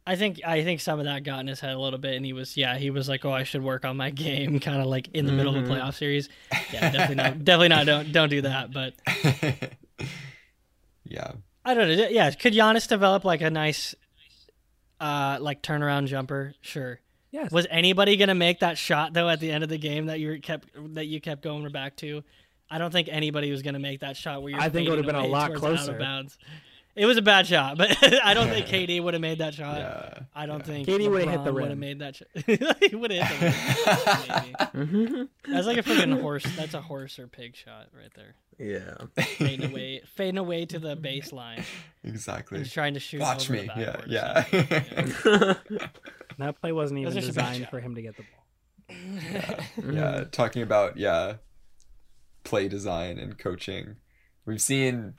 I 0.06 0.18
think 0.18 0.42
I 0.46 0.64
think 0.64 0.82
some 0.82 1.00
of 1.00 1.06
that 1.06 1.24
got 1.24 1.40
in 1.40 1.48
his 1.48 1.62
head 1.62 1.74
a 1.74 1.80
little 1.80 2.00
bit, 2.00 2.16
and 2.16 2.26
he 2.26 2.34
was 2.34 2.58
yeah 2.58 2.78
he 2.78 2.90
was 2.90 3.08
like 3.08 3.24
oh 3.24 3.32
I 3.32 3.44
should 3.44 3.64
work 3.64 3.86
on 3.86 3.96
my 3.96 4.10
game 4.26 4.60
kind 4.60 4.82
of 4.82 4.88
like 4.88 5.08
in 5.14 5.26
the 5.26 5.32
middle 5.32 5.56
of 5.56 5.64
a 5.64 5.68
Mhm. 5.68 5.72
playoff 5.72 5.94
series. 5.94 6.28
Yeah, 6.74 6.90
definitely 6.92 7.16
not 7.16 7.44
definitely 7.46 7.68
not 7.70 7.86
don't 7.86 8.12
don't 8.12 8.30
do 8.30 8.42
that. 8.42 8.72
But 8.74 8.96
yeah. 11.06 11.32
I 11.66 11.74
don't 11.74 11.88
know. 11.88 12.08
Yeah, 12.10 12.30
could 12.32 12.54
Giannis 12.54 12.88
develop 12.88 13.24
like 13.24 13.42
a 13.42 13.50
nice 13.50 13.96
uh 15.04 15.38
like 15.42 15.62
turnaround 15.62 16.08
jumper? 16.08 16.54
Sure. 16.62 17.00
Yes. 17.32 17.52
Was 17.52 17.68
anybody 17.70 18.16
gonna 18.16 18.36
make 18.36 18.60
that 18.60 18.78
shot 18.78 19.14
though 19.14 19.28
at 19.28 19.40
the 19.40 19.52
end 19.52 19.64
of 19.64 19.70
the 19.70 19.78
game 19.78 20.06
that 20.06 20.20
you 20.20 20.40
kept 20.40 20.68
that 20.94 21.06
you 21.06 21.20
kept 21.20 21.42
going 21.42 21.70
back 21.72 21.96
to? 21.98 22.24
I 22.70 22.78
don't 22.78 22.92
think 22.92 23.10
anybody 23.12 23.52
was 23.52 23.62
gonna 23.62 23.80
make 23.80 24.00
that 24.00 24.16
shot 24.16 24.42
where 24.42 24.52
you're. 24.52 24.62
I 24.62 24.70
think 24.70 24.88
it 24.88 24.90
would've 24.90 25.06
been 25.06 25.16
a 25.16 25.28
lot 25.28 25.54
closer. 25.54 25.98
Of 26.96 26.98
bounds. 26.98 27.04
It 27.04 27.06
was 27.06 27.18
a 27.18 27.22
bad 27.22 27.48
shot, 27.48 27.78
but 27.78 27.98
I 28.24 28.34
don't 28.34 28.50
think 28.50 28.68
KD 28.68 29.04
would 29.04 29.14
have 29.14 29.22
made 29.22 29.40
that 29.40 29.54
shot. 29.54 29.78
Yeah. 29.78 30.20
I 30.36 30.46
don't 30.46 30.60
yeah. 30.60 30.66
think 30.66 30.88
KD 30.88 31.10
would've 31.10 31.30
hit 31.30 31.44
the 31.44 31.52
LeBron 31.52 31.54
Would 31.54 31.70
have 31.70 31.78
made 31.78 32.00
that 32.00 32.16
shot. 32.16 32.28
he 32.90 32.96
would 32.96 33.12
have 33.12 33.28
hit 33.28 33.40
the 33.40 34.46
rim. 34.74 34.88
Mhm. 34.88 35.30
That's 35.48 35.68
like 35.68 35.78
a 35.78 35.84
freaking 35.84 36.22
horse. 36.22 36.46
That's 36.56 36.74
a 36.74 36.82
horse 36.82 37.20
or 37.20 37.28
pig 37.28 37.56
shot 37.56 37.88
right 37.94 38.12
there. 38.16 38.36
Yeah. 38.60 39.24
Fading 39.38 39.72
away, 39.72 40.02
fading 40.16 40.38
away 40.38 40.66
to 40.66 40.80
the 40.80 40.96
baseline 40.96 41.64
exactly. 42.04 42.60
and 42.60 42.70
trying 42.70 42.94
to 42.94 43.00
shoot. 43.00 43.22
Watch 43.22 43.50
over 43.50 43.62
me. 43.62 43.68
The 43.76 44.04
Yeah. 44.08 44.44
backboard 44.44 45.58
Yeah. 45.72 45.88
That 46.38 46.62
play 46.62 46.72
wasn't 46.72 47.00
even 47.00 47.14
That's 47.14 47.26
just 47.26 47.38
a 47.38 47.40
bad 47.40 47.54
designed 47.54 47.70
for 47.70 47.80
him 47.80 47.96
to 47.96 48.02
get 48.02 48.16
the 48.18 48.24
ball. 48.24 49.94
yeah, 49.94 50.24
talking 50.32 50.62
about 50.62 50.98
yeah, 50.98 51.36
play 52.44 52.68
design 52.68 53.18
and 53.18 53.38
coaching. 53.38 53.96
We've 54.46 54.62
seen 54.62 55.16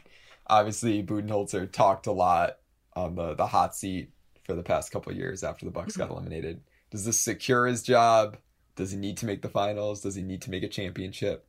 obviously 0.47 1.03
Budenholzer 1.03 1.71
talked 1.71 2.07
a 2.07 2.13
lot 2.13 2.59
on 2.95 3.15
the 3.17 3.35
the 3.35 3.47
hot 3.47 3.75
seat 3.75 4.11
for 4.45 4.55
the 4.55 4.63
past 4.63 4.93
couple 4.93 5.11
of 5.13 5.19
years 5.19 5.43
after 5.43 5.65
the 5.65 5.71
Bucks 5.73 5.97
got 5.97 6.11
eliminated. 6.11 6.61
Does 6.91 7.05
this 7.05 7.19
secure 7.19 7.67
his 7.67 7.83
job? 7.83 8.37
Does 8.77 8.91
he 8.93 8.99
need 8.99 9.17
to 9.19 9.27
make 9.27 9.43
the 9.43 9.49
finals? 9.49 10.01
Does 10.03 10.15
he 10.15 10.23
need 10.23 10.43
to 10.43 10.51
make 10.51 10.63
a 10.63 10.69
championship? 10.69 11.47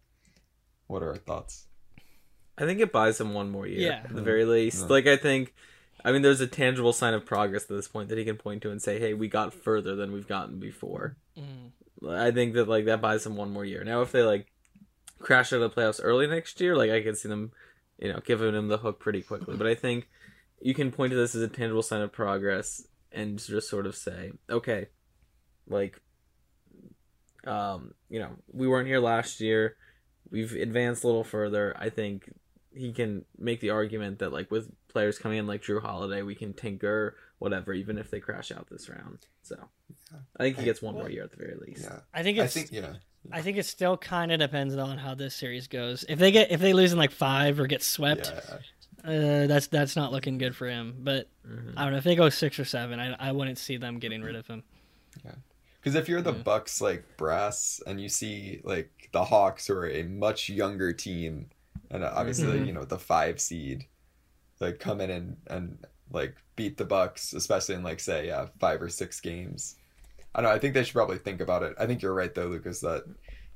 What 0.88 1.01
are 1.03 1.10
our 1.10 1.17
thoughts? 1.17 1.67
I 2.58 2.65
think 2.65 2.79
it 2.79 2.91
buys 2.91 3.19
him 3.19 3.34
one 3.34 3.49
more 3.49 3.67
year 3.67 3.79
Yeah. 3.89 4.01
at 4.05 4.15
the 4.15 4.21
very 4.21 4.45
least. 4.45 4.81
Yeah. 4.84 4.88
Like 4.88 5.08
I 5.08 5.17
think, 5.17 5.53
I 6.05 6.12
mean, 6.12 6.21
there's 6.21 6.39
a 6.41 6.47
tangible 6.47 6.93
sign 6.93 7.13
of 7.13 7.25
progress 7.25 7.63
at 7.63 7.69
this 7.69 7.88
point 7.88 8.10
that 8.10 8.17
he 8.17 8.23
can 8.25 8.38
point 8.38 8.62
to 8.62 8.71
and 8.71 8.81
say, 8.81 8.99
"Hey, 8.99 9.13
we 9.13 9.27
got 9.27 9.53
further 9.53 9.95
than 9.95 10.12
we've 10.13 10.27
gotten 10.27 10.60
before." 10.60 11.17
Mm. 11.38 11.71
I 12.08 12.31
think 12.31 12.53
that 12.53 12.67
like 12.69 12.86
that 12.86 13.01
buys 13.01 13.25
him 13.25 13.36
one 13.36 13.51
more 13.51 13.65
year. 13.65 13.84
Now, 13.84 14.01
if 14.01 14.12
they 14.12 14.21
like 14.21 14.47
crash 15.19 15.51
out 15.51 15.62
of 15.62 15.73
the 15.73 15.81
playoffs 15.81 15.99
early 16.03 16.27
next 16.27 16.62
year, 16.62 16.77
like 16.77 16.91
I 16.91 17.01
could 17.01 17.17
see 17.17 17.27
them, 17.29 17.51
you 17.99 18.12
know, 18.12 18.19
giving 18.23 18.53
him 18.53 18.67
the 18.67 18.77
hook 18.77 18.99
pretty 18.99 19.21
quickly. 19.21 19.55
But 19.55 19.67
I 19.67 19.75
think 19.75 20.08
you 20.62 20.73
can 20.73 20.91
point 20.91 21.12
to 21.12 21.17
this 21.17 21.36
as 21.36 21.41
a 21.41 21.47
tangible 21.47 21.84
sign 21.84 22.01
of 22.01 22.12
progress 22.12 22.86
and 23.12 23.39
just 23.39 23.69
sort 23.69 23.86
of 23.86 23.95
say, 23.95 24.31
okay, 24.49 24.88
like, 25.67 26.01
um, 27.45 27.93
you 28.10 28.19
know, 28.19 28.31
we 28.51 28.67
weren't 28.67 28.88
here 28.88 28.99
last 28.99 29.39
year. 29.39 29.77
We've 30.29 30.51
advanced 30.53 31.03
a 31.03 31.08
little 31.08 31.23
further. 31.23 31.75
I 31.79 31.89
think 31.89 32.34
he 32.73 32.91
can 32.91 33.25
make 33.38 33.62
the 33.62 33.69
argument 33.69 34.19
that 34.19 34.34
like 34.34 34.51
with 34.51 34.69
players 34.89 35.17
coming 35.17 35.38
in 35.38 35.47
like 35.47 35.62
Jrue 35.62 35.81
Holiday, 35.81 36.21
we 36.23 36.36
can 36.36 36.53
tinker 36.53 37.15
whatever, 37.39 37.73
even 37.73 37.97
if 37.97 38.10
they 38.12 38.19
crash 38.19 38.51
out 38.51 38.67
this 38.69 38.89
round. 38.89 39.19
So 39.43 39.55
I 40.38 40.43
think 40.43 40.58
he 40.58 40.65
gets 40.65 40.81
one 40.81 40.95
more 40.95 41.10
year 41.10 41.23
at 41.23 41.31
the 41.31 41.38
very 41.38 41.55
least. 41.55 41.84
Yeah, 41.84 41.99
I 42.13 42.23
think 42.23 42.39
I 42.39 42.45
it's. 42.45 42.53
think 42.53 42.71
yeah. 42.71 42.93
I 43.31 43.41
think 43.41 43.57
it 43.57 43.65
still 43.65 43.97
kind 43.97 44.31
of 44.31 44.39
depends 44.39 44.75
on 44.75 44.97
how 44.97 45.15
this 45.15 45.35
series 45.35 45.67
goes. 45.67 46.05
If 46.07 46.19
they 46.19 46.31
get 46.31 46.51
if 46.51 46.59
they 46.61 46.73
lose 46.73 46.91
in 46.91 46.97
like 46.97 47.11
five 47.11 47.59
or 47.59 47.67
get 47.67 47.81
swept, 47.83 48.31
Yeah, 49.05 49.11
uh, 49.43 49.47
that's 49.47 49.67
that's 49.67 49.95
not 49.95 50.11
looking 50.11 50.38
good 50.38 50.55
for 50.55 50.67
him. 50.67 50.95
But 50.99 51.27
Mhm. 51.47 51.73
I 51.77 51.83
don't 51.83 51.91
know 51.91 51.97
if 51.97 52.03
they 52.03 52.15
go 52.15 52.29
six 52.29 52.59
or 52.59 52.65
seven, 52.65 52.99
I 52.99 53.13
I 53.19 53.31
wouldn't 53.31 53.57
see 53.57 53.77
them 53.77 53.99
getting 53.99 54.21
rid 54.21 54.35
of 54.35 54.47
him. 54.47 54.63
Yeah, 55.23 55.35
Because 55.81 55.95
if 55.95 56.09
you're 56.09 56.21
the 56.21 56.33
Yeah. 56.33 56.43
Bucks 56.43 56.81
like 56.81 57.17
brass 57.17 57.81
and 57.88 58.01
you 58.01 58.09
see 58.09 58.61
like 58.63 59.09
the 59.11 59.23
Hawks 59.25 59.67
who 59.67 59.73
are 59.75 59.89
a 59.89 60.03
much 60.03 60.49
younger 60.49 60.91
team 60.93 61.49
and 61.91 62.03
obviously 62.03 62.59
Mhm. 62.59 62.67
you 62.67 62.73
know 62.73 62.83
the 62.85 62.99
five 62.99 63.39
seed 63.39 63.85
like 64.59 64.79
come 64.79 64.99
in 65.01 65.09
and 65.09 65.38
and 65.47 65.77
like 66.11 66.35
beat 66.55 66.77
the 66.77 66.85
Bucks, 66.85 67.33
especially 67.33 67.75
in 67.75 67.83
like 67.83 67.99
say 67.99 68.27
yeah 68.27 68.47
five 68.59 68.81
or 68.81 68.89
six 68.89 69.19
games. 69.19 69.75
I 70.35 70.41
don't 70.41 70.49
know. 70.51 70.55
I 70.55 70.59
think 70.59 70.73
they 70.73 70.83
should 70.83 70.93
probably 70.93 71.17
think 71.17 71.39
about 71.41 71.63
it. 71.63 71.73
I 71.79 71.85
think 71.87 72.01
you're 72.01 72.13
right 72.13 72.33
though, 72.33 72.47
Lucas. 72.47 72.81
That 72.81 73.03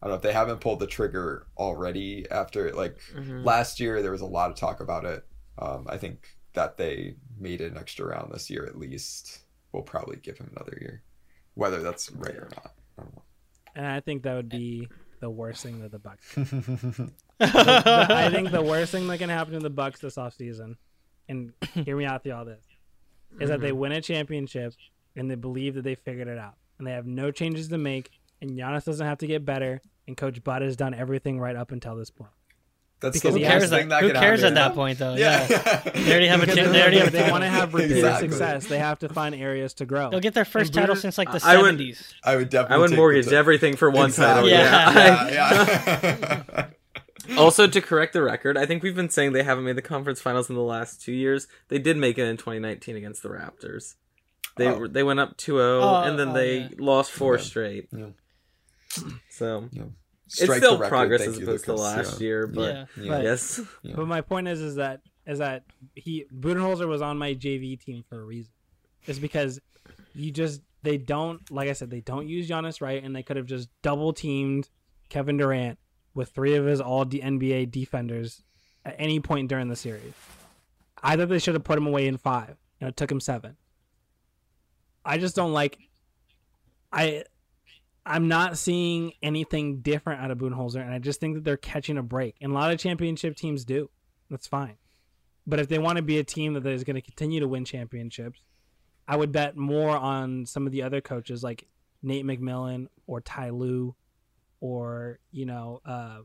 I 0.01 0.05
don't 0.07 0.11
know 0.11 0.15
if 0.15 0.21
they 0.21 0.31
haven't 0.33 0.61
pulled 0.61 0.79
the 0.79 0.87
trigger 0.87 1.45
already 1.57 2.25
after 2.31 2.71
like 2.71 2.97
Mhm. 3.13 3.45
last 3.45 3.79
year 3.81 4.01
there 4.01 4.11
was 4.11 4.21
a 4.21 4.25
lot 4.25 4.49
of 4.49 4.55
talk 4.57 4.79
about 4.79 5.03
it. 5.05 5.25
Um, 5.57 5.85
I 5.89 5.97
think 5.97 6.37
that 6.53 6.77
they 6.77 7.15
made 7.37 7.59
an 7.61 7.77
extra 7.77 8.05
round 8.07 8.31
this 8.33 8.49
year 8.49 8.65
at 8.65 8.77
least. 8.79 9.39
We'll 9.73 9.83
probably 9.83 10.15
give 10.17 10.37
him 10.37 10.49
another 10.55 10.77
year, 10.81 11.03
whether 11.53 11.81
that's 11.83 12.09
right 12.13 12.35
or 12.35 12.49
not. 12.55 12.71
I 12.97 13.01
don't 13.03 13.21
And 13.75 13.85
I 13.85 13.99
think 13.99 14.23
that 14.23 14.35
would 14.35 14.49
be 14.49 14.87
the 15.19 15.29
worst 15.29 15.61
thing 15.63 15.79
that 15.81 15.91
the 15.91 15.99
Bucks. 15.99 16.35
know. 16.37 17.09
I 17.41 18.29
think 18.31 18.51
the 18.51 18.61
worst 18.63 18.91
thing 18.91 19.05
that 19.07 19.17
can 19.19 19.29
happen 19.29 19.53
to 19.53 19.59
the 19.59 19.69
Bucks 19.69 19.99
this 19.99 20.15
offseason, 20.15 20.75
and 21.27 21.53
hear 21.73 21.95
me 21.97 22.05
out 22.05 22.23
through 22.23 22.33
all 22.33 22.45
this, 22.45 22.63
is 23.39 23.49
that 23.49 23.59
they 23.61 23.71
win 23.73 23.91
a 23.91 24.01
championship 24.01 24.73
and 25.15 25.29
they 25.29 25.35
believe 25.35 25.75
that 25.75 25.83
they 25.83 25.95
figured 25.95 26.27
it 26.27 26.37
out, 26.37 26.55
and 26.79 26.87
they 26.87 26.91
have 26.93 27.05
no 27.05 27.29
changes 27.31 27.67
to 27.67 27.77
make, 27.77 28.09
and 28.41 28.51
Giannis 28.51 28.85
doesn't 28.85 29.05
have 29.05 29.19
to 29.19 29.27
get 29.27 29.45
better, 29.45 29.81
and 30.07 30.17
Coach 30.17 30.43
Bud 30.43 30.63
has 30.63 30.75
done 30.75 30.93
everything 30.95 31.39
right 31.39 31.55
up 31.55 31.71
until 31.71 31.95
this 31.95 32.09
point. 32.09 32.31
That's 33.01 33.17
Because 33.17 33.33
the 33.35 33.39
he 33.39 33.45
Who 33.45 33.51
cares? 33.51 33.69
thing 33.69 33.83
At, 33.83 33.89
that 33.89 34.01
who 34.01 34.07
could 34.09 34.17
cares 34.17 34.41
happen. 34.41 34.57
at 34.57 34.67
that 34.69 34.75
point 34.75 34.99
though? 34.99 35.15
Yeah. 35.15 35.47
Yeah. 35.49 35.81
They 35.93 36.11
already 36.11 36.27
have 36.27 36.39
a 36.39 36.41
Because 36.41 36.55
chance. 36.57 36.67
if 36.67 36.73
They 36.73 36.81
already 36.81 36.97
have. 36.99 37.11
they 37.13 37.31
want 37.31 37.43
to 37.45 37.49
have 37.49 37.73
repeated 37.73 37.97
Exactly. 37.97 38.27
success, 38.29 38.65
they 38.65 38.77
have 38.79 38.99
to 38.99 39.07
find 39.07 39.33
areas 39.35 39.73
to 39.75 39.85
grow. 39.85 40.09
They'll 40.09 40.19
get 40.19 40.33
their 40.33 40.43
first 40.43 40.75
And 40.75 40.81
title 40.81 40.97
since 40.97 41.17
like 41.17 41.31
the 41.31 41.39
seventies. 41.39 42.13
I 42.25 42.35
would 42.35 42.49
definitely. 42.49 42.75
I 42.75 42.77
would 42.79 42.89
take 42.89 42.97
mortgage 42.97 43.27
the- 43.27 43.37
everything 43.37 43.77
for 43.77 43.89
one 43.89 44.11
title. 44.11 44.45
Exactly. 44.47 44.51
Yeah. 44.51 45.29
yeah. 45.29 46.43
yeah. 46.51 46.65
also, 47.37 47.67
to 47.67 47.79
correct 47.81 48.11
the 48.11 48.21
record, 48.21 48.57
I 48.57 48.65
think 48.65 48.83
we've 48.83 48.95
been 48.95 49.09
saying 49.09 49.31
they 49.31 49.43
haven't 49.43 49.63
made 49.63 49.77
the 49.77 49.81
conference 49.81 50.19
finals 50.19 50.49
in 50.49 50.55
the 50.55 50.61
last 50.61 51.01
two 51.01 51.13
years. 51.13 51.47
They 51.69 51.79
did 51.79 51.95
make 51.95 52.17
it 52.17 52.25
in 52.25 52.35
2019 52.37 52.97
against 52.97 53.23
the 53.23 53.29
Raptors. 53.29 53.95
They 54.60 54.67
Oh. 54.67 54.78
were 54.80 54.88
they 54.88 55.04
went 55.04 55.19
up 55.19 55.38
2-0 55.38 55.82
Oh, 55.82 56.04
and 56.04 56.19
then 56.19 56.30
oh, 56.30 56.34
they 56.34 56.60
yeah. 56.60 56.67
lost 56.78 57.12
four 57.12 57.36
Yeah. 57.38 57.41
straight. 57.43 57.88
Yeah. 57.91 58.10
So 59.30 59.70
Strike 60.28 60.49
it's 60.49 60.57
still 60.57 60.78
the 60.78 60.88
progress 60.88 61.22
Thank 61.22 61.34
as 61.38 61.39
opposed 61.41 61.66
to 61.66 61.74
last 61.74 62.22
Yeah. 62.22 62.26
year, 62.28 62.47
but 62.47 62.62
Yeah. 62.76 62.86
Yeah. 63.03 63.10
But- 63.10 63.24
yes, 63.24 63.62
Yeah. 63.84 63.95
But 63.95 64.07
my 64.07 64.22
point 64.22 64.47
is, 64.47 64.62
is 64.62 64.76
that 64.76 65.01
is 65.26 65.39
that 65.39 65.64
he 65.95 66.26
Budenholzer 66.34 66.88
was 66.88 67.01
on 67.01 67.18
my 67.18 67.34
JV 67.34 67.78
team 67.78 68.03
for 68.10 68.20
a 68.22 68.26
reason. 68.26 68.51
It's 69.05 69.20
because 69.20 69.60
you 70.16 70.32
just 70.32 70.62
they 70.84 70.97
don't 70.97 71.49
like 71.51 71.70
I 71.70 71.74
said 71.74 71.89
they 71.89 72.01
don't 72.01 72.28
use 72.28 72.47
Giannis 72.49 72.82
right, 72.82 73.03
and 73.03 73.16
they 73.16 73.24
could 73.24 73.38
have 73.38 73.45
just 73.45 73.70
double 73.82 74.14
teamed 74.14 74.70
Kevin 75.10 75.38
Durant 75.38 75.78
with 76.14 76.30
three 76.30 76.55
of 76.55 76.66
his 76.66 76.82
all 76.82 77.05
D- 77.05 77.22
NBA 77.22 77.66
defenders 77.72 78.43
at 78.86 78.95
any 78.97 79.20
point 79.20 79.49
during 79.49 79.68
the 79.68 79.76
series. 79.76 80.14
I 81.01 81.16
thought 81.16 81.30
they 81.30 81.39
should 81.39 81.53
have 81.53 81.64
put 81.64 81.78
him 81.78 81.88
away 81.88 82.07
in 82.07 82.18
five. 82.18 82.57
You 82.80 82.86
know, 82.86 82.88
it 82.89 82.97
took 82.97 83.12
him 83.12 83.20
seven. 83.20 83.55
I 85.10 85.18
just 85.18 85.36
don't 85.36 85.53
like. 85.53 85.80
I 86.91 87.24
I'm 88.05 88.28
not 88.28 88.60
seeing 88.60 89.14
anything 89.24 89.82
different 89.82 90.22
out 90.22 90.30
of 90.30 90.38
Budenholzer, 90.38 90.82
and 90.82 90.93
I 90.93 90.99
just 90.99 91.20
think 91.20 91.34
that 91.34 91.43
they're 91.43 91.57
catching 91.57 91.97
a 91.97 92.03
break. 92.03 92.36
And 92.41 92.51
a 92.51 92.55
lot 92.55 92.72
of 92.72 92.80
championship 92.80 93.36
teams 93.36 93.66
do. 93.66 93.89
That's 94.30 94.45
fine. 94.45 94.78
But 95.47 95.60
if 95.60 95.68
they 95.68 95.80
want 95.80 95.97
to 95.97 96.03
be 96.03 96.20
a 96.20 96.24
team 96.24 96.53
that 96.53 96.66
is 96.68 96.84
going 96.84 96.95
to 96.95 97.01
continue 97.01 97.39
to 97.39 97.47
win 97.47 97.66
championships, 97.66 98.43
I 99.07 99.16
would 99.16 99.32
bet 99.32 99.57
more 99.57 99.97
on 99.97 100.45
some 100.45 100.68
of 100.68 100.72
the 100.72 100.84
other 100.84 101.01
coaches 101.01 101.43
like 101.43 101.68
Nate 102.03 102.24
McMillan 102.24 102.88
or 103.07 103.20
Ty 103.20 103.49
Lue 103.49 103.95
or, 104.62 105.18
you 105.32 105.47
know, 105.47 105.82
uh, 105.86 106.20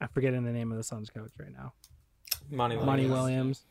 I'm 0.00 0.08
forgetting 0.14 0.44
the 0.44 0.52
name 0.52 0.70
of 0.70 0.78
the 0.78 0.84
Suns 0.84 1.10
coach 1.10 1.32
right 1.36 1.52
now. 1.52 1.72
Monty 2.48 2.76
Williams. 2.76 2.86
Monty 2.86 3.06
Williams. 3.08 3.64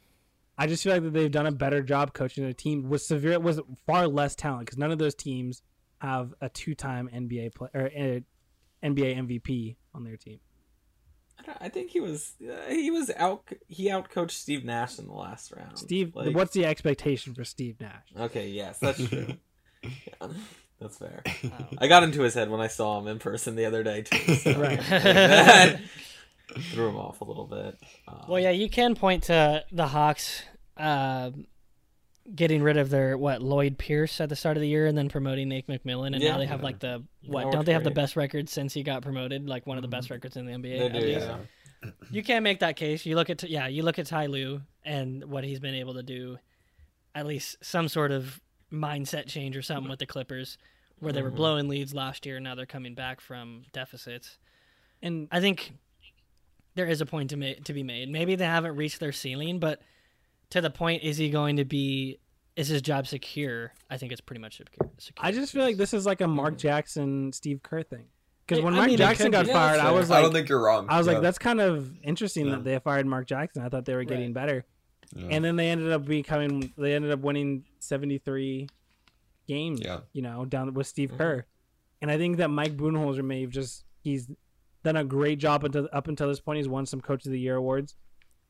I 0.60 0.68
just 0.68 0.84
feel 0.84 0.92
like 0.94 1.04
that 1.04 1.14
they've 1.14 1.32
done 1.32 1.48
a 1.48 1.52
better 1.52 1.82
job 1.82 2.14
coaching 2.14 2.44
a 2.44 2.54
team 2.54 2.90
with 2.90 3.02
severe 3.02 3.40
was 3.40 3.62
far 3.88 4.08
less 4.08 4.36
talent 4.36 4.66
because 4.66 4.78
none 4.78 4.92
of 4.92 5.00
those 5.00 5.16
teams 5.16 5.62
have 6.00 6.34
a 6.42 6.50
two-time 6.50 7.10
NBA 7.14 7.56
play 7.56 7.70
or 7.74 7.86
uh, 7.86 8.20
NBA 8.86 9.18
MVP 9.18 9.76
on 9.96 10.04
their 10.04 10.18
team. 10.18 10.40
I, 11.40 11.44
don't- 11.44 11.58
I 11.62 11.70
think 11.70 11.92
he 11.92 12.02
was 12.02 12.34
uh, 12.44 12.70
he 12.70 12.92
was 12.92 13.10
out 13.16 13.44
he 13.68 13.86
outcoached 13.90 14.32
Steve 14.32 14.66
Nash 14.66 15.00
in 15.00 15.08
the 15.08 15.14
last 15.14 15.54
round. 15.56 15.78
Steve, 15.78 16.14
Like- 16.14 16.36
what's 16.36 16.54
the 16.54 16.66
expectation 16.66 17.34
for 17.34 17.46
Steve 17.46 17.80
Nash? 17.80 18.08
Okay, 18.20 18.50
yes, 18.50 18.78
that's 18.80 19.08
true. 19.08 19.28
Yeah, 19.82 20.28
that's 20.82 20.98
fair. 20.98 21.24
I 21.78 21.88
got 21.88 22.04
into 22.04 22.22
his 22.22 22.34
head 22.34 22.50
when 22.50 22.60
I 22.60 22.68
saw 22.68 23.00
him 23.00 23.08
in 23.08 23.18
person 23.18 23.56
the 23.56 23.64
other 23.66 23.82
day 23.82 24.02
too. 24.02 24.36
So 24.36 24.60
Right. 24.60 24.78
that 24.90 25.80
threw 26.58 26.90
him 26.90 26.96
off 26.98 27.22
a 27.22 27.26
little 27.26 27.46
bit. 27.48 27.78
Um, 28.08 28.26
Well, 28.28 28.40
yeah, 28.40 28.50
you 28.52 28.70
can 28.70 28.96
point 28.96 29.24
to 29.24 29.64
the 29.72 29.88
Hawks 29.88 30.44
uh, 30.78 31.32
getting 32.36 32.62
rid 32.62 32.78
of 32.78 32.90
their 32.90 33.18
what 33.18 33.42
Lloyd 33.42 33.78
Pierce 33.78 34.22
at 34.22 34.30
the 34.30 34.36
start 34.36 34.56
of 34.58 34.62
the 34.62 34.68
year, 34.68 34.86
and 34.86 34.98
then 34.98 35.10
promoting 35.10 35.50
Nate 35.50 35.68
McMillan, 35.68 36.14
and 36.14 36.22
Yeah. 36.22 36.32
now 36.34 36.38
they 36.38 36.46
have 36.46 36.62
like 36.64 36.80
the 36.80 37.04
what? 37.26 37.44
Don't 37.44 37.54
worked 37.54 37.66
they 37.66 37.74
have 37.74 37.84
the 37.84 37.92
best 37.92 38.16
record 38.16 38.50
since 38.50 38.74
he 38.74 38.84
got 38.84 39.02
promoted? 39.02 39.48
Like 39.48 39.66
one 39.68 39.78
of 39.78 39.82
the 39.82 39.88
best 39.88 40.10
records 40.10 40.38
in 40.38 40.46
the 40.46 40.52
NBA. 40.54 40.92
They 40.92 41.00
do, 41.00 41.08
yeah. 41.08 41.38
You 42.12 42.24
can't 42.24 42.44
make 42.44 42.60
that 42.60 42.76
case. 42.76 43.06
You 43.06 43.16
look 43.16 43.30
at 43.30 43.42
yeah, 43.44 43.68
you 43.68 43.84
look 43.84 44.00
at 44.00 44.06
Ty 44.06 44.28
Lue 44.28 44.62
and 44.84 45.24
what 45.26 45.44
he's 45.44 45.60
been 45.60 45.76
able 45.76 45.94
to 45.96 46.04
do, 46.04 46.38
at 47.16 47.26
least 47.26 47.58
some 47.62 47.88
sort 47.88 48.12
of 48.12 48.40
mindset 48.72 49.28
change 49.28 49.56
or 49.58 49.62
something 49.62 49.90
with 49.90 50.00
the 50.00 50.06
Clippers, 50.06 50.58
where 51.00 51.12
they 51.14 51.22
were 51.22 51.32
Mhm. 51.32 51.36
blowing 51.36 51.68
leads 51.68 51.94
last 51.94 52.26
year, 52.26 52.36
and 52.38 52.44
now 52.44 52.54
they're 52.54 52.66
coming 52.66 52.94
back 52.96 53.22
from 53.22 53.64
deficits. 53.72 54.38
And 55.02 55.28
I 55.32 55.40
think 55.40 55.74
there 56.80 56.88
is 56.88 57.02
a 57.02 57.06
point 57.06 57.30
to 57.32 57.38
ma- 57.38 57.60
to 57.66 57.74
be 57.74 57.84
made. 57.84 58.08
Maybe 58.10 58.36
they 58.36 58.46
haven't 58.46 58.78
reached 58.78 59.02
their 59.02 59.12
ceiling, 59.12 59.60
but 59.60 59.82
to 60.52 60.62
the 60.62 60.70
point, 60.70 61.04
is 61.04 61.18
he 61.18 61.30
going 61.30 61.58
to 61.58 61.66
be? 61.66 62.20
Is 62.56 62.70
his 62.70 62.82
job 62.82 63.06
secure? 63.06 63.74
I 63.90 63.98
think 63.98 64.12
it's 64.14 64.22
pretty 64.22 64.40
much 64.42 64.58
secure. 64.58 64.90
secure. 64.98 65.26
I 65.26 65.32
just 65.32 65.52
feel 65.52 65.64
like 65.64 65.76
this 65.78 65.94
is 65.94 66.06
like 66.06 66.22
a 66.22 66.28
Mark 66.28 66.58
Jackson, 66.58 67.32
Steve 67.34 67.62
Kerr 67.64 67.84
thing. 67.84 68.06
Because 68.48 68.64
when 68.64 68.74
I 68.74 68.78
Mark 68.78 68.88
mean, 68.88 68.98
Jackson 68.98 69.30
got 69.32 69.44
be. 69.46 69.50
Yeah, 69.50 69.54
fired, 69.54 69.78
that's 69.78 69.88
I 69.88 69.92
was 69.92 70.10
like, 70.10 70.20
I 70.20 70.22
don't 70.22 70.32
think 70.34 70.48
you're 70.50 70.62
wrong. 70.64 70.88
I 70.90 70.98
was 70.98 71.06
Yeah. 71.08 71.14
like, 71.14 71.22
that's 71.22 71.38
kind 71.38 71.60
of 71.62 71.94
interesting 72.04 72.46
Yeah. 72.48 72.56
that 72.56 72.64
they 72.64 72.80
fired 72.80 73.06
Mark 73.06 73.28
Jackson. 73.28 73.62
I 73.64 73.70
thought 73.70 73.84
they 73.86 73.96
were 73.96 74.04
getting 74.06 74.30
Right. 74.30 74.34
better, 74.34 74.66
Yeah. 75.16 75.28
and 75.32 75.44
then 75.46 75.56
they 75.58 75.70
ended 75.70 75.92
up 75.92 76.06
becoming. 76.06 76.74
They 76.78 76.96
ended 76.96 77.12
up 77.12 77.20
winning 77.20 77.66
seventy 77.80 78.18
three 78.18 78.68
games. 79.48 79.82
Yeah. 79.84 80.00
you 80.14 80.22
know, 80.22 80.46
down 80.46 80.74
with 80.74 80.88
Steve 80.88 81.12
Mhm. 81.12 81.18
Kerr, 81.18 81.46
and 82.02 82.10
I 82.12 82.18
think 82.18 82.38
that 82.38 82.50
Mike 82.50 82.76
Budenholzer 82.78 83.24
may 83.24 83.42
have 83.42 83.50
just 83.52 83.84
he's 84.02 84.30
done 84.84 84.96
a 84.96 85.04
great 85.04 85.40
job 85.40 85.64
until 85.64 85.88
up 85.92 86.08
until 86.08 86.28
this 86.28 86.40
point. 86.40 86.58
He's 86.58 86.68
won 86.68 86.86
some 86.86 87.02
Coach 87.02 87.26
of 87.26 87.32
the 87.32 87.40
Year 87.40 87.56
awards, 87.56 87.96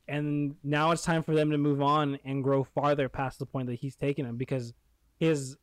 and 0.07 0.55
now 0.63 0.91
it's 0.91 1.03
time 1.03 1.23
for 1.23 1.33
them 1.35 1.51
to 1.51 1.57
move 1.57 1.81
on 1.81 2.19
and 2.25 2.43
grow 2.43 2.63
farther 2.63 3.09
past 3.09 3.39
the 3.39 3.45
point 3.45 3.67
that 3.67 3.75
he's 3.79 3.95
taken 3.95 4.25
them 4.25 4.37
because 4.37 4.73
his 5.19 5.57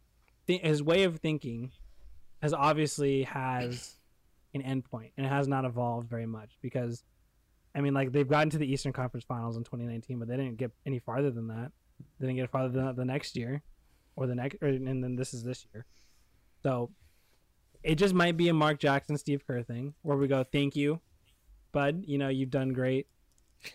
th- 0.47 0.63
his 0.63 0.83
way 0.83 1.03
of 1.05 1.19
thinking 1.19 1.73
has 2.43 2.53
obviously 2.53 3.25
has 3.25 3.99
an 4.55 4.63
endpoint 4.63 5.11
and 5.17 5.27
it 5.27 5.29
has 5.29 5.49
not 5.49 5.65
evolved 5.65 6.09
very 6.09 6.27
much 6.27 6.59
because 6.63 7.03
I 7.75 7.81
mean 7.81 7.95
like 7.95 8.13
they've 8.13 8.29
gotten 8.29 8.51
to 8.51 8.59
the 8.59 8.71
Eastern 8.71 8.93
Conference 8.93 9.25
Finals 9.25 9.57
in 9.57 9.65
2019 9.65 10.19
but 10.19 10.29
they 10.29 10.37
didn't 10.37 10.57
get 10.57 10.71
any 10.87 10.99
farther 10.99 11.31
than 11.31 11.49
that. 11.49 11.73
They 12.21 12.27
didn't 12.27 12.39
get 12.39 12.51
farther 12.51 12.69
than 12.69 12.87
that 12.87 12.97
the 12.97 13.05
next 13.05 13.37
year 13.37 13.63
or 14.15 14.27
the 14.27 14.35
next 14.35 14.59
or, 14.63 14.69
and 14.69 15.03
then 15.03 15.17
this 15.17 15.35
is 15.35 15.43
this 15.43 15.67
year. 15.73 15.87
So 16.63 16.91
it 17.87 17.95
just 17.97 18.15
might 18.15 18.37
be 18.37 18.49
a 18.49 18.55
Mark 18.55 18.79
Jackson 18.79 19.17
Steve 19.17 19.47
Kerr 19.47 19.63
thing 19.63 19.95
where 20.03 20.17
we 20.17 20.27
go 20.27 20.43
thank 20.45 20.77
you 20.77 21.01
bud 21.73 22.03
you 22.07 22.19
know 22.19 22.29
you've 22.29 22.51
done 22.51 22.73
great 22.73 23.07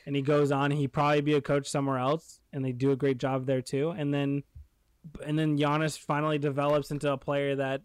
and 0.05 0.15
he 0.15 0.21
goes 0.21 0.51
on 0.51 0.69
he 0.71 0.87
probably 0.87 1.21
be 1.21 1.33
a 1.33 1.41
coach 1.41 1.67
somewhere 1.67 1.97
else 1.97 2.39
and 2.53 2.63
they 2.63 2.71
do 2.71 2.91
a 2.91 2.95
great 2.95 3.17
job 3.17 3.45
there 3.45 3.61
too 3.61 3.89
and 3.91 4.13
then 4.13 4.43
and 5.25 5.39
then 5.39 5.57
Giannis 5.57 5.97
finally 5.97 6.37
develops 6.37 6.91
into 6.91 7.11
a 7.11 7.17
player 7.17 7.55
that 7.55 7.81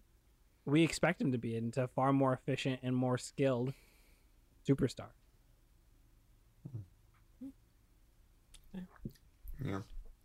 we 0.65 0.83
expect 0.83 1.21
him 1.21 1.33
to 1.33 1.39
be 1.39 1.57
into 1.57 1.85
a 1.85 1.89
far 1.89 2.13
more 2.13 2.33
efficient 2.33 2.81
and 2.83 2.95
more 2.95 3.17
skilled 3.17 3.73
superstar. 4.69 5.09
yeah. 9.65 9.79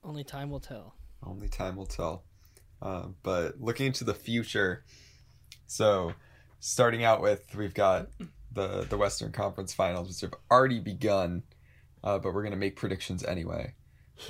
Only 0.04 0.24
time 0.24 0.50
will 0.50 0.60
tell. 0.60 0.96
Only 1.24 1.48
time 1.48 1.76
will 1.76 1.86
tell. 1.86 2.24
Uh, 2.82 3.10
but 3.22 3.62
looking 3.62 3.86
into 3.86 4.04
the 4.04 4.16
future, 4.16 4.84
so 5.72 6.14
starting 6.60 7.06
out 7.06 7.22
with 7.22 7.56
we've 7.56 7.74
got 7.74 8.08
the 8.52 8.86
the 8.90 8.98
Western 8.98 9.32
Conference 9.32 9.74
Finals, 9.74 10.10
which 10.10 10.20
have 10.22 10.34
already 10.52 10.80
begun, 10.80 11.44
uh, 12.04 12.20
but 12.20 12.34
we're 12.34 12.44
gonna 12.44 12.58
make 12.58 12.76
predictions 12.76 13.24
anyway, 13.24 13.74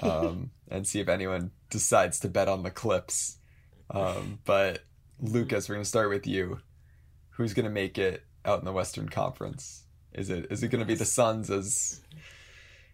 um, 0.01 0.51
and 0.69 0.87
see 0.87 0.99
if 0.99 1.09
anyone 1.09 1.49
decides 1.71 2.19
to 2.19 2.29
bet 2.29 2.47
on 2.47 2.61
the 2.61 2.69
Clips. 2.69 3.37
Um, 3.89 4.39
but 4.45 4.83
Lucas, 5.19 5.67
we're 5.67 5.75
gonna 5.75 5.85
start 5.85 6.09
with 6.09 6.27
you. 6.27 6.59
Who's 7.31 7.55
gonna 7.55 7.71
make 7.71 7.97
it 7.97 8.23
out 8.45 8.59
in 8.59 8.65
the 8.65 8.71
Western 8.71 9.09
Conference? 9.09 9.85
Is 10.13 10.29
it 10.29 10.45
is 10.51 10.61
it 10.61 10.67
gonna 10.67 10.85
be 10.85 10.95
the 10.95 11.05
Suns 11.05 11.49
as 11.49 12.01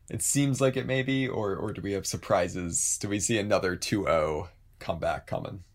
it 0.10 0.22
seems 0.22 0.62
like 0.62 0.78
it 0.78 0.86
may 0.86 1.04
be, 1.04 1.28
or 1.28 1.54
or 1.58 1.74
do 1.74 1.82
we 1.82 1.92
have 1.92 2.08
surprises? 2.08 2.98
Do 3.02 3.10
we 3.10 3.20
see 3.20 3.38
another 3.38 3.76
2-0 3.76 4.48
comeback 4.80 5.28
coming? 5.28 5.66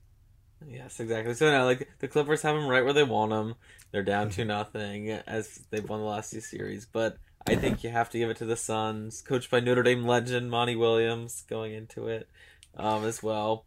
Yes, 0.68 1.00
exactly. 1.00 1.34
So 1.34 1.50
now, 1.50 1.64
like 1.64 1.88
the 1.98 2.08
Clippers 2.08 2.42
have 2.42 2.54
them 2.54 2.66
right 2.66 2.84
where 2.84 2.92
they 2.92 3.02
want 3.02 3.30
them. 3.30 3.54
They're 3.90 4.02
down 4.02 4.30
to 4.30 4.44
nothing 4.44 5.10
as 5.10 5.60
they've 5.70 5.88
won 5.88 6.00
the 6.00 6.06
last 6.06 6.30
two 6.30 6.40
series, 6.40 6.86
but 6.86 7.16
I 7.46 7.56
think 7.56 7.82
you 7.82 7.90
have 7.90 8.10
to 8.10 8.18
give 8.18 8.30
it 8.30 8.36
to 8.38 8.44
the 8.44 8.56
Suns, 8.56 9.20
coached 9.22 9.50
by 9.50 9.60
Notre 9.60 9.82
Dame 9.82 10.06
legend 10.06 10.50
Monty 10.50 10.76
Williams, 10.76 11.42
going 11.48 11.74
into 11.74 12.08
it 12.08 12.28
um, 12.76 13.04
as 13.04 13.22
well. 13.22 13.66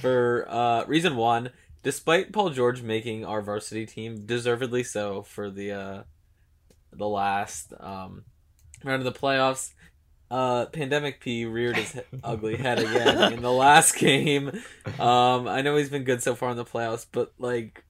For 0.00 0.46
uh, 0.48 0.84
reason 0.86 1.16
one, 1.16 1.50
despite 1.82 2.32
Paul 2.32 2.50
George 2.50 2.82
making 2.82 3.24
our 3.24 3.42
varsity 3.42 3.86
team 3.86 4.26
deservedly 4.26 4.82
so 4.82 5.22
for 5.22 5.50
the 5.50 5.72
uh, 5.72 6.02
the 6.92 7.08
last 7.08 7.72
um, 7.80 8.24
round 8.84 9.04
of 9.06 9.12
the 9.12 9.18
playoffs, 9.18 9.72
uh, 10.30 10.66
Pandemic 10.66 11.20
P 11.20 11.44
reared 11.44 11.76
his 11.76 12.00
ugly 12.24 12.56
head 12.56 12.78
again 12.78 13.32
in 13.34 13.42
the 13.42 13.52
last 13.52 13.96
game. 13.96 14.48
Um, 14.98 15.46
I 15.48 15.62
know 15.62 15.76
he's 15.76 15.90
been 15.90 16.04
good 16.04 16.22
so 16.22 16.34
far 16.34 16.50
in 16.50 16.56
the 16.56 16.64
playoffs, 16.64 17.06
but 17.10 17.32
like 17.38 17.84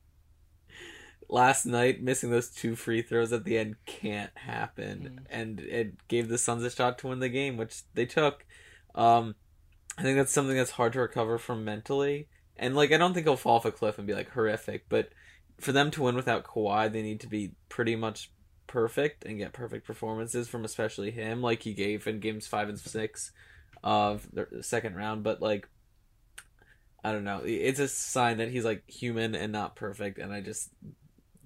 last 1.28 1.64
night, 1.66 2.02
missing 2.02 2.30
those 2.30 2.50
two 2.50 2.76
free 2.76 3.02
throws 3.02 3.32
at 3.32 3.44
the 3.44 3.56
end 3.58 3.76
can't 3.86 4.36
happen, 4.36 5.20
Mm. 5.22 5.26
and 5.30 5.60
it 5.60 6.08
gave 6.08 6.28
the 6.28 6.38
Suns 6.38 6.62
a 6.64 6.70
shot 6.70 6.98
to 6.98 7.08
win 7.08 7.20
the 7.20 7.28
game, 7.28 7.56
which 7.56 7.82
they 7.94 8.06
took. 8.06 8.44
Um, 8.94 9.34
I 9.96 10.02
think 10.02 10.16
that's 10.16 10.32
something 10.32 10.56
that's 10.56 10.72
hard 10.72 10.92
to 10.94 11.00
recover 11.00 11.38
from 11.38 11.64
mentally, 11.64 12.28
and 12.56 12.74
like 12.76 12.92
I 12.92 12.98
don't 12.98 13.14
think 13.14 13.26
he'll 13.26 13.36
fall 13.36 13.56
off 13.56 13.64
a 13.64 13.72
cliff 13.72 13.96
and 13.98 14.06
be 14.06 14.14
like 14.14 14.30
horrific, 14.30 14.86
but 14.88 15.10
for 15.60 15.72
them 15.72 15.90
to 15.92 16.02
win 16.02 16.16
without 16.16 16.44
Kawhi, 16.44 16.90
they 16.92 17.02
need 17.02 17.20
to 17.20 17.28
be 17.28 17.52
pretty 17.68 17.94
much 17.96 18.30
perfect 18.66 19.24
and 19.24 19.38
get 19.38 19.52
perfect 19.52 19.86
performances 19.86 20.48
from 20.48 20.64
especially 20.64 21.10
him, 21.10 21.42
like 21.42 21.62
he 21.62 21.74
gave 21.74 22.06
in 22.06 22.20
games 22.20 22.46
five 22.46 22.68
and 22.68 22.78
six 22.78 23.32
of 23.82 24.26
the 24.32 24.62
second 24.62 24.96
round. 24.96 25.22
But 25.22 25.40
like, 25.42 25.68
I 27.02 27.12
don't 27.12 27.24
know, 27.24 27.42
it's 27.44 27.80
a 27.80 27.88
sign 27.88 28.38
that 28.38 28.48
he's 28.50 28.64
like 28.64 28.88
human 28.88 29.34
and 29.34 29.52
not 29.52 29.76
perfect, 29.76 30.18
and 30.18 30.32
I 30.32 30.40
just 30.40 30.70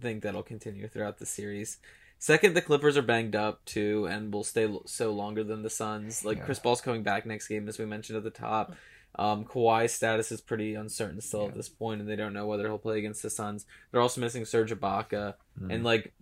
think 0.01 0.23
that'll 0.23 0.43
continue 0.45 0.87
throughout 0.89 1.19
the 1.19 1.27
series. 1.27 1.79
Second, 2.21 2.55
the 2.55 2.63
Clippers 2.63 2.97
are 2.97 3.03
banged 3.03 3.37
up 3.37 3.65
too, 3.65 4.07
and 4.07 4.33
will 4.33 4.45
stay 4.45 4.69
so 4.87 5.13
longer 5.13 5.43
than 5.45 5.63
the 5.63 5.71
Suns. 5.71 6.25
Like 6.25 6.39
Yeah. 6.39 6.45
Chris 6.45 6.59
Paul's 6.59 6.81
coming 6.81 7.03
back 7.03 7.27
next 7.27 7.49
game, 7.49 7.69
as 7.69 7.79
we 7.79 7.85
mentioned 7.87 8.17
at 8.17 8.25
the 8.25 8.31
top. 8.31 8.75
Um, 9.15 9.45
Kawhi's 9.45 9.93
status 9.93 10.31
is 10.31 10.41
pretty 10.41 10.75
uncertain 10.75 11.21
still 11.21 11.43
Yeah. 11.43 11.49
at 11.49 11.55
this 11.55 11.69
point, 11.69 12.01
and 12.01 12.09
they 12.09 12.15
don't 12.17 12.33
know 12.35 12.47
whether 12.47 12.65
he'll 12.69 12.79
play 12.79 12.99
against 12.99 13.23
the 13.23 13.31
Suns. 13.31 13.67
They're 13.91 14.01
also 14.01 14.21
missing 14.21 14.45
Serge 14.45 14.71
Ibaka, 14.73 15.35
Mm. 15.61 15.75
and 15.75 15.85
like 15.85 16.13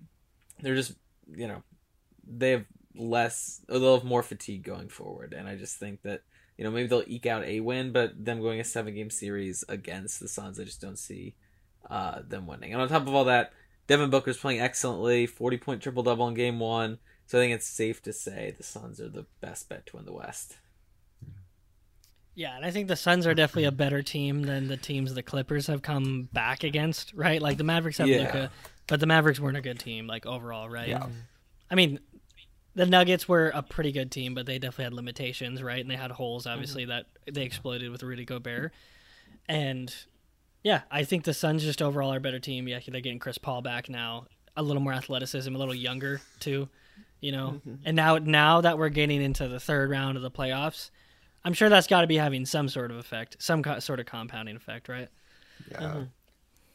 they're 0.61 0.75
just 0.75 0.95
you 1.35 1.47
know 1.47 1.63
they 2.27 2.51
have 2.53 2.65
less 2.95 3.61
they'll 3.69 3.95
have 3.95 4.05
more 4.05 4.23
fatigue 4.23 4.63
going 4.63 4.89
forward. 4.89 5.35
And 5.37 5.49
i 5.49 5.57
just 5.57 5.77
think 5.77 6.03
that 6.03 6.23
you 6.57 6.65
know 6.65 6.71
maybe 6.71 6.89
they'll 6.89 7.05
eke 7.07 7.27
out 7.27 7.45
a 7.45 7.61
win 7.61 7.93
but 7.93 8.25
them 8.25 8.41
going 8.41 8.61
a 8.61 8.65
seven 8.65 8.95
game 8.95 9.11
series 9.11 9.65
against 9.69 10.21
the 10.21 10.29
suns 10.29 10.59
i 10.59 10.65
just 10.65 10.81
don't 10.81 10.99
see 10.99 11.35
uh, 11.91 12.23
them 12.27 12.47
winning. 12.47 12.73
And 12.73 12.83
on 12.83 12.89
top 12.89 13.07
of 13.07 13.15
all 13.15 13.25
that 13.25 13.53
devin 13.87 14.11
booker's 14.11 14.39
playing 14.39 14.61
excellently 14.61 15.27
40 15.27 15.59
point 15.59 15.83
triple 15.83 16.03
double 16.03 16.29
in 16.29 16.35
game 16.35 16.59
one. 16.59 16.99
So 17.27 17.39
i 17.39 17.43
think 17.43 17.55
it's 17.55 17.67
safe 17.67 18.03
to 18.03 18.13
say 18.13 18.55
the 18.57 18.65
suns 18.65 19.01
are 19.01 19.09
the 19.09 19.27
best 19.41 19.69
bet 19.69 19.87
to 19.87 19.97
win 19.97 20.07
the 20.07 20.13
west. 20.13 20.57
Yeah, 22.37 22.55
and 22.55 22.67
I 22.67 22.71
think 22.71 22.87
the 22.87 22.97
Suns 22.97 23.27
are 23.27 23.33
definitely 23.33 23.65
a 23.65 23.73
better 23.73 24.03
team 24.03 24.43
than 24.43 24.69
the 24.69 24.77
teams 24.77 25.15
the 25.15 25.23
Clippers 25.23 25.69
have 25.69 25.81
come 25.81 26.29
back 26.35 26.65
against, 26.65 27.15
right? 27.15 27.41
Like 27.41 27.57
the 27.57 27.65
Mavericks 27.65 27.97
have 27.97 28.09
Yeah. 28.09 28.19
Luka, 28.19 28.51
but 28.87 29.01
the 29.01 29.07
Mavericks 29.07 29.41
weren't 29.41 29.57
a 29.57 29.63
good 29.63 29.79
team, 29.79 30.07
like 30.07 30.27
overall, 30.27 30.69
right? 30.69 30.89
Yeah. 30.89 31.07
I 31.71 31.75
mean, 31.75 32.01
the 32.75 32.87
Nuggets 32.87 33.29
were 33.29 33.51
a 33.55 33.63
pretty 33.63 33.91
good 33.91 34.11
team, 34.11 34.35
but 34.35 34.47
they 34.47 34.59
definitely 34.59 34.85
had 34.85 34.93
limitations, 34.95 35.63
right? 35.63 35.81
And 35.81 35.91
they 35.91 35.97
had 35.97 36.11
holes, 36.11 36.45
mm-hmm. 36.45 36.53
obviously, 36.53 36.85
that 36.85 37.07
they 37.31 37.43
exploited 37.43 37.91
with 37.91 38.03
Rudy 38.03 38.25
Gobert. 38.25 38.73
And 39.49 39.95
yeah, 40.63 40.83
I 40.91 41.05
think 41.05 41.25
the 41.25 41.35
Suns 41.35 41.63
just 41.63 41.81
overall 41.81 42.13
are 42.13 42.19
a 42.19 42.21
better 42.21 42.39
team. 42.39 42.69
Yeah, 42.69 42.81
they're 42.87 43.01
getting 43.01 43.19
Chris 43.19 43.39
Paul 43.39 43.63
back 43.63 43.89
now, 43.89 44.27
a 44.57 44.63
little 44.63 44.83
more 44.83 44.93
athleticism, 44.93 45.55
a 45.55 45.59
little 45.59 45.75
younger 45.75 46.21
too, 46.39 46.69
you 47.21 47.33
know. 47.33 47.61
Mm-hmm. 47.67 47.75
And 47.85 47.97
now, 47.97 48.19
now 48.19 48.61
that 48.61 48.79
we're 48.79 48.89
getting 48.91 49.23
into 49.23 49.49
the 49.49 49.61
third 49.61 49.91
round 49.91 50.17
of 50.17 50.23
the 50.23 50.31
playoffs, 50.31 50.91
I'm 51.45 51.55
sure 51.55 51.69
that's 51.69 51.87
got 51.87 52.03
to 52.03 52.07
be 52.07 52.17
having 52.17 52.45
some 52.45 52.69
sort 52.69 52.91
of 52.91 52.99
effect, 52.99 53.37
some 53.39 53.63
co- 53.63 53.79
sort 53.79 54.01
of 54.01 54.07
compounding 54.07 54.57
effect, 54.57 54.89
right? 54.89 55.09
Yeah. 55.71 55.79
Mm-hmm. 55.79 56.03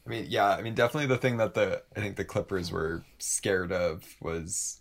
I 0.06 0.10
mean, 0.10 0.26
yeah, 0.28 0.48
I 0.50 0.62
mean, 0.62 0.74
definitely 0.74 1.06
the 1.06 1.18
thing 1.18 1.36
that 1.36 1.54
the 1.54 1.82
I 1.96 2.00
think 2.00 2.16
the 2.16 2.24
Clippers 2.24 2.72
were 2.72 3.04
scared 3.18 3.72
of 3.72 4.04
was 4.20 4.80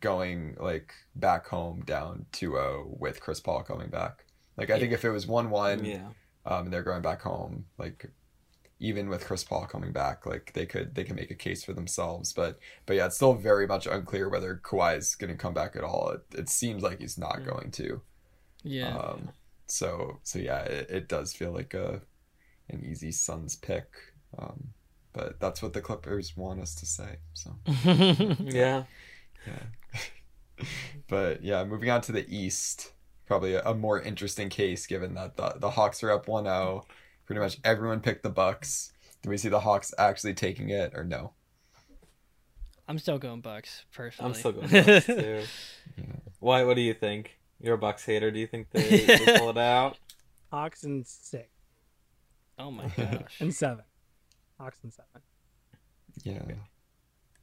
going 0.00 0.56
like 0.60 0.92
back 1.16 1.46
home 1.48 1.82
down 1.86 2.26
2-0 2.32 2.98
with 3.00 3.20
Chris 3.20 3.40
Paul 3.40 3.62
coming 3.64 3.90
back. 3.90 4.24
Like 4.56 4.70
I 4.70 4.78
think 4.80 4.92
if 4.92 5.04
it 5.04 5.10
was 5.10 5.26
1-1 5.26 5.86
Yeah. 5.86 6.08
um 6.46 6.66
and 6.66 6.72
they're 6.72 6.82
going 6.82 7.02
back 7.02 7.22
home, 7.22 7.66
like 7.78 8.10
even 8.80 9.08
with 9.08 9.26
Chris 9.26 9.44
Paul 9.44 9.66
coming 9.66 9.92
back, 9.92 10.26
like 10.26 10.52
they 10.54 10.66
could 10.66 10.94
they 10.94 11.04
can 11.04 11.16
make 11.16 11.30
a 11.30 11.34
case 11.36 11.64
for 11.64 11.72
themselves. 11.72 12.32
But 12.32 12.58
but 12.86 12.96
yeah, 12.96 13.06
it's 13.06 13.16
still 13.16 13.34
very 13.34 13.66
much 13.66 13.86
unclear 13.86 14.28
whether 14.28 14.56
Kawhi 14.64 14.98
is 14.98 15.14
going 15.16 15.30
to 15.30 15.36
come 15.36 15.54
back 15.54 15.76
at 15.76 15.84
all. 15.84 16.10
It, 16.10 16.38
it 16.40 16.48
seems 16.48 16.82
like 16.82 17.00
he's 17.00 17.18
not 17.18 17.44
going 17.44 17.70
to. 17.72 18.02
Yeah. 18.62 18.96
Um, 18.96 19.30
so 19.66 20.20
so 20.22 20.38
yeah, 20.38 20.60
it, 20.62 20.90
it 20.90 21.08
does 21.08 21.32
feel 21.34 21.52
like 21.52 21.74
a 21.74 22.02
an 22.70 22.84
easy 22.84 23.12
Suns 23.12 23.56
pick. 23.56 23.86
Um, 24.36 24.68
but 25.12 25.40
that's 25.40 25.62
what 25.62 25.72
the 25.72 25.80
Clippers 25.80 26.36
want 26.36 26.60
us 26.60 26.74
to 26.76 26.86
say. 26.86 27.16
So 27.34 27.56
Yeah. 27.66 28.84
yeah. 29.46 30.64
but 31.08 31.42
yeah, 31.42 31.64
moving 31.64 31.90
on 31.90 32.00
to 32.02 32.12
the 32.12 32.26
East, 32.28 32.92
probably 33.26 33.54
a, 33.54 33.62
a 33.62 33.74
more 33.74 34.00
interesting 34.00 34.48
case 34.48 34.86
given 34.86 35.14
that 35.14 35.36
the 35.36 35.54
the 35.58 35.70
Hawks 35.70 36.02
are 36.02 36.10
up 36.10 36.26
1-0. 36.26 36.84
Pretty 37.26 37.40
much 37.40 37.58
everyone 37.64 38.00
picked 38.00 38.22
the 38.22 38.30
Bucks. 38.30 38.92
Do 39.22 39.30
we 39.30 39.36
see 39.36 39.48
the 39.48 39.60
Hawks 39.60 39.92
actually 39.98 40.34
taking 40.34 40.70
it 40.70 40.92
or 40.94 41.04
no? 41.04 41.32
I'm 42.86 42.98
still 42.98 43.18
going 43.18 43.40
Bucks 43.40 43.84
personally. 43.92 44.30
I'm 44.30 44.34
still 44.34 44.52
going 44.52 44.68
Bucks 44.84 45.06
too. 45.06 45.42
Why? 46.40 46.64
What 46.64 46.74
do 46.74 46.82
you 46.82 46.94
think? 46.94 47.38
You're 47.60 47.74
a 47.74 47.78
Bucks 47.78 48.04
hater. 48.04 48.30
Do 48.30 48.38
you 48.38 48.46
think 48.46 48.70
they, 48.70 49.04
they 49.04 49.38
pull 49.38 49.50
it 49.50 49.58
out? 49.58 49.98
Hawks 50.50 50.84
and 50.84 51.06
six 51.06 51.48
oh 52.58 52.70
my 52.70 52.88
gosh. 52.88 53.40
and 53.40 53.54
seven. 53.54 53.84
Hawks 54.58 54.78
and 54.82 54.92
seven. 54.92 55.22
Yeah. 56.24 56.56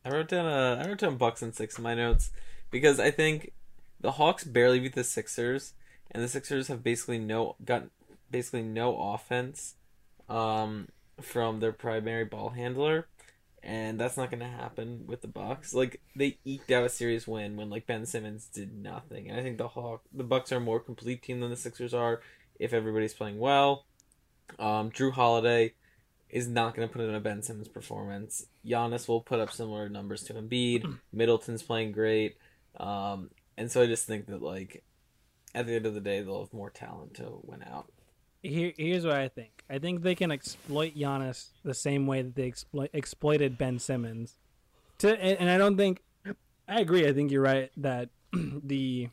I 0.03 0.09
wrote 0.09 0.27
down 0.27 0.45
uh, 0.45 0.83
I 0.83 0.87
wrote 0.87 0.99
down 0.99 1.17
Bucks 1.17 1.41
and 1.41 1.55
six 1.55 1.77
in 1.77 1.83
my 1.83 1.95
notes 1.95 2.31
because 2.69 2.99
I 2.99 3.11
think 3.11 3.53
the 3.99 4.11
Hawks 4.11 4.43
barely 4.43 4.79
beat 4.79 4.93
the 4.93 5.03
Sixers, 5.03 5.73
and 6.11 6.23
the 6.23 6.27
Sixers 6.27 6.67
have 6.67 6.83
basically 6.83 7.17
no 7.17 7.55
got 7.63 7.85
basically 8.29 8.61
no 8.61 9.13
offense 9.13 9.75
um, 10.29 10.89
from 11.21 11.59
their 11.59 11.71
primary 11.71 12.25
ball 12.25 12.49
handler, 12.49 13.07
and 13.63 13.99
that's 13.99 14.17
not 14.17 14.29
going 14.29 14.41
to 14.41 14.45
happen 14.45 15.05
with 15.07 15.21
the 15.21 15.27
Bucks. 15.27 15.73
Like 15.73 16.01
they 16.15 16.37
eked 16.45 16.69
out 16.69 16.85
a 16.85 16.89
series 16.89 17.27
win 17.27 17.55
when 17.55 17.69
like 17.69 17.87
Ben 17.87 18.05
Simmons 18.05 18.47
did 18.47 18.77
nothing, 18.77 19.29
and 19.29 19.39
I 19.39 19.43
think 19.43 19.57
the 19.57 19.69
Hawk 19.69 20.03
the 20.13 20.23
Bucks 20.23 20.51
are 20.51 20.57
a 20.57 20.61
more 20.61 20.79
complete 20.79 21.23
team 21.23 21.39
than 21.39 21.49
the 21.49 21.55
Sixers 21.55 21.93
are 21.93 22.21
if 22.59 22.73
everybody's 22.73 23.13
playing 23.13 23.39
well. 23.39 23.85
Um, 24.59 24.91
Jrue 24.91 25.13
Holiday 25.13 25.73
is 26.35 26.49
not 26.49 26.75
going 26.75 26.85
to 26.85 26.93
put 26.93 27.01
in 27.01 27.15
a 27.15 27.19
Ben 27.21 27.41
Simmons 27.41 27.69
performance. 27.69 28.47
Giannis 28.65 29.07
will 29.07 29.21
put 29.21 29.39
up 29.39 29.53
similar 29.53 29.87
numbers 29.87 30.21
to 30.23 30.33
Embiid. 30.33 30.97
Middleton's 31.13 31.63
playing 31.63 31.93
great, 31.93 32.35
um, 32.77 33.29
and 33.57 33.71
so 33.71 33.81
I 33.81 33.85
just 33.85 34.05
think 34.05 34.27
that 34.27 34.41
like 34.41 34.83
at 35.55 35.65
the 35.65 35.75
end 35.75 35.85
of 35.85 35.93
the 35.93 36.01
day, 36.01 36.21
they'll 36.21 36.41
have 36.41 36.53
more 36.53 36.69
talent 36.69 37.13
to 37.15 37.39
win 37.43 37.63
out. 37.63 37.89
Here, 38.43 38.73
here's 38.77 39.05
what 39.05 39.15
I 39.15 39.29
think. 39.29 39.63
I 39.69 39.79
think 39.79 40.01
they 40.01 40.13
can 40.13 40.29
exploit 40.29 40.93
Giannis 40.93 41.51
the 41.63 41.73
same 41.73 42.05
way 42.05 42.21
that 42.21 42.35
they 42.35 42.47
exploit, 42.47 42.89
exploited 42.91 43.57
Ben 43.57 43.79
Simmons. 43.79 44.35
To 44.97 45.17
and, 45.17 45.39
and 45.39 45.49
I 45.49 45.57
don't 45.57 45.77
think 45.77 46.01
I 46.67 46.81
agree. 46.81 47.07
I 47.07 47.13
think 47.13 47.31
you're 47.31 47.43
right 47.43 47.71
that 47.77 48.09
the 48.33 49.07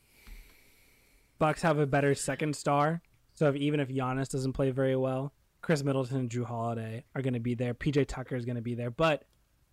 Bucks 1.38 1.62
have 1.62 1.78
a 1.78 1.86
better 1.86 2.16
second 2.16 2.56
star. 2.56 3.00
So 3.34 3.48
if, 3.48 3.54
even 3.54 3.78
if 3.78 3.88
Giannis 3.88 4.28
doesn't 4.28 4.54
play 4.54 4.72
very 4.72 4.96
well, 4.96 5.32
Khris 5.62 5.82
Middleton 5.82 6.18
and 6.18 6.30
Jrue 6.30 6.44
Holiday 6.44 7.04
are 7.14 7.22
going 7.22 7.34
to 7.34 7.40
be 7.40 7.54
there. 7.54 7.72
PJ 7.72 8.06
Tucker 8.08 8.36
is 8.36 8.44
going 8.44 8.56
to 8.56 8.62
be 8.62 8.74
there. 8.74 8.90
But 8.90 9.24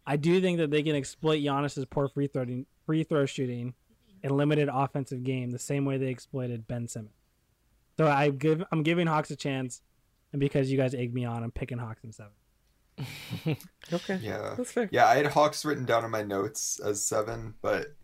I 0.06 0.16
do 0.16 0.40
think 0.40 0.60
that 0.60 0.72
they 0.72 0.84
can 0.84 0.96
exploit 0.96 1.42
Giannis's 1.42 1.86
poor 1.86 2.08
free 2.08 2.28
throwing, 2.28 2.66
free 2.86 3.04
throw 3.04 3.26
shooting, 3.26 3.74
and 4.24 4.32
limited 4.32 4.70
offensive 4.72 5.24
game 5.24 5.50
the 5.52 5.60
same 5.60 5.86
way 5.86 5.98
they 5.98 6.08
exploited 6.10 6.68
Ben 6.68 6.88
Simmons. 6.88 7.14
So 7.98 8.08
I 8.08 8.30
give 8.30 8.64
I'm 8.72 8.84
giving 8.84 9.08
Hawks 9.08 9.30
a 9.32 9.36
chance, 9.36 9.82
and 10.32 10.40
because 10.40 10.72
you 10.72 10.78
guys 10.78 10.94
egg 10.94 11.14
me 11.14 11.26
on, 11.26 11.44
I'm 11.44 11.52
picking 11.52 11.78
Hawks 11.80 12.04
in 12.04 12.12
seven. 12.14 12.32
Okay, 13.92 14.18
Yeah. 14.22 14.54
that's 14.58 14.72
fair. 14.72 14.90
Yeah, 14.92 15.06
I 15.08 15.16
had 15.16 15.28
Hawks 15.28 15.64
written 15.66 15.86
down 15.86 16.06
in 16.06 16.12
my 16.12 16.22
notes 16.22 16.80
as 16.84 17.04
seven, 17.06 17.56
but 17.62 17.96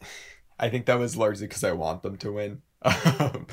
I 0.58 0.68
think 0.70 0.86
that 0.86 0.98
was 0.98 1.16
largely 1.16 1.46
because 1.46 1.62
I 1.64 1.72
want 1.72 2.02
them 2.02 2.16
to 2.18 2.32
win. 2.32 2.62
Um, 2.82 3.46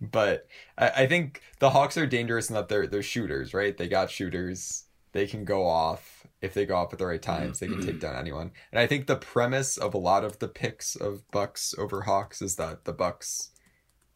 but 0.00 0.48
I, 0.76 0.88
I 0.88 1.06
think 1.06 1.42
the 1.60 1.70
Hawks 1.70 1.96
are 1.96 2.06
dangerous 2.06 2.48
in 2.48 2.54
that 2.54 2.68
they're 2.68 2.86
they're 2.86 3.02
shooters, 3.02 3.54
right? 3.54 3.76
They 3.76 3.88
got 3.88 4.10
shooters. 4.10 4.84
They 5.12 5.26
can 5.26 5.44
go 5.44 5.66
off 5.66 6.26
if 6.40 6.54
they 6.54 6.66
go 6.66 6.76
off 6.76 6.92
at 6.92 6.98
the 6.98 7.06
right 7.06 7.22
times. 7.22 7.60
They 7.60 7.68
can 7.68 7.84
take 7.84 8.00
down 8.00 8.16
anyone. 8.16 8.50
And 8.72 8.80
I 8.80 8.86
think 8.86 9.06
the 9.06 9.16
premise 9.16 9.76
of 9.76 9.94
a 9.94 9.98
lot 9.98 10.24
of 10.24 10.38
the 10.40 10.48
picks 10.48 10.96
of 10.96 11.28
Bucks 11.30 11.74
over 11.78 12.02
Hawks 12.02 12.42
is 12.42 12.56
that 12.56 12.84
the 12.84 12.92
Bucks 12.92 13.50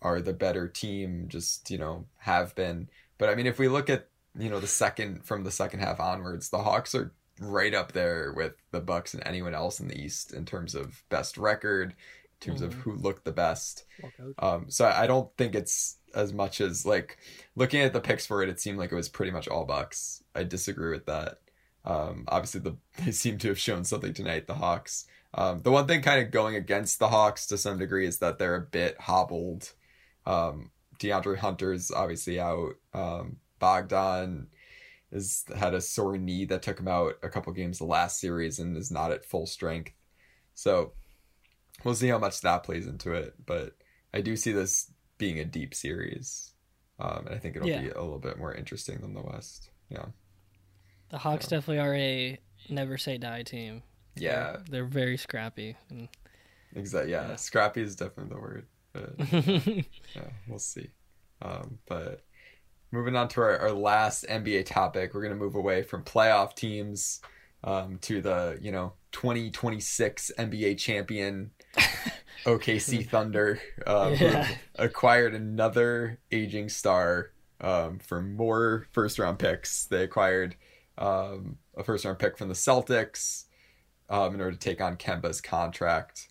are 0.03 0.21
the 0.21 0.33
better 0.33 0.67
team. 0.67 1.27
Just 1.29 1.71
you 1.71 1.79
know 1.79 2.07
have 2.19 2.55
been. 2.55 2.89
But 3.19 3.29
I 3.29 3.35
mean, 3.35 3.47
if 3.47 3.59
we 3.59 3.69
look 3.69 3.89
at 3.89 4.09
you 4.39 4.51
know 4.51 4.61
the 4.61 4.67
second 4.67 5.25
from 5.25 5.45
the 5.45 5.53
second 5.53 5.81
half 5.81 6.01
onwards, 6.01 6.51
the 6.51 6.63
Hawks 6.63 6.95
are 6.95 7.13
right 7.41 7.75
up 7.75 7.93
there 7.93 8.33
with 8.33 8.55
the 8.71 8.81
Bucks 8.81 9.15
and 9.15 9.23
anyone 9.27 9.55
else 9.55 9.79
in 9.79 9.89
the 9.89 10.01
East 10.01 10.33
in 10.33 10.45
terms 10.45 10.75
of 10.75 11.03
best 11.09 11.37
record, 11.37 11.95
in 12.41 12.47
terms 12.49 12.63
of 12.63 12.75
who 12.75 12.95
looked 12.97 13.25
the 13.25 13.33
best. 13.33 13.85
Um, 14.39 14.67
so 14.69 14.87
I 14.87 15.07
don't 15.07 15.35
think 15.37 15.55
it's 15.55 15.99
as 16.15 16.33
much 16.33 16.61
as 16.61 16.87
like 16.87 17.19
looking 17.55 17.81
at 17.81 17.93
the 17.93 18.01
picks 18.01 18.27
for 18.27 18.43
it. 18.43 18.49
It 18.49 18.61
seemed 18.61 18.79
like 18.79 18.93
it 18.93 18.97
was 18.97 19.09
pretty 19.09 19.33
much 19.33 19.49
all 19.49 19.65
Bucks. 19.65 20.23
I 20.35 20.45
disagree 20.45 20.91
with 20.91 21.07
that. 21.07 21.41
Um, 21.85 22.25
obviously, 22.29 22.61
the 22.61 22.77
they 23.05 23.13
seem 23.13 23.39
to 23.39 23.49
have 23.49 23.59
shown 23.59 23.85
something 23.85 24.13
tonight. 24.13 24.47
The 24.47 24.55
Hawks. 24.55 25.07
Um, 25.35 25.61
the 25.63 25.71
one 25.71 25.87
thing 25.87 26.03
kind 26.03 26.25
of 26.25 26.31
going 26.31 26.57
against 26.57 26.99
the 26.99 27.09
Hawks 27.09 27.47
to 27.49 27.59
some 27.59 27.79
degree 27.79 28.07
is 28.07 28.19
that 28.19 28.39
they're 28.39 28.57
a 28.57 28.61
bit 28.61 28.99
hobbled. 29.01 29.73
Um, 30.25 30.71
DeAndre 30.99 31.37
Hunter's 31.37 31.91
obviously 31.91 32.41
out. 32.41 32.75
Um, 32.95 33.37
Bogdan 33.59 34.49
has 35.13 35.45
had 35.55 35.75
a 35.75 35.81
sore 35.81 36.17
knee 36.17 36.45
that 36.47 36.63
took 36.63 36.81
him 36.81 36.89
out 36.89 37.15
a 37.23 37.29
couple 37.29 37.53
games 37.53 37.79
the 37.79 37.85
last 37.85 38.19
series 38.19 38.59
and 38.59 38.77
is 38.77 38.91
not 38.91 39.13
at 39.13 39.25
full 39.25 39.47
strength. 39.47 39.93
So 40.55 40.93
we'll 41.85 41.95
see 41.95 42.09
how 42.09 42.19
much 42.19 42.41
that 42.43 42.63
plays 42.65 42.87
into 42.87 43.13
it. 43.13 43.35
But 43.45 43.75
I 44.15 44.21
do 44.21 44.37
see 44.37 44.53
this 44.53 44.91
being 45.19 45.39
a 45.39 45.45
deep 45.45 45.75
series. 45.75 46.53
Um, 46.99 47.27
and 47.27 47.35
I 47.35 47.39
think 47.39 47.57
it'll 47.57 47.69
Yeah. 47.69 47.83
be 47.83 47.91
a 47.91 48.01
little 48.01 48.19
bit 48.19 48.39
more 48.39 48.55
interesting 48.55 49.01
than 49.01 49.15
the 49.15 49.23
West. 49.23 49.71
Yeah. 49.91 50.07
The 51.11 51.19
Hawks 51.19 51.47
definitely 51.49 51.79
are 51.79 51.95
a 51.95 52.39
never 52.69 52.97
say 52.99 53.19
die 53.19 53.43
team. 53.43 53.83
Yeah. 54.17 54.57
They're 54.69 54.87
very 54.87 55.17
scrappy. 55.17 55.77
And- 55.91 56.09
Exactly. 56.75 57.13
Yeah. 57.13 57.29
Yeah. 57.31 57.37
Scrappy 57.37 57.83
is 57.83 57.97
definitely 57.97 58.35
the 58.35 58.41
word. 58.41 58.67
But 58.93 59.15
yeah, 60.15 60.31
we'll 60.49 60.59
see. 60.59 60.89
Um, 61.43 61.79
but 61.87 62.23
moving 62.93 63.15
on 63.17 63.29
to 63.29 63.41
our, 63.43 63.59
our 63.59 63.73
last 63.73 64.25
NBA 64.29 64.65
topic, 64.67 65.13
we're 65.15 65.23
gonna 65.23 65.35
move 65.37 65.55
away 65.55 65.83
from 65.83 66.03
playoff 66.03 66.55
teams 66.55 67.21
um, 67.67 67.99
to 68.03 68.23
the 68.23 68.59
you 68.63 68.73
know 68.73 68.95
2026 69.13 70.33
NBA 70.39 70.79
champion 70.79 71.51
OKC 72.45 73.07
Thunder, 73.09 73.61
um, 73.87 74.15
Yeah. 74.15 74.49
acquired 74.77 75.35
another 75.35 76.19
aging 76.31 76.69
star 76.69 77.33
um, 77.61 77.99
for 77.99 78.23
more 78.23 78.87
first 78.93 79.19
round 79.19 79.39
picks. 79.39 79.85
They 79.87 80.05
acquired 80.05 80.57
um, 80.97 81.59
a 81.77 81.83
first 81.85 82.05
round 82.05 82.19
pick 82.19 82.39
from 82.39 82.49
the 82.49 82.55
Celtics 82.55 83.45
um, 84.09 84.35
in 84.35 84.41
order 84.41 84.53
to 84.53 84.59
take 84.59 84.81
on 84.81 84.97
Kemba's 84.97 85.41
contract. 85.41 86.29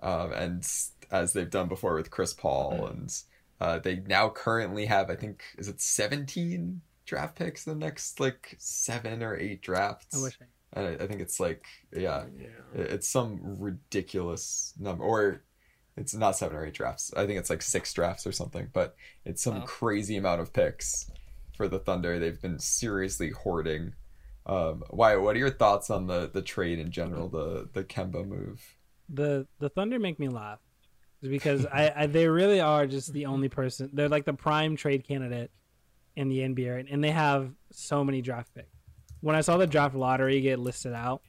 Um, 0.00 0.32
and 0.32 0.68
as 1.10 1.32
they've 1.32 1.48
done 1.48 1.68
before 1.68 1.94
with 1.94 2.10
Chris 2.10 2.32
Paul, 2.34 2.86
and 2.86 3.14
uh, 3.60 3.78
they 3.78 4.02
now 4.06 4.28
currently 4.30 4.86
have, 4.86 5.10
I 5.10 5.14
think, 5.14 5.44
is 5.56 5.68
it 5.68 5.80
17 5.80 6.80
draft 7.06 7.36
picks 7.36 7.66
in 7.66 7.78
the 7.78 7.84
next 7.84 8.18
like 8.18 8.56
seven 8.58 9.22
or 9.22 9.36
eight 9.36 9.62
drafts? 9.62 10.18
I 10.18 10.22
wish 10.22 10.38
I. 10.42 10.46
And 10.74 10.86
I, 10.86 11.04
I 11.04 11.06
think 11.06 11.20
it's 11.20 11.38
like, 11.40 11.64
yeah, 11.94 12.24
Yeah. 12.38 12.46
it- 12.80 12.90
it's 12.92 13.08
some 13.08 13.38
ridiculous 13.60 14.72
number. 14.78 15.04
Or 15.04 15.42
it's 15.96 16.14
not 16.14 16.36
seven 16.36 16.56
or 16.56 16.64
eight 16.66 16.74
drafts. 16.74 17.12
I 17.14 17.26
think 17.26 17.38
it's 17.38 17.50
like 17.50 17.62
six 17.62 17.92
drafts 17.92 18.26
or 18.26 18.32
something, 18.32 18.68
but 18.72 18.96
it's 19.24 19.42
some 19.42 19.60
Wow. 19.60 19.64
crazy 19.66 20.16
amount 20.16 20.40
of 20.40 20.52
picks 20.52 21.10
for 21.56 21.68
the 21.68 21.78
Thunder. 21.78 22.18
They've 22.18 22.40
been 22.40 22.58
seriously 22.58 23.30
hoarding. 23.30 23.94
Um, 24.46 24.82
Wyatt, 24.90 25.20
what 25.22 25.36
are 25.36 25.38
your 25.38 25.50
thoughts 25.50 25.90
on 25.90 26.06
the 26.06 26.28
the 26.32 26.42
trade 26.42 26.78
in 26.78 26.90
general, 26.90 27.28
the 27.28 27.68
the 27.72 27.84
Kemba 27.84 28.26
move? 28.26 28.76
the 29.08 29.46
the 29.58 29.68
Thunder 29.68 29.98
make 29.98 30.18
me 30.18 30.28
laugh 30.28 30.58
because 31.20 31.66
I, 31.66 31.92
I 31.94 32.06
they 32.06 32.26
really 32.28 32.60
are 32.60 32.86
just 32.86 33.12
the 33.12 33.26
only 33.26 33.48
person. 33.50 33.90
They're 33.92 34.08
like 34.08 34.24
the 34.24 34.32
prime 34.32 34.74
trade 34.74 35.04
candidate 35.06 35.50
in 36.16 36.28
the 36.28 36.38
NBA, 36.40 36.74
right? 36.74 36.86
and 36.90 37.04
they 37.04 37.10
have 37.10 37.52
so 37.70 38.02
many 38.02 38.22
draft 38.22 38.54
picks. 38.54 38.71
When 39.22 39.34
I 39.34 39.40
saw 39.40 39.56
the 39.56 39.66
draft 39.66 39.94
lottery 39.94 40.40
get 40.40 40.58
listed 40.58 40.92
out, 40.92 41.22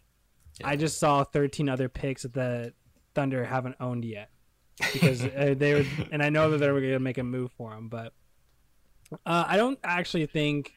I 0.64 0.76
just 0.76 1.00
saw 1.00 1.24
13 1.24 1.70
other 1.70 1.88
picks 1.89 2.24
that 2.24 2.34
the 2.34 2.74
Thunder 3.16 3.46
haven't 3.46 3.76
owned 3.80 4.04
yet 4.04 4.30
because 4.91 5.24
uh, 5.24 5.56
they 5.58 5.74
were, 5.76 5.86
and 6.12 6.22
I 6.22 6.30
know 6.30 6.52
that 6.52 6.58
they 6.58 6.70
were 6.70 6.82
going 6.82 6.94
to 6.94 7.00
make 7.00 7.18
a 7.18 7.24
move 7.24 7.52
for 7.54 7.72
him, 7.72 7.89
but 7.89 8.14
uh, 9.26 9.46
I 9.48 9.58
don't 9.58 9.80
actually 9.84 10.26
think 10.26 10.74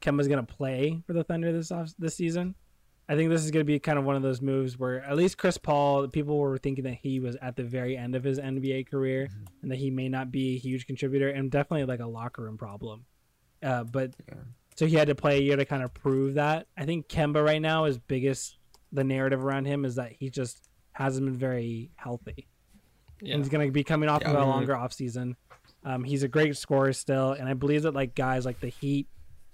Kemba's 0.00 0.28
going 0.28 0.44
to 0.44 0.52
play 0.52 1.02
for 1.06 1.12
the 1.12 1.24
Thunder 1.24 1.52
this 1.52 1.70
off 1.70 1.92
this 1.98 2.16
season. 2.16 2.54
I 3.08 3.16
think 3.16 3.30
this 3.30 3.42
is 3.42 3.50
going 3.50 3.64
to 3.64 3.66
be 3.66 3.78
kind 3.78 3.98
of 3.98 4.04
one 4.04 4.16
of 4.16 4.22
those 4.22 4.42
moves 4.42 4.78
where 4.78 5.02
at 5.02 5.16
least 5.16 5.38
Chris 5.38 5.56
Paul, 5.56 6.08
people 6.08 6.36
were 6.36 6.58
thinking 6.58 6.84
that 6.84 6.98
he 7.02 7.20
was 7.20 7.36
at 7.40 7.56
the 7.56 7.62
very 7.62 7.96
end 7.96 8.14
of 8.14 8.22
his 8.22 8.38
NBA 8.38 8.90
career 8.90 9.28
and 9.62 9.70
that 9.70 9.76
he 9.76 9.90
may 9.90 10.10
not 10.10 10.30
be 10.30 10.56
a 10.56 10.58
huge 10.58 10.86
contributor 10.86 11.30
and 11.30 11.50
definitely 11.50 11.86
like 11.86 12.00
a 12.00 12.06
locker 12.06 12.42
room 12.42 12.58
problem. 12.58 13.06
Uh, 13.62 13.84
but 13.84 14.12
Yeah. 14.28 14.34
So 14.78 14.86
he 14.86 14.94
had 14.94 15.08
to 15.08 15.14
play 15.16 15.38
a 15.38 15.40
year 15.40 15.56
to 15.56 15.64
kind 15.64 15.82
of 15.82 15.92
prove 15.92 16.34
that. 16.34 16.68
I 16.76 16.84
think 16.84 17.08
Kemba 17.08 17.44
right 17.44 17.60
now 17.60 17.86
is 17.86 17.98
biggest. 17.98 18.58
The 18.92 19.02
narrative 19.02 19.44
around 19.44 19.64
him 19.64 19.84
is 19.84 19.96
that 19.96 20.12
he 20.12 20.30
just 20.30 20.68
hasn't 20.92 21.26
been 21.26 21.36
very 21.36 21.90
healthy 21.96 22.46
Yeah. 23.20 23.34
and 23.34 23.42
he's 23.42 23.48
going 23.50 23.66
to 23.66 23.72
be 23.72 23.82
coming 23.82 24.08
off 24.08 24.22
Yeah. 24.22 24.30
of 24.30 24.36
a 24.36 24.44
longer 24.46 24.74
offseason. 24.74 25.34
Um, 25.84 26.04
he's 26.04 26.22
a 26.22 26.28
great 26.28 26.56
scorer 26.56 26.92
still, 26.92 27.32
and 27.32 27.48
I 27.48 27.54
believe 27.54 27.82
that 27.82 27.92
like 27.94 28.14
guys 28.14 28.44
like 28.46 28.60
the 28.60 28.68
Heat, 28.68 29.08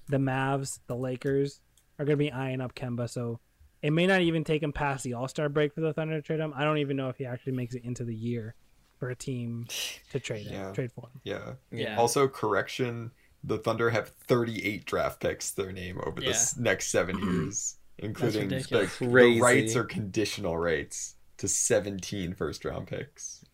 the 0.08 0.18
Mavs, 0.18 0.78
the 0.88 0.94
Lakers 0.96 1.60
are 1.98 2.04
going 2.04 2.18
to 2.18 2.22
be 2.24 2.30
eyeing 2.30 2.60
up 2.60 2.74
Kemba. 2.74 3.08
So 3.08 3.40
it 3.82 3.92
may 3.94 4.06
not 4.06 4.20
even 4.20 4.44
take 4.44 4.62
him 4.62 4.72
past 4.74 5.04
the 5.04 5.14
All 5.14 5.26
Star 5.28 5.48
break 5.48 5.74
for 5.74 5.80
the 5.80 5.94
Thunder 5.94 6.16
to 6.16 6.22
trade 6.22 6.40
him. 6.40 6.52
I 6.54 6.64
don't 6.64 6.78
even 6.78 6.96
know 6.98 7.08
if 7.08 7.16
he 7.16 7.24
actually 7.24 7.52
makes 7.54 7.74
it 7.74 7.82
into 7.84 8.04
the 8.04 8.14
year 8.14 8.54
for 9.00 9.08
a 9.10 9.16
team 9.16 9.66
to 10.12 10.20
trade 10.20 10.46
him, 10.46 10.52
Yeah. 10.52 10.72
trade 10.72 10.92
for 10.92 11.08
him. 11.08 11.20
Yeah. 11.24 11.54
Yeah. 11.72 11.96
Also, 11.96 12.28
correction: 12.28 13.10
the 13.46 13.58
Thunder 13.58 13.90
have 13.90 14.08
38 14.08 14.84
draft 14.86 15.20
picks 15.20 15.50
to 15.52 15.62
their 15.62 15.72
name 15.72 16.00
over 16.04 16.20
the 16.20 16.54
next 16.58 16.88
seven 16.88 17.18
years, 17.18 17.76
including 17.98 18.48
the, 18.48 18.56
ridiculous. 18.56 18.98
the 18.98 19.40
rights 19.40 19.76
or 19.76 19.84
conditional 19.84 20.56
rights 20.56 21.16
to 21.38 21.46
17 21.48 22.32
first 22.34 22.64
round 22.64 22.86
picks. 22.86 23.44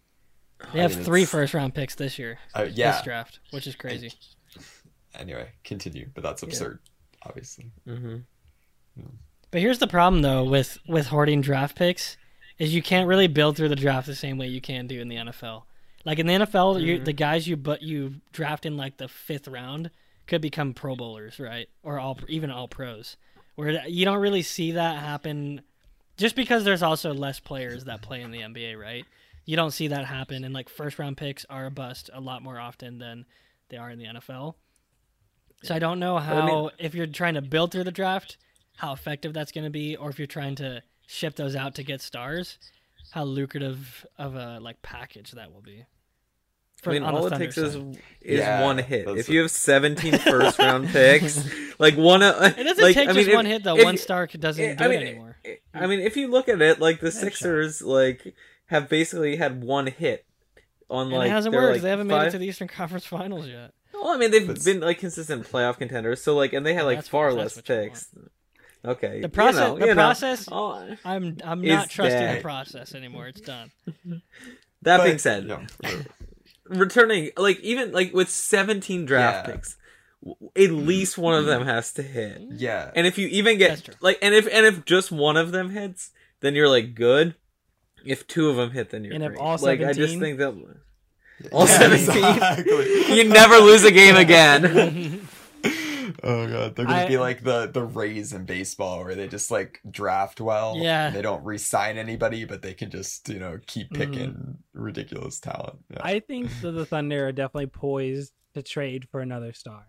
They 0.72 0.78
I 0.80 0.82
have 0.82 0.94
mean, 0.96 1.04
three 1.04 1.22
it's- 1.22 1.30
first 1.32 1.54
round 1.54 1.74
picks 1.74 1.94
this 1.94 2.18
year. 2.18 2.38
Uh, 2.54 2.66
This 2.66 3.02
draft, 3.02 3.40
which 3.50 3.66
is 3.66 3.74
crazy. 3.74 4.12
Anyway, 5.18 5.48
continue, 5.64 6.08
but 6.14 6.22
that's 6.22 6.42
absurd, 6.42 6.78
obviously. 7.26 7.72
Mm-hmm. 7.88 8.16
But 9.50 9.60
here's 9.60 9.78
the 9.78 9.86
problem 9.88 10.22
though 10.22 10.44
with 10.44 10.78
with 10.86 11.08
hoarding 11.08 11.40
draft 11.40 11.76
picks 11.76 12.16
is 12.58 12.74
you 12.74 12.82
can't 12.82 13.08
really 13.08 13.26
build 13.26 13.56
through 13.56 13.70
the 13.70 13.76
draft 13.76 14.06
the 14.06 14.14
same 14.14 14.38
way 14.38 14.46
you 14.46 14.60
can 14.60 14.86
do 14.86 15.00
in 15.00 15.08
the 15.08 15.16
NFL. 15.16 15.62
Like 16.04 16.18
in 16.18 16.26
the 16.26 16.32
NFL, 16.34 16.78
you, 16.80 16.98
Mhm. 17.00 17.04
the 17.04 17.12
guys 17.12 17.46
you 17.46 17.56
but 17.56 17.82
you 17.82 18.20
draft 18.32 18.64
in 18.66 18.76
like 18.76 18.96
the 18.96 19.08
fifth 19.08 19.46
round 19.48 19.90
could 20.26 20.40
become 20.40 20.72
Pro 20.74 20.96
Bowlers, 20.96 21.38
right? 21.38 21.68
Or 21.82 21.98
all 21.98 22.18
even 22.28 22.50
all 22.50 22.68
pros. 22.68 23.16
Where 23.56 23.86
you 23.86 24.04
don't 24.04 24.20
really 24.20 24.42
see 24.42 24.72
that 24.72 24.98
happen, 24.98 25.60
just 26.16 26.36
because 26.36 26.64
there's 26.64 26.82
also 26.82 27.12
less 27.12 27.40
players 27.40 27.84
that 27.84 28.00
play 28.00 28.22
in 28.22 28.30
the 28.30 28.40
NBA, 28.42 28.74
right? 28.76 29.04
You 29.44 29.56
don't 29.56 29.72
see 29.72 29.88
that 29.88 30.06
happen, 30.06 30.44
and 30.44 30.54
like 30.54 30.68
first 30.68 30.98
round 30.98 31.16
picks 31.16 31.44
are 31.46 31.66
a 31.66 31.70
bust 31.70 32.08
a 32.12 32.20
lot 32.20 32.42
more 32.42 32.58
often 32.58 32.98
than 32.98 33.26
they 33.68 33.76
are 33.76 33.90
in 33.90 33.98
the 33.98 34.06
NFL. 34.06 34.56
So 35.62 35.74
I 35.74 35.78
don't 35.78 35.98
know 35.98 36.18
how 36.18 36.40
I 36.40 36.46
mean- 36.46 36.70
if 36.78 36.94
you're 36.94 37.06
trying 37.06 37.34
to 37.34 37.42
build 37.42 37.72
through 37.72 37.84
the 37.84 37.92
draft, 37.92 38.38
how 38.76 38.92
effective 38.94 39.34
that's 39.34 39.52
going 39.52 39.64
to 39.64 39.70
be, 39.70 39.96
or 39.96 40.08
if 40.08 40.18
you're 40.18 40.26
trying 40.26 40.54
to 40.56 40.82
ship 41.06 41.34
those 41.36 41.54
out 41.54 41.74
to 41.74 41.82
get 41.82 42.00
stars, 42.00 42.58
how 43.10 43.24
lucrative 43.24 44.06
of 44.18 44.34
a 44.36 44.58
like 44.60 44.80
package 44.82 45.32
that 45.32 45.52
will 45.52 45.62
be. 45.62 45.84
I 46.86 46.90
mean, 46.90 47.02
all 47.02 47.26
it 47.26 47.36
takes 47.36 47.58
is 47.58 47.74
side. 47.74 47.98
is 48.22 48.38
Yeah, 48.38 48.62
one 48.64 48.78
hit. 48.78 49.06
If 49.06 49.28
a- 49.28 49.32
you 49.32 49.42
have 49.42 49.50
17 49.50 50.16
first 50.18 50.58
round 50.58 50.88
picks, 50.88 51.38
like 51.78 51.94
one, 51.96 52.22
uh, 52.22 52.54
it 52.56 52.62
doesn't 52.64 52.82
like, 52.82 52.94
take 52.94 53.08
I 53.10 53.12
just 53.12 53.26
mean, 53.26 53.36
one 53.36 53.44
if- 53.46 53.52
hit 53.52 53.64
though. 53.64 53.76
if 53.76 53.84
one 53.84 53.94
you- 53.94 53.98
star 53.98 54.26
doesn't 54.26 54.64
Yeah, 54.64 54.74
do 54.76 54.84
I 54.84 54.88
mean, 54.88 55.00
it 55.02 55.06
anymore. 55.08 55.36
I 55.74 55.86
mean, 55.86 56.00
if 56.00 56.16
you 56.16 56.28
look 56.28 56.48
at 56.48 56.62
it, 56.62 56.80
like 56.80 57.00
the 57.00 57.08
Headshot. 57.08 57.12
Sixers, 57.12 57.82
like 57.82 58.34
have 58.66 58.88
basically 58.88 59.36
had 59.36 59.62
one 59.62 59.88
hit 59.88 60.24
on 60.88 61.08
And 61.08 61.16
like 61.16 61.26
it 61.28 61.32
hasn't 61.32 61.54
worked. 61.54 61.72
like, 61.74 61.82
they 61.82 61.90
haven't 61.90 62.06
made 62.06 62.28
it 62.28 62.30
to 62.30 62.38
the 62.38 62.46
Eastern 62.46 62.68
Conference 62.68 63.04
Finals 63.04 63.46
yet. 63.46 63.72
Well, 63.92 64.08
I 64.08 64.16
mean, 64.16 64.30
they've 64.30 64.46
But- 64.46 64.64
been 64.64 64.80
like 64.80 64.98
consistent 65.00 65.46
playoff 65.46 65.76
contenders. 65.76 66.22
So 66.22 66.34
like, 66.34 66.54
and 66.54 66.64
they 66.64 66.72
had 66.72 66.84
like 66.84 66.96
that's 66.98 67.08
far 67.08 67.26
what- 67.28 67.36
less 67.36 67.54
that's 67.56 67.68
what 67.68 67.82
picks. 67.82 68.06
Okay, 68.84 69.20
The 69.20 69.28
process- 69.28 69.60
You 69.60 69.68
know, 69.68 69.78
the 69.78 69.86
you 69.86 69.94
know. 69.94 70.00
process- 70.02 70.48
Oh, 70.50 70.96
I'm 71.04 71.36
I'm 71.44 71.60
not 71.62 71.90
trusting 71.90 72.36
the 72.36 72.40
process 72.40 72.94
anymore. 72.94 73.26
It's 73.28 73.40
done. 73.40 73.70
that 74.82 74.96
But- 74.98 75.04
being 75.04 75.18
said, 75.18 75.46
no, 75.46 75.60
returning 76.66 77.30
like 77.36 77.60
even 77.60 77.92
like 77.92 78.12
with 78.14 78.30
17 78.30 79.04
draft 79.04 79.46
Yeah. 79.48 79.54
picks, 79.54 79.76
at 80.56 80.70
least 80.70 81.18
one 81.18 81.34
of 81.34 81.46
them 81.46 81.64
has 81.66 81.92
to 81.94 82.02
hit. 82.02 82.40
yeah, 82.52 82.90
And 82.94 83.06
if 83.06 83.18
you 83.18 83.26
even 83.28 83.58
get 83.58 83.96
like, 84.00 84.18
and 84.22 84.34
if 84.34 84.46
and 84.52 84.64
if 84.66 84.84
just 84.84 85.10
one 85.12 85.36
of 85.36 85.52
them 85.52 85.70
hits, 85.70 86.10
then 86.40 86.54
you're 86.54 86.68
like 86.68 86.94
good. 86.94 87.34
If 88.04 88.26
two 88.26 88.48
of 88.48 88.56
them 88.56 88.70
hit, 88.70 88.90
then 88.90 89.04
you're 89.04 89.12
And 89.14 89.22
if 89.22 89.28
great. 89.32 89.40
all 89.40 89.58
like 89.58 89.82
I 89.82 89.92
just 89.92 90.18
think 90.18 90.38
that 90.38 90.54
all 91.52 91.66
Yeah, 91.66 91.78
17? 91.78 92.08
exactly. 92.24 93.14
you 93.16 93.24
never 93.28 93.56
lose 93.58 93.84
a 93.84 93.90
game 93.92 94.16
again. 94.16 95.26
Oh 96.22 96.46
god, 96.48 96.76
they're 96.76 96.86
gonna 96.86 96.98
I- 96.98 97.08
be 97.08 97.18
like 97.18 97.42
the 97.42 97.66
the 97.66 97.82
Rays 97.82 98.32
in 98.32 98.44
baseball, 98.44 99.04
where 99.04 99.14
they 99.14 99.28
just 99.28 99.50
like 99.50 99.80
draft 99.90 100.40
well. 100.40 100.76
Yeah. 100.76 101.06
and 101.08 101.16
they 101.16 101.22
don't 101.22 101.44
re-sign 101.44 101.98
anybody, 101.98 102.44
but 102.44 102.62
they 102.62 102.74
can 102.74 102.90
just 102.90 103.28
you 103.28 103.38
know 103.38 103.58
keep 103.66 103.90
Mhm. 103.90 103.96
picking 103.96 104.58
ridiculous 104.72 105.40
talent. 105.40 105.78
Yeah. 105.90 105.98
I 106.02 106.20
think 106.20 106.50
that 106.62 106.72
the 106.72 106.86
Thunder 106.86 107.26
are 107.28 107.32
definitely 107.32 107.66
poised 107.68 108.32
to 108.54 108.62
trade 108.62 109.08
for 109.10 109.20
another 109.20 109.52
star, 109.52 109.86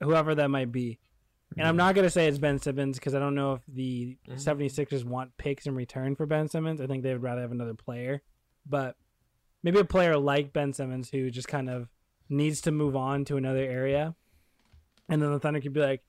whoever 0.00 0.34
that 0.34 0.48
might 0.48 0.72
be. 0.72 0.98
And 1.56 1.66
I'm 1.68 1.76
not 1.76 1.94
going 1.94 2.06
to 2.06 2.10
say 2.10 2.26
it's 2.28 2.38
Ben 2.38 2.58
Simmons 2.58 2.98
because 2.98 3.14
I 3.14 3.18
don't 3.18 3.34
know 3.34 3.52
if 3.52 3.60
the 3.68 4.16
Mhm. 4.26 4.40
76ers 4.40 5.04
want 5.04 5.36
picks 5.36 5.66
in 5.66 5.74
return 5.74 6.16
for 6.16 6.24
Ben 6.24 6.48
Simmons. 6.48 6.80
I 6.80 6.86
think 6.86 7.02
they 7.02 7.12
would 7.12 7.22
rather 7.22 7.42
have 7.42 7.52
another 7.52 7.74
player. 7.74 8.22
But 8.64 8.96
maybe 9.62 9.78
a 9.78 9.84
player 9.84 10.16
like 10.16 10.54
Ben 10.54 10.72
Simmons 10.72 11.10
who 11.10 11.30
just 11.30 11.48
kind 11.48 11.68
of 11.68 11.90
needs 12.30 12.62
to 12.62 12.70
move 12.72 12.96
on 12.96 13.26
to 13.26 13.36
another 13.36 13.58
area. 13.62 14.14
And 15.08 15.20
then 15.20 15.32
the 15.32 15.38
Thunder 15.40 15.60
could 15.60 15.72
be 15.72 15.80
like, 15.80 16.02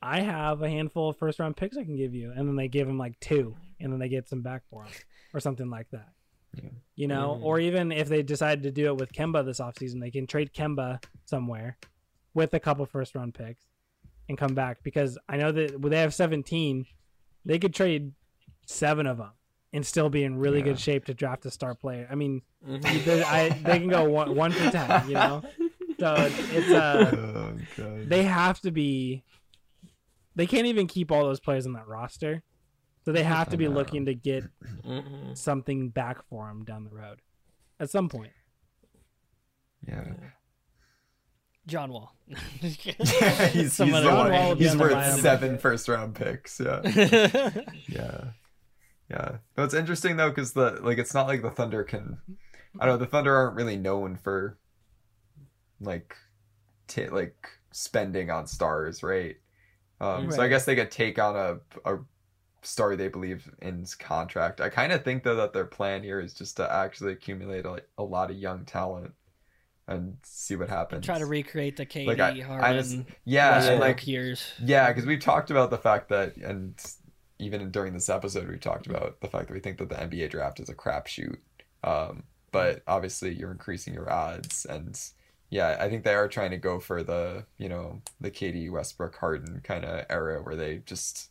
I 0.00 0.20
have 0.20 0.62
a 0.62 0.68
handful 0.68 1.10
of 1.10 1.16
first 1.18 1.38
round 1.38 1.56
picks 1.56 1.76
I 1.76 1.84
can 1.84 1.96
give 1.96 2.14
you. 2.14 2.32
And 2.34 2.48
then 2.48 2.56
they 2.56 2.68
give 2.68 2.88
him 2.88 2.98
like 2.98 3.18
two 3.20 3.56
and 3.80 3.92
then 3.92 4.00
they 4.00 4.08
get 4.08 4.28
some 4.28 4.42
back 4.42 4.62
for 4.70 4.84
him 4.84 4.92
or 5.32 5.40
something 5.40 5.70
like 5.70 5.88
that. 5.92 6.08
Yeah. 6.54 6.70
You 6.96 7.08
know, 7.08 7.36
Mhm. 7.40 7.44
or 7.44 7.60
even 7.60 7.92
if 7.92 8.08
they 8.08 8.22
decide 8.22 8.62
to 8.64 8.72
do 8.72 8.86
it 8.86 8.96
with 8.96 9.12
Kemba 9.12 9.44
this 9.44 9.60
offseason, 9.60 10.00
they 10.00 10.10
can 10.10 10.26
trade 10.26 10.52
Kemba 10.52 11.02
somewhere 11.24 11.78
with 12.34 12.52
a 12.54 12.60
couple 12.60 12.84
first 12.84 13.14
round 13.14 13.34
picks 13.34 13.64
and 14.28 14.36
come 14.36 14.54
back 14.54 14.82
because 14.82 15.18
I 15.28 15.36
know 15.36 15.52
that 15.52 15.80
when 15.80 15.90
they 15.90 16.00
have 16.00 16.12
17, 16.14 16.86
they 17.44 17.58
could 17.58 17.74
trade 17.74 18.12
seven 18.66 19.06
of 19.06 19.18
them 19.18 19.30
and 19.72 19.86
still 19.86 20.10
be 20.10 20.24
in 20.24 20.36
really 20.36 20.58
Yeah. 20.58 20.64
good 20.64 20.80
shape 20.80 21.04
to 21.06 21.14
draft 21.14 21.46
a 21.46 21.50
star 21.50 21.74
player. 21.74 22.06
I 22.10 22.14
mean, 22.16 22.42
Mhm. 22.66 23.04
they, 23.04 23.22
I, 23.22 23.48
they 23.50 23.78
can 23.78 23.88
go 23.88 24.08
one, 24.08 24.34
one 24.34 24.52
for 24.52 24.70
10, 24.70 25.08
you 25.08 25.14
know? 25.14 25.42
So 26.02 26.16
it's 26.18 26.68
uh 26.68 27.12
oh 27.78 28.04
they 28.06 28.24
have 28.24 28.60
to 28.62 28.72
be 28.72 29.22
they 30.34 30.48
can't 30.48 30.66
even 30.66 30.88
keep 30.88 31.12
all 31.12 31.22
those 31.22 31.38
players 31.38 31.64
on 31.64 31.74
that 31.74 31.86
roster. 31.86 32.42
So 33.04 33.12
they 33.12 33.22
have 33.22 33.50
to 33.50 33.56
be 33.56 33.68
looking 33.68 34.06
to 34.06 34.14
get 34.14 34.42
something 35.34 35.90
back 35.90 36.26
for 36.28 36.48
them 36.48 36.64
down 36.64 36.82
the 36.82 36.90
road 36.90 37.20
at 37.78 37.88
some 37.88 38.08
point. 38.08 38.32
yeah. 39.86 40.02
John 41.68 41.92
Wall. 41.92 42.12
he's, 42.60 42.74
he's 42.80 43.76
the 43.76 43.86
John 43.86 44.02
one. 44.02 44.32
Wall 44.32 44.54
He's 44.56 44.76
worth 44.76 44.94
buyout 44.94 45.20
seven 45.20 45.50
market. 45.50 45.62
first 45.62 45.86
round 45.86 46.16
picks. 46.16 46.58
Yeah. 46.58 46.80
Yeah. 47.86 48.24
Yeah. 49.08 49.36
No, 49.56 49.62
it's 49.62 49.74
interesting 49.74 50.16
though 50.16 50.30
because 50.30 50.52
the 50.52 50.80
like 50.82 50.98
it's 50.98 51.14
not 51.14 51.28
like 51.28 51.42
the 51.42 51.50
Thunder 51.50 51.84
can. 51.84 52.18
I 52.80 52.86
don't 52.86 52.94
know. 52.94 53.04
The 53.04 53.10
Thunder 53.10 53.36
aren't 53.36 53.54
really 53.54 53.76
known 53.76 54.16
for 54.16 54.58
like, 55.84 56.16
t- 56.88 57.08
like 57.08 57.48
spending 57.72 58.30
on 58.30 58.46
stars, 58.46 59.02
right? 59.02 59.36
Um, 60.00 60.30
So 60.32 60.42
I 60.42 60.48
guess 60.48 60.64
they 60.64 60.74
could 60.76 60.90
take 60.90 61.18
on 61.18 61.36
a 61.36 61.58
a 61.90 61.98
star 62.62 62.94
they 62.96 63.08
believe 63.08 63.50
in's 63.60 63.94
contract. 63.94 64.60
I 64.60 64.68
kind 64.68 64.92
of 64.92 65.04
think 65.04 65.22
though 65.24 65.36
that 65.36 65.52
their 65.52 65.64
plan 65.64 66.02
here 66.02 66.20
is 66.20 66.32
just 66.34 66.56
to 66.58 66.72
actually 66.72 67.12
accumulate 67.12 67.64
a, 67.66 67.82
a 67.98 68.02
lot 68.04 68.30
of 68.30 68.36
young 68.36 68.64
talent 68.64 69.12
and 69.88 70.16
see 70.22 70.54
what 70.54 70.68
happens. 70.68 70.98
And 70.98 71.04
Try 71.04 71.18
to 71.18 71.26
recreate 71.26 71.76
the 71.76 71.86
KD 71.86 72.06
Like, 72.06 72.20
I- 72.20 72.68
I 72.70 72.72
just- 72.74 72.98
yeah, 73.24 73.64
and 73.64 73.80
like 73.80 74.06
years. 74.06 74.52
yeah, 74.62 74.88
because 74.88 75.06
we've 75.06 75.20
talked 75.20 75.50
about 75.50 75.70
the 75.70 75.78
fact 75.78 76.08
that, 76.10 76.36
and 76.36 76.80
even 77.40 77.70
during 77.72 77.92
this 77.92 78.08
episode, 78.08 78.48
we 78.48 78.58
talked 78.58 78.86
about 78.86 79.20
the 79.20 79.26
fact 79.28 79.48
that 79.48 79.54
we 79.54 79.60
think 79.60 79.78
that 79.78 79.88
the 79.88 79.96
NBA 79.96 80.30
draft 80.30 80.60
is 80.60 80.68
a 80.68 80.74
crapshoot. 80.74 81.38
Um, 81.82 82.22
but 82.52 82.82
obviously 82.86 83.34
you're 83.34 83.50
increasing 83.50 83.92
your 83.92 84.10
odds 84.12 84.64
and 84.66 84.96
yeah, 85.52 85.76
I 85.78 85.90
think 85.90 86.02
they 86.02 86.14
are 86.14 86.28
trying 86.28 86.52
to 86.52 86.56
go 86.56 86.80
for 86.80 87.02
the, 87.02 87.44
you 87.58 87.68
know, 87.68 88.00
the 88.22 88.30
KD 88.30 88.70
Westbrook 88.70 89.14
Harden 89.16 89.60
kind 89.62 89.84
of 89.84 90.06
era 90.08 90.42
where 90.42 90.56
they 90.56 90.78
just 90.86 91.28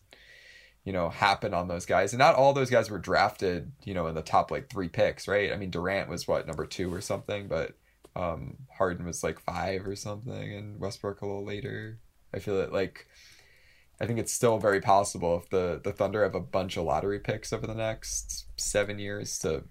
you 0.83 0.93
know, 0.93 1.09
happen 1.09 1.53
on 1.53 1.67
those 1.67 1.85
guys. 1.85 2.13
And 2.13 2.19
not 2.19 2.35
all 2.35 2.53
those 2.53 2.69
guys 2.69 2.89
were 2.89 2.97
drafted, 2.97 3.71
you 3.83 3.93
know, 3.93 4.07
in 4.07 4.15
the 4.15 4.21
top 4.21 4.49
like 4.51 4.69
3 4.69 4.89
picks, 4.89 5.27
right? 5.27 5.51
I 5.51 5.57
mean, 5.57 5.69
Durant 5.71 6.09
was 6.09 6.27
what 6.27 6.47
number 6.47 6.65
2 6.65 6.93
or 6.93 7.01
something, 7.01 7.47
but 7.47 7.73
um 8.15 8.57
Harden 8.77 9.05
was 9.05 9.23
like 9.23 9.39
5 9.39 9.87
or 9.87 9.95
something 9.95 10.53
and 10.53 10.79
Westbrook 10.79 11.21
a 11.21 11.25
little 11.25 11.45
later. 11.45 11.99
I 12.33 12.39
feel 12.39 12.59
it 12.61 12.71
like 12.71 13.07
I 13.99 14.05
think 14.05 14.19
it's 14.19 14.33
still 14.33 14.57
very 14.59 14.81
possible 14.81 15.37
if 15.37 15.49
the 15.49 15.81
the 15.83 15.93
Thunder 15.93 16.23
have 16.23 16.35
a 16.35 16.39
bunch 16.39 16.77
of 16.77 16.85
lottery 16.85 17.19
picks 17.19 17.53
over 17.53 17.65
the 17.65 17.75
next 17.75 18.45
seven 18.57 18.99
years 18.99 19.39
to 19.39 19.63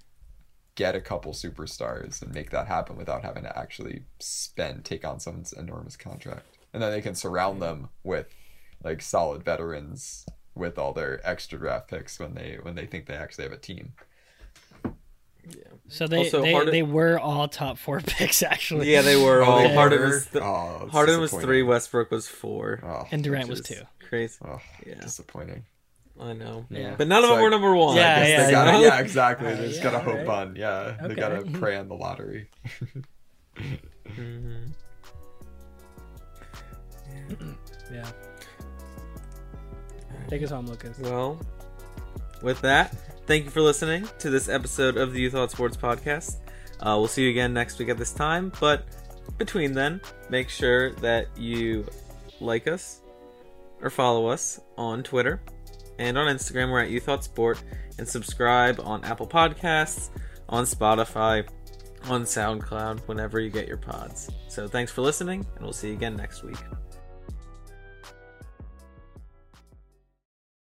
get 0.80 0.94
a 0.96 1.00
couple 1.00 1.32
superstars 1.34 2.22
and 2.22 2.32
make 2.34 2.48
that 2.50 2.66
happen 2.66 2.96
without 2.96 3.22
having 3.22 3.42
to 3.42 3.58
actually 3.58 4.04
spend 4.18 4.82
take 4.82 5.04
on 5.04 5.20
someone's 5.20 5.52
enormous 5.52 5.94
contract, 5.94 6.46
and 6.72 6.82
then 6.82 6.90
they 6.90 7.02
can 7.02 7.14
surround 7.14 7.60
them 7.60 7.90
with 8.02 8.26
like 8.82 9.02
solid 9.02 9.42
veterans 9.44 10.24
with 10.54 10.78
all 10.78 10.94
their 10.94 11.20
extra 11.22 11.58
draft 11.58 11.88
picks 11.88 12.18
when 12.18 12.32
they 12.34 12.58
when 12.62 12.74
they 12.76 12.86
think 12.86 13.04
they 13.04 13.14
actually 13.14 13.44
have 13.44 13.52
a 13.52 13.58
team. 13.58 13.92
Yeah. 15.46 15.64
So 15.88 16.06
they 16.06 16.18
Also, 16.18 16.40
they, 16.42 16.52
Harden- 16.52 16.72
they 16.72 16.82
were 16.82 17.18
all 17.18 17.46
top 17.48 17.76
four 17.76 18.00
picks 18.06 18.42
actually. 18.42 18.90
Yeah, 18.90 19.02
they 19.02 19.22
were 19.22 19.42
oh, 19.42 19.50
all. 19.50 19.58
they 19.58 19.74
Harden 19.74 20.00
were? 20.00 20.06
was 20.06 20.26
th- 20.26 20.42
oh, 20.44 20.88
Harden 20.90 21.20
was 21.20 21.30
three. 21.32 21.62
Westbrook 21.62 22.10
was 22.10 22.26
four. 22.28 22.80
Oh, 22.82 23.06
and 23.10 23.22
Durant 23.22 23.48
was 23.48 23.60
two. 23.60 23.82
Crazy. 24.08 24.36
oh, 24.46 24.60
Yeah. 24.86 24.94
disappointing. 25.00 25.64
I 26.20 26.32
know. 26.34 26.66
Yeah. 26.68 26.94
But 26.98 27.08
none 27.08 27.24
of 27.24 27.30
So 27.30 27.34
them 27.34 27.42
were 27.42 27.50
number 27.50 27.74
one. 27.74 27.96
Yeah, 27.96 28.16
I 28.16 28.18
guess 28.20 28.28
yeah, 28.28 28.46
they 28.46 28.52
gotta, 28.52 28.70
yeah. 28.72 28.78
yeah, 28.86 28.98
exactly. 29.00 29.46
They 29.46 29.52
Uh, 29.54 29.66
just 29.68 29.76
yeah, 29.78 29.82
gotta 29.84 29.98
hope 30.00 30.16
right. 30.16 30.28
on, 30.28 30.56
yeah. 30.56 30.96
They 31.02 31.14
gotta 31.14 31.42
pray 31.52 31.76
on 31.76 31.88
the 31.88 31.94
lottery. 31.96 32.48
Mhm. 34.06 34.72
Yeah. 37.92 38.08
Take 40.28 40.42
us 40.42 40.50
home, 40.50 40.66
Lucas. 40.66 40.98
Well, 40.98 41.38
with 42.42 42.60
that, 42.62 42.94
thank 43.26 43.44
you 43.44 43.50
for 43.50 43.60
listening 43.60 44.08
to 44.20 44.30
this 44.30 44.48
episode 44.48 44.96
of 44.96 45.12
the 45.12 45.20
You 45.20 45.30
Thought 45.30 45.50
Sports 45.50 45.76
Podcast. 45.76 46.36
Uh, 46.80 46.96
we'll 46.98 47.08
see 47.08 47.24
you 47.24 47.30
again 47.30 47.52
next 47.52 47.78
week 47.78 47.88
at 47.88 47.98
this 47.98 48.12
time. 48.12 48.52
But 48.60 48.84
between 49.38 49.72
then, 49.72 50.00
make 50.28 50.48
sure 50.48 50.92
that 50.96 51.26
you 51.36 51.86
like 52.40 52.66
us 52.66 53.00
or 53.82 53.90
follow 53.90 54.26
us 54.28 54.60
on 54.78 55.02
Twitter 55.02 55.40
and 56.00 56.18
on 56.18 56.34
Instagram. 56.34 56.72
We're 56.72 56.80
at 56.80 56.90
You 56.90 56.98
Thought 56.98 57.22
Sport 57.22 57.62
and 57.98 58.08
subscribe 58.08 58.80
on 58.80 59.04
Apple 59.04 59.28
Podcasts, 59.28 60.08
on 60.48 60.64
Spotify, 60.64 61.46
on 62.04 62.22
SoundCloud, 62.22 63.06
whenever 63.06 63.38
you 63.38 63.50
get 63.50 63.68
your 63.68 63.76
pods. 63.76 64.30
So 64.48 64.66
thanks 64.66 64.90
for 64.90 65.02
listening, 65.02 65.46
and 65.54 65.62
we'll 65.62 65.74
see 65.74 65.88
you 65.88 65.94
again 65.94 66.16
next 66.16 66.42
week. 66.42 66.56